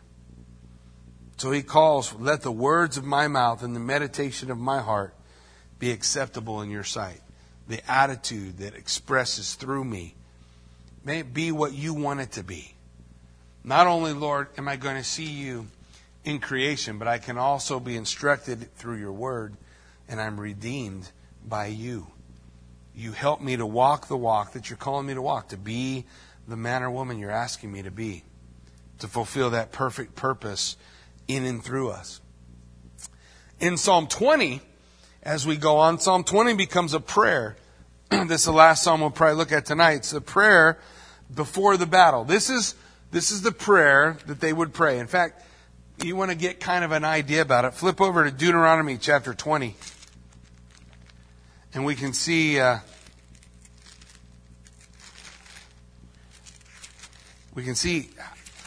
So 1.38 1.51
he 1.51 1.61
calls, 1.61 2.13
let 2.15 2.41
the 2.41 2.51
words 2.51 2.97
of 2.97 3.05
my 3.05 3.30
mouth 3.30 3.63
and 3.63 3.74
the 3.74 3.80
meditation 3.80 4.51
of 4.51 4.57
my 4.57 4.82
heart 4.82 5.15
be 5.80 5.91
acceptable 5.91 6.61
in 6.61 6.69
your 6.69 6.84
sight. 6.84 7.21
The 7.67 7.82
attitude 7.89 8.59
that 8.59 8.75
expresses 8.75 9.55
through 9.55 9.86
me 9.86 10.15
may 11.03 11.19
it 11.19 11.34
be 11.34 11.51
what 11.51 11.73
you 11.73 11.93
want 11.93 12.19
it 12.19 12.34
to 12.34 12.43
be. 12.43 12.75
Not 13.63 13.88
only, 13.88 14.13
Lord, 14.13 14.47
am 14.57 14.67
I 14.67 14.75
going 14.75 14.97
to 14.97 15.03
see 15.03 15.25
you 15.25 15.67
in 16.23 16.39
creation, 16.39 16.97
but 16.97 17.07
I 17.07 17.17
can 17.17 17.38
also 17.38 17.80
be 17.80 17.95
instructed 17.95 18.73
through 18.75 18.97
your 18.97 19.11
word, 19.11 19.55
and 20.07 20.19
I'm 20.19 20.39
redeemed 20.39 21.11
by 21.45 21.67
you. 21.67 22.07
You 22.95 23.11
help 23.11 23.41
me 23.41 23.55
to 23.57 23.65
walk 23.65 24.07
the 24.07 24.17
walk 24.17 24.53
that 24.53 24.69
you're 24.69 24.77
calling 24.77 25.05
me 25.05 25.13
to 25.13 25.21
walk, 25.21 25.49
to 25.49 25.57
be 25.57 26.05
the 26.47 26.57
man 26.57 26.84
or 26.84 26.91
woman 26.91 27.19
you're 27.19 27.32
asking 27.32 27.71
me 27.71 27.84
to 27.84 27.91
be, 27.91 28.23
to 28.99 29.07
fulfill 29.07 29.51
that 29.51 29.71
perfect 29.71 30.15
purpose 30.15 30.75
in 31.27 31.45
and 31.45 31.63
through 31.63 31.91
us. 31.91 32.19
In 33.59 33.77
Psalm 33.77 34.07
20, 34.07 34.61
as 35.24 35.45
we 35.45 35.57
go 35.57 35.78
on, 35.78 35.99
Psalm 35.99 36.24
20 36.24 36.53
becomes 36.55 36.93
a 36.93 36.99
prayer. 36.99 37.57
this 38.09 38.41
is 38.41 38.45
the 38.45 38.51
last 38.51 38.84
psalm 38.84 39.01
we'll 39.01 39.09
probably 39.09 39.36
look 39.36 39.51
at 39.51 39.65
tonight. 39.65 39.97
It's 39.97 40.13
a 40.13 40.22
prayer 40.22 40.80
before 41.34 41.78
the 41.78 41.86
battle. 41.86 42.24
This 42.24 42.49
is, 42.49 42.76
this 43.11 43.32
is 43.32 43.41
the 43.41 43.51
prayer 43.51 44.17
that 44.28 44.39
they 44.39 44.53
would 44.53 44.74
pray. 44.74 44.99
In 44.99 45.07
fact, 45.07 45.43
you 46.03 46.15
want 46.15 46.32
to 46.32 46.38
get 46.38 46.59
kind 46.59 46.86
of 46.86 46.91
an 46.91 47.03
idea 47.03 47.41
about 47.41 47.65
it. 47.65 47.74
Flip 47.74 47.99
over 47.99 48.24
to 48.24 48.32
Deuteronomy 48.32 48.97
chapter 48.97 49.34
20. 49.34 49.76
And 51.74 51.86
we 51.86 51.95
can 51.95 52.13
see, 52.13 52.59
uh, 52.59 52.80
we 57.53 57.63
can 57.63 57.76
see 57.76 58.09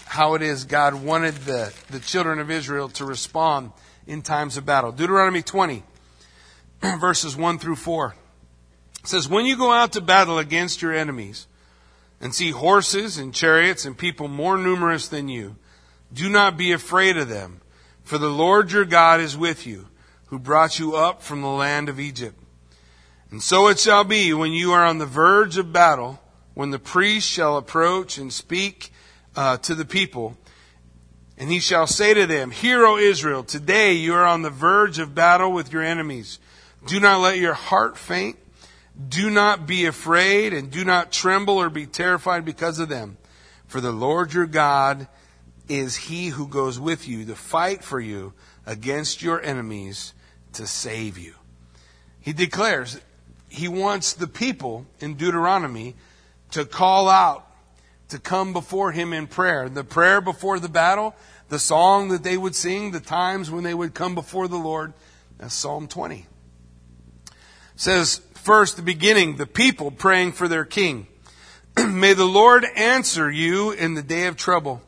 how 0.05 0.35
it 0.35 0.43
is 0.43 0.65
God 0.65 0.95
wanted 0.95 1.35
the, 1.37 1.73
the 1.91 1.99
children 1.99 2.39
of 2.39 2.51
Israel 2.51 2.91
to 2.91 3.07
respond 3.07 3.73
in 4.07 4.21
times 4.21 4.59
of 4.59 4.67
battle. 4.67 4.93
Deuteronomy 4.93 5.43
20, 5.43 5.83
verses 6.99 7.37
1 7.37 7.59
through 7.59 7.77
4. 7.77 8.15
It 9.01 9.07
says, 9.07 9.29
When 9.29 9.47
you 9.47 9.57
go 9.57 9.73
out 9.73 9.93
to 9.93 10.01
battle 10.01 10.39
against 10.39 10.83
your 10.83 10.93
enemies 10.93 11.47
and 12.21 12.35
see 12.35 12.51
horses 12.51 13.19
and 13.19 13.35
chariots 13.35 13.85
and 13.85 13.97
people 13.97 14.29
more 14.29 14.59
numerous 14.59 15.09
than 15.09 15.29
you, 15.29 15.57
do 16.13 16.29
not 16.29 16.57
be 16.57 16.73
afraid 16.73 17.17
of 17.17 17.29
them, 17.29 17.61
for 18.03 18.19
the 18.19 18.31
Lord 18.31 18.73
your 18.73 18.85
God 18.85 19.21
is 19.21 19.37
with 19.37 19.67
you, 19.67 19.89
who 20.27 20.39
brought 20.39 20.79
you 20.79 20.97
up 20.97 21.23
from 21.23 21.41
the 21.41 21.49
land 21.49 21.89
of 21.89 22.01
Egypt. 22.01 22.39
And 23.31 23.43
so 23.43 23.69
it 23.69 23.79
shall 23.79 24.05
be 24.05 24.35
when 24.35 24.53
you 24.53 24.73
are 24.73 24.85
on 24.85 24.99
the 24.99 25.07
verge 25.07 25.57
of 25.57 25.73
battle, 25.73 26.21
when 26.55 26.71
the 26.71 26.79
priest 26.79 27.29
shall 27.29 27.57
approach 27.57 28.19
and 28.19 28.33
speak 28.33 28.93
uh, 29.35 29.57
to 29.59 29.75
the 29.75 29.87
people, 29.87 30.37
and 31.39 31.51
he 31.51 31.59
shall 31.59 31.87
say 31.87 32.13
to 32.13 32.27
them, 32.27 32.51
Hear, 32.51 32.85
O 32.85 32.99
Israel, 32.99 33.43
today 33.43 33.95
you 33.95 34.15
are 34.15 34.25
on 34.25 34.43
the 34.43 34.51
verge 34.51 34.99
of 34.99 35.15
battle 35.15 35.51
with 35.51 35.73
your 35.73 35.83
enemies. 35.83 36.39
Do 36.87 37.01
not 37.01 37.21
let 37.21 37.39
your 37.39 37.55
heart 37.55 37.97
faint. 37.97 38.39
Do 39.09 39.31
not 39.31 39.67
be 39.67 39.87
afraid, 39.87 40.53
and 40.53 40.71
do 40.71 40.85
not 40.85 41.13
tremble 41.13 41.59
or 41.59 41.71
be 41.71 41.87
terrified 41.87 42.45
because 42.45 42.79
of 42.79 42.89
them. 42.89 43.17
For 43.67 43.81
the 43.81 43.93
Lord 43.93 44.35
your 44.35 44.47
God 44.47 45.09
is 45.69 45.97
he 45.97 46.29
who 46.29 46.47
goes 46.47 46.79
with 46.79 47.09
you 47.09 47.25
to 47.25 47.35
fight 47.35 47.83
for 47.83 48.01
you 48.01 48.35
against 48.67 49.23
your 49.23 49.41
enemies 49.41 50.13
to 50.53 50.67
save 50.67 51.17
you. 51.17 51.35
He 52.21 52.33
declares 52.33 53.01
he 53.49 53.69
wants 53.69 54.13
the 54.13 54.27
people 54.27 54.87
in 55.01 55.15
Deuteronomy 55.15 55.95
to 56.51 56.65
call 56.65 57.09
out, 57.09 57.47
to 58.09 58.19
come 58.19 58.53
before 58.53 58.93
him 58.93 59.13
in 59.13 59.27
prayer. 59.27 59.69
The 59.69 59.85
prayer 59.85 60.21
before 60.21 60.59
the 60.59 60.69
battle, 60.69 61.15
the 61.49 61.59
song 61.59 62.09
that 62.09 62.23
they 62.23 62.37
would 62.37 62.55
sing, 62.55 62.91
the 62.91 63.01
times 63.01 63.51
when 63.51 63.65
they 63.65 63.75
would 63.75 63.95
come 63.95 64.15
before 64.15 64.49
the 64.49 64.57
Lord. 64.57 64.93
That's 65.39 65.55
Psalm 65.55 65.89
20. 65.89 66.27
Says, 67.83 68.21
first, 68.35 68.77
the 68.77 68.83
beginning, 68.83 69.39
the 69.39 69.45
people 69.45 69.91
praying 69.91 70.31
for 70.31 70.47
their 70.47 70.65
king. 70.65 71.09
May 71.77 72.13
the 72.13 72.25
Lord 72.25 72.65
answer 72.77 73.29
you 73.29 73.73
in 73.73 73.95
the 73.95 74.05
day 74.05 74.27
of 74.27 74.37
trouble. 74.37 74.83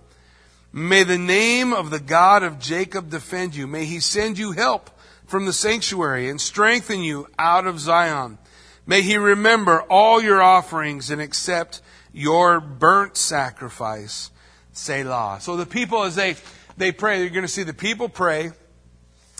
May 0.72 1.02
the 1.02 1.18
name 1.18 1.72
of 1.72 1.90
the 1.90 1.98
God 1.98 2.44
of 2.44 2.60
Jacob 2.60 3.10
defend 3.10 3.56
you. 3.56 3.66
May 3.66 3.84
he 3.84 3.98
send 3.98 4.38
you 4.38 4.52
help 4.52 4.90
from 5.26 5.44
the 5.44 5.52
sanctuary 5.52 6.30
and 6.30 6.40
strengthen 6.40 7.02
you 7.02 7.26
out 7.36 7.66
of 7.66 7.80
Zion. 7.80 8.38
May 8.86 9.02
he 9.02 9.16
remember 9.16 9.82
all 9.90 10.22
your 10.22 10.40
offerings 10.40 11.10
and 11.10 11.20
accept 11.20 11.82
your 12.12 12.60
burnt 12.60 13.16
sacrifice. 13.16 14.30
Selah. 14.72 15.38
So 15.40 15.56
the 15.56 15.66
people, 15.66 16.04
as 16.04 16.14
they, 16.14 16.36
they 16.76 16.92
pray, 16.92 17.22
you're 17.22 17.30
going 17.30 17.42
to 17.42 17.48
see 17.48 17.64
the 17.64 17.74
people 17.74 18.08
pray, 18.08 18.52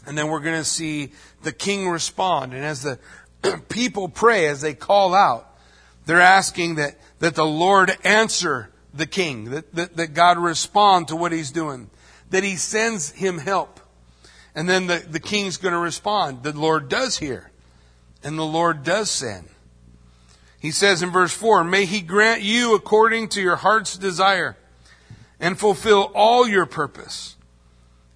and 0.09 0.19
then 0.19 0.27
we're 0.27 0.41
going 0.41 0.61
to 0.61 0.69
see 0.69 1.13
the 1.45 1.53
king 1.53 1.89
respond. 1.89 2.53
And 2.53 2.65
as 2.65 2.83
the 2.83 2.99
people 3.69 4.09
pray, 4.09 4.47
as 4.47 4.61
they 4.61 4.75
call 4.75 5.15
out, 5.15 5.51
they're 6.07 6.21
asking 6.21 6.77
that, 6.77 6.97
that 7.19 7.35
the 7.35 7.47
Lord 7.47 7.97
answer 8.05 8.71
the 8.93 9.07
king, 9.07 9.47
that, 9.51 9.75
that, 9.75 9.97
that 9.97 10.15
God 10.15 10.39
respond 10.39 11.09
to 11.09 11.17
what 11.17 11.33
he's 11.33 11.51
doing, 11.51 11.91
that 12.31 12.45
he 12.45 12.57
sends 12.57 13.11
him 13.11 13.39
help. 13.39 13.81
And 14.55 14.69
then 14.69 14.87
the, 14.87 14.99
the 14.99 15.21
king's 15.21 15.57
going 15.57 15.73
to 15.73 15.79
respond. 15.79 16.43
The 16.43 16.53
Lord 16.53 16.89
does 16.89 17.19
hear, 17.19 17.51
and 18.23 18.39
the 18.39 18.45
Lord 18.45 18.85
does 18.85 19.11
send. 19.11 19.49
He 20.61 20.71
says 20.71 21.03
in 21.03 21.11
verse 21.11 21.33
4 21.33 21.65
May 21.65 21.85
he 21.85 22.01
grant 22.01 22.43
you 22.43 22.75
according 22.75 23.29
to 23.31 23.43
your 23.43 23.57
heart's 23.57 23.99
desire 23.99 24.57
and 25.41 25.59
fulfill 25.59 26.13
all 26.15 26.47
your 26.47 26.67
purpose, 26.67 27.37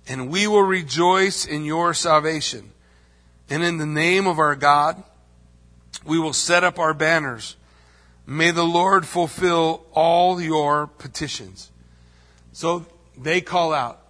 and 0.06 0.30
we 0.30 0.46
will 0.46 0.62
rejoice 0.62 1.44
in 1.44 1.64
your 1.64 1.92
salvation. 1.92 2.72
And 3.50 3.62
in 3.62 3.78
the 3.78 3.86
name 3.86 4.26
of 4.26 4.38
our 4.38 4.54
God, 4.54 5.02
we 6.04 6.18
will 6.18 6.32
set 6.32 6.64
up 6.64 6.78
our 6.78 6.94
banners 6.94 7.56
May 8.30 8.50
the 8.50 8.62
Lord 8.62 9.06
fulfill 9.06 9.86
all 9.94 10.38
your 10.38 10.86
petitions. 10.86 11.70
So 12.52 12.84
they 13.16 13.40
call 13.40 13.72
out. 13.72 14.02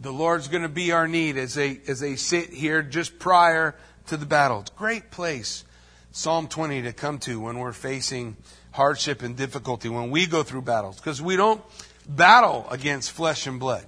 The 0.00 0.12
Lord's 0.12 0.46
going 0.46 0.62
to 0.62 0.68
be 0.68 0.92
our 0.92 1.08
need 1.08 1.36
as 1.36 1.54
they, 1.54 1.80
as 1.88 1.98
they 1.98 2.14
sit 2.14 2.50
here 2.50 2.82
just 2.82 3.18
prior 3.18 3.74
to 4.06 4.16
the 4.16 4.26
battle. 4.26 4.64
Great 4.76 5.10
place, 5.10 5.64
Psalm 6.12 6.46
20, 6.46 6.82
to 6.82 6.92
come 6.92 7.18
to 7.18 7.40
when 7.40 7.58
we're 7.58 7.72
facing 7.72 8.36
hardship 8.70 9.22
and 9.24 9.36
difficulty, 9.36 9.88
when 9.88 10.12
we 10.12 10.26
go 10.28 10.44
through 10.44 10.62
battles. 10.62 10.98
Because 10.98 11.20
we 11.20 11.34
don't 11.34 11.60
battle 12.06 12.64
against 12.70 13.10
flesh 13.10 13.48
and 13.48 13.58
blood, 13.58 13.86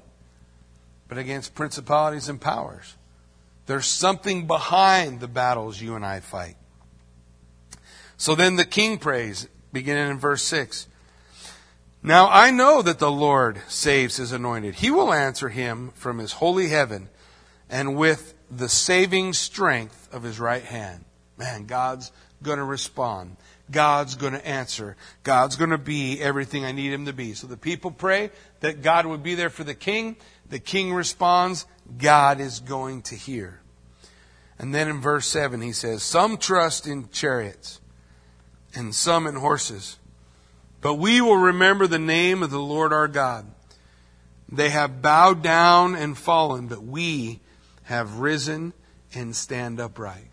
but 1.07 1.16
against 1.16 1.55
principalities 1.55 2.28
and 2.28 2.41
powers. 2.41 2.97
There's 3.66 3.87
something 3.87 4.49
behind 4.49 5.20
the 5.20 5.28
battles 5.28 5.81
you 5.81 5.95
and 5.95 6.05
I 6.05 6.18
fight. 6.18 6.57
So 8.21 8.35
then 8.35 8.57
the 8.57 8.66
king 8.66 8.99
prays, 8.99 9.49
beginning 9.73 10.11
in 10.11 10.18
verse 10.18 10.43
6. 10.43 10.89
Now 12.03 12.29
I 12.29 12.51
know 12.51 12.83
that 12.83 12.99
the 12.99 13.11
Lord 13.11 13.62
saves 13.66 14.18
his 14.18 14.31
anointed. 14.31 14.75
He 14.75 14.91
will 14.91 15.11
answer 15.11 15.49
him 15.49 15.93
from 15.95 16.18
his 16.18 16.33
holy 16.33 16.68
heaven 16.68 17.09
and 17.71 17.97
with 17.97 18.35
the 18.51 18.68
saving 18.68 19.33
strength 19.33 20.07
of 20.12 20.23
his 20.23 20.39
right 20.39 20.62
hand. 20.62 21.07
Man, 21.39 21.64
God's 21.64 22.12
going 22.43 22.59
to 22.59 22.64
respond. 22.64 23.39
God's 23.71 24.16
going 24.16 24.35
to 24.35 24.47
answer. 24.47 24.99
God's 25.23 25.57
going 25.57 25.71
to 25.71 25.79
be 25.79 26.21
everything 26.21 26.66
I 26.66 26.73
need 26.73 26.93
him 26.93 27.07
to 27.07 27.14
be. 27.14 27.33
So 27.33 27.47
the 27.47 27.57
people 27.57 27.91
pray 27.91 28.33
that 28.61 28.83
God 28.83 29.07
would 29.07 29.23
be 29.23 29.35
there 29.35 29.49
for 29.49 29.64
the 29.64 29.75
king. 29.75 30.16
The 30.51 30.59
king 30.59 30.93
responds, 30.93 31.64
God 31.97 32.39
is 32.39 32.61
going 32.61 33.01
to 33.05 33.14
hear. 33.14 33.62
And 34.59 34.75
then 34.75 34.89
in 34.89 35.01
verse 35.01 35.27
7, 35.27 35.62
he 35.62 35.73
says, 35.73 36.03
Some 36.03 36.37
trust 36.37 36.87
in 36.87 37.09
chariots 37.09 37.80
and 38.75 38.95
some 38.95 39.27
in 39.27 39.37
horses. 39.37 39.99
But 40.81 40.95
we 40.95 41.21
will 41.21 41.37
remember 41.37 41.87
the 41.87 41.99
name 41.99 42.43
of 42.43 42.51
the 42.51 42.61
Lord 42.61 42.93
our 42.93 43.09
God. 43.09 43.47
They 44.49 44.71
have 44.71 45.03
bowed 45.03 45.43
down 45.43 45.95
and 45.95 46.16
fallen, 46.16 46.66
but 46.66 46.83
we 46.83 47.41
have 47.85 48.18
risen 48.18 48.73
and 49.14 49.35
stand 49.35 49.81
upright. 49.81 50.31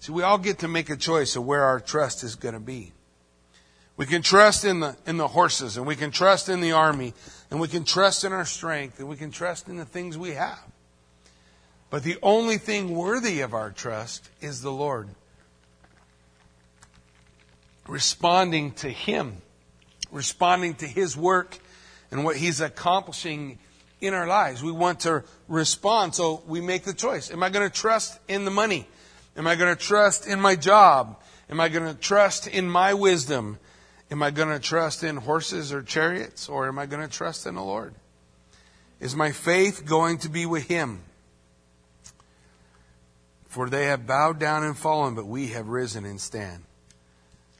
See, 0.00 0.12
we 0.12 0.22
all 0.22 0.38
get 0.38 0.60
to 0.60 0.68
make 0.68 0.90
a 0.90 0.96
choice 0.96 1.36
of 1.36 1.44
where 1.44 1.62
our 1.62 1.80
trust 1.80 2.24
is 2.24 2.34
going 2.34 2.54
to 2.54 2.60
be. 2.60 2.92
We 3.96 4.06
can 4.06 4.22
trust 4.22 4.64
in 4.64 4.80
the, 4.80 4.96
in 5.06 5.18
the 5.18 5.28
horses, 5.28 5.76
and 5.76 5.86
we 5.86 5.94
can 5.94 6.10
trust 6.10 6.48
in 6.48 6.60
the 6.60 6.72
army, 6.72 7.14
and 7.50 7.60
we 7.60 7.68
can 7.68 7.84
trust 7.84 8.24
in 8.24 8.32
our 8.32 8.44
strength, 8.44 8.98
and 8.98 9.08
we 9.08 9.16
can 9.16 9.30
trust 9.30 9.68
in 9.68 9.76
the 9.76 9.84
things 9.84 10.18
we 10.18 10.32
have. 10.32 10.64
But 11.90 12.02
the 12.02 12.18
only 12.22 12.58
thing 12.58 12.96
worthy 12.96 13.40
of 13.40 13.54
our 13.54 13.70
trust 13.70 14.28
is 14.40 14.62
the 14.62 14.72
Lord 14.72 15.08
responding 17.88 18.72
to 18.72 18.88
Him, 18.88 19.36
responding 20.10 20.74
to 20.76 20.86
His 20.86 21.16
work 21.16 21.58
and 22.10 22.24
what 22.24 22.36
He's 22.36 22.60
accomplishing 22.60 23.58
in 24.00 24.14
our 24.14 24.26
lives. 24.26 24.62
We 24.62 24.72
want 24.72 25.00
to 25.00 25.24
respond, 25.48 26.14
so 26.14 26.42
we 26.46 26.60
make 26.60 26.84
the 26.84 26.94
choice. 26.94 27.30
Am 27.30 27.42
I 27.42 27.50
going 27.50 27.68
to 27.68 27.74
trust 27.74 28.18
in 28.28 28.44
the 28.44 28.50
money? 28.50 28.86
Am 29.36 29.46
I 29.46 29.56
going 29.56 29.74
to 29.74 29.80
trust 29.80 30.26
in 30.26 30.40
my 30.40 30.56
job? 30.56 31.20
Am 31.50 31.60
I 31.60 31.68
going 31.68 31.92
to 31.92 31.98
trust 31.98 32.46
in 32.46 32.68
my 32.68 32.94
wisdom? 32.94 33.58
Am 34.10 34.22
I 34.22 34.30
going 34.30 34.48
to 34.48 34.60
trust 34.60 35.02
in 35.02 35.16
horses 35.16 35.72
or 35.72 35.82
chariots? 35.82 36.48
Or 36.48 36.68
am 36.68 36.78
I 36.78 36.86
going 36.86 37.02
to 37.02 37.12
trust 37.12 37.46
in 37.46 37.54
the 37.54 37.62
Lord? 37.62 37.94
Is 39.00 39.16
my 39.16 39.32
faith 39.32 39.84
going 39.84 40.18
to 40.18 40.28
be 40.28 40.46
with 40.46 40.68
Him? 40.68 41.02
For 43.48 43.68
they 43.68 43.86
have 43.86 44.06
bowed 44.06 44.38
down 44.38 44.64
and 44.64 44.76
fallen, 44.76 45.14
but 45.14 45.26
we 45.26 45.48
have 45.48 45.68
risen 45.68 46.04
and 46.04 46.20
stand. 46.20 46.64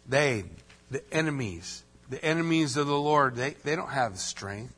They, 0.06 0.44
the 0.90 1.02
enemies, 1.12 1.84
the 2.10 2.22
enemies 2.24 2.76
of 2.76 2.86
the 2.86 2.98
Lord, 2.98 3.36
they, 3.36 3.50
they 3.64 3.76
don't 3.76 3.90
have 3.90 4.12
the 4.12 4.18
strength. 4.18 4.74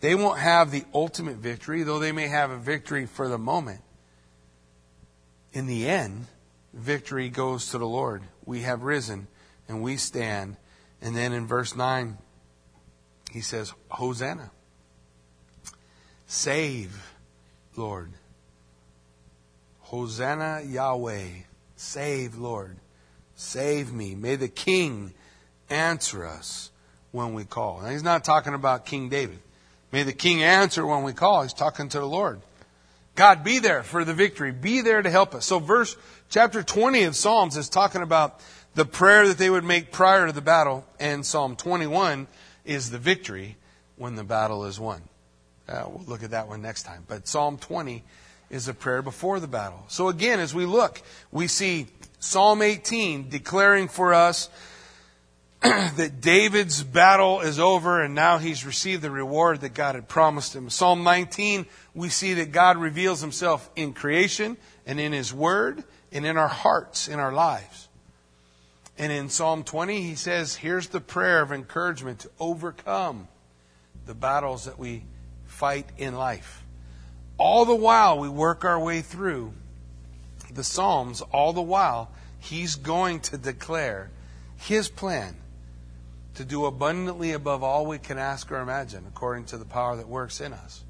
They 0.00 0.14
won't 0.14 0.38
have 0.38 0.70
the 0.70 0.84
ultimate 0.94 1.36
victory, 1.36 1.82
though 1.82 1.98
they 1.98 2.12
may 2.12 2.28
have 2.28 2.50
a 2.50 2.56
victory 2.56 3.06
for 3.06 3.28
the 3.28 3.38
moment. 3.38 3.80
In 5.52 5.66
the 5.66 5.88
end, 5.88 6.26
victory 6.72 7.28
goes 7.28 7.70
to 7.70 7.78
the 7.78 7.86
Lord. 7.86 8.22
We 8.44 8.62
have 8.62 8.82
risen 8.82 9.26
and 9.68 9.82
we 9.82 9.96
stand. 9.96 10.56
And 11.02 11.16
then 11.16 11.32
in 11.32 11.46
verse 11.46 11.74
9, 11.74 12.18
he 13.30 13.40
says, 13.40 13.72
Hosanna. 13.90 14.50
Save, 16.26 17.14
Lord. 17.76 18.12
Hosanna 19.80 20.62
Yahweh. 20.64 21.28
Save, 21.76 22.36
Lord. 22.36 22.76
Save 23.40 23.90
me. 23.90 24.14
May 24.14 24.36
the 24.36 24.48
King 24.48 25.14
answer 25.70 26.26
us 26.26 26.70
when 27.10 27.32
we 27.32 27.44
call. 27.44 27.80
Now, 27.80 27.88
he's 27.88 28.02
not 28.02 28.22
talking 28.22 28.52
about 28.52 28.84
King 28.84 29.08
David. 29.08 29.38
May 29.90 30.02
the 30.02 30.12
King 30.12 30.42
answer 30.42 30.86
when 30.86 31.04
we 31.04 31.14
call. 31.14 31.42
He's 31.42 31.54
talking 31.54 31.88
to 31.88 31.98
the 31.98 32.06
Lord. 32.06 32.42
God, 33.16 33.42
be 33.42 33.58
there 33.58 33.82
for 33.82 34.04
the 34.04 34.12
victory. 34.12 34.52
Be 34.52 34.82
there 34.82 35.00
to 35.00 35.10
help 35.10 35.34
us. 35.34 35.46
So, 35.46 35.58
verse 35.58 35.96
chapter 36.28 36.62
20 36.62 37.04
of 37.04 37.16
Psalms 37.16 37.56
is 37.56 37.70
talking 37.70 38.02
about 38.02 38.40
the 38.74 38.84
prayer 38.84 39.26
that 39.28 39.38
they 39.38 39.48
would 39.48 39.64
make 39.64 39.90
prior 39.90 40.26
to 40.26 40.32
the 40.32 40.42
battle, 40.42 40.84
and 41.00 41.24
Psalm 41.24 41.56
21 41.56 42.26
is 42.66 42.90
the 42.90 42.98
victory 42.98 43.56
when 43.96 44.16
the 44.16 44.24
battle 44.24 44.66
is 44.66 44.78
won. 44.78 45.00
Uh, 45.66 45.84
we'll 45.88 46.04
look 46.06 46.22
at 46.22 46.32
that 46.32 46.46
one 46.46 46.60
next 46.60 46.82
time. 46.82 47.04
But 47.08 47.26
Psalm 47.26 47.56
20 47.56 48.04
is 48.50 48.68
a 48.68 48.74
prayer 48.74 49.00
before 49.00 49.40
the 49.40 49.46
battle. 49.46 49.84
So 49.88 50.08
again, 50.08 50.40
as 50.40 50.54
we 50.54 50.66
look, 50.66 51.00
we 51.30 51.46
see 51.46 51.86
Psalm 52.18 52.62
18 52.62 53.28
declaring 53.28 53.88
for 53.88 54.12
us 54.12 54.50
that 55.62 56.20
David's 56.20 56.82
battle 56.82 57.40
is 57.40 57.60
over 57.60 58.02
and 58.02 58.14
now 58.14 58.38
he's 58.38 58.66
received 58.66 59.02
the 59.02 59.10
reward 59.10 59.60
that 59.60 59.74
God 59.74 59.94
had 59.94 60.08
promised 60.08 60.56
him. 60.56 60.68
Psalm 60.68 61.04
19, 61.04 61.66
we 61.94 62.08
see 62.08 62.34
that 62.34 62.50
God 62.50 62.76
reveals 62.76 63.20
himself 63.20 63.70
in 63.76 63.92
creation 63.92 64.56
and 64.86 64.98
in 64.98 65.12
his 65.12 65.32
word 65.32 65.84
and 66.12 66.26
in 66.26 66.36
our 66.36 66.48
hearts, 66.48 67.08
in 67.08 67.20
our 67.20 67.32
lives. 67.32 67.88
And 68.98 69.12
in 69.12 69.28
Psalm 69.28 69.64
20, 69.64 70.02
he 70.02 70.14
says, 70.14 70.56
here's 70.56 70.88
the 70.88 71.00
prayer 71.00 71.40
of 71.40 71.52
encouragement 71.52 72.20
to 72.20 72.30
overcome 72.38 73.28
the 74.06 74.14
battles 74.14 74.64
that 74.64 74.78
we 74.78 75.04
fight 75.46 75.86
in 75.96 76.14
life. 76.14 76.64
All 77.40 77.64
the 77.64 77.74
while 77.74 78.18
we 78.18 78.28
work 78.28 78.66
our 78.66 78.78
way 78.78 79.00
through 79.00 79.54
the 80.52 80.62
Psalms, 80.62 81.22
all 81.22 81.54
the 81.54 81.62
while 81.62 82.10
he's 82.38 82.76
going 82.76 83.20
to 83.20 83.38
declare 83.38 84.10
his 84.58 84.90
plan 84.90 85.36
to 86.34 86.44
do 86.44 86.66
abundantly 86.66 87.32
above 87.32 87.62
all 87.62 87.86
we 87.86 87.96
can 87.96 88.18
ask 88.18 88.52
or 88.52 88.60
imagine, 88.60 89.06
according 89.08 89.46
to 89.46 89.56
the 89.56 89.64
power 89.64 89.96
that 89.96 90.06
works 90.06 90.42
in 90.42 90.52
us. 90.52 90.84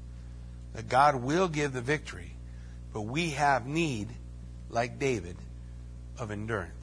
That 0.73 0.89
God 0.89 1.15
will 1.15 1.47
give 1.47 1.71
the 1.71 1.79
victory, 1.79 2.33
but 2.91 3.03
we 3.03 3.29
have 3.29 3.65
need, 3.65 4.09
like 4.69 4.99
David, 4.99 5.37
of 6.19 6.31
endurance. 6.31 6.73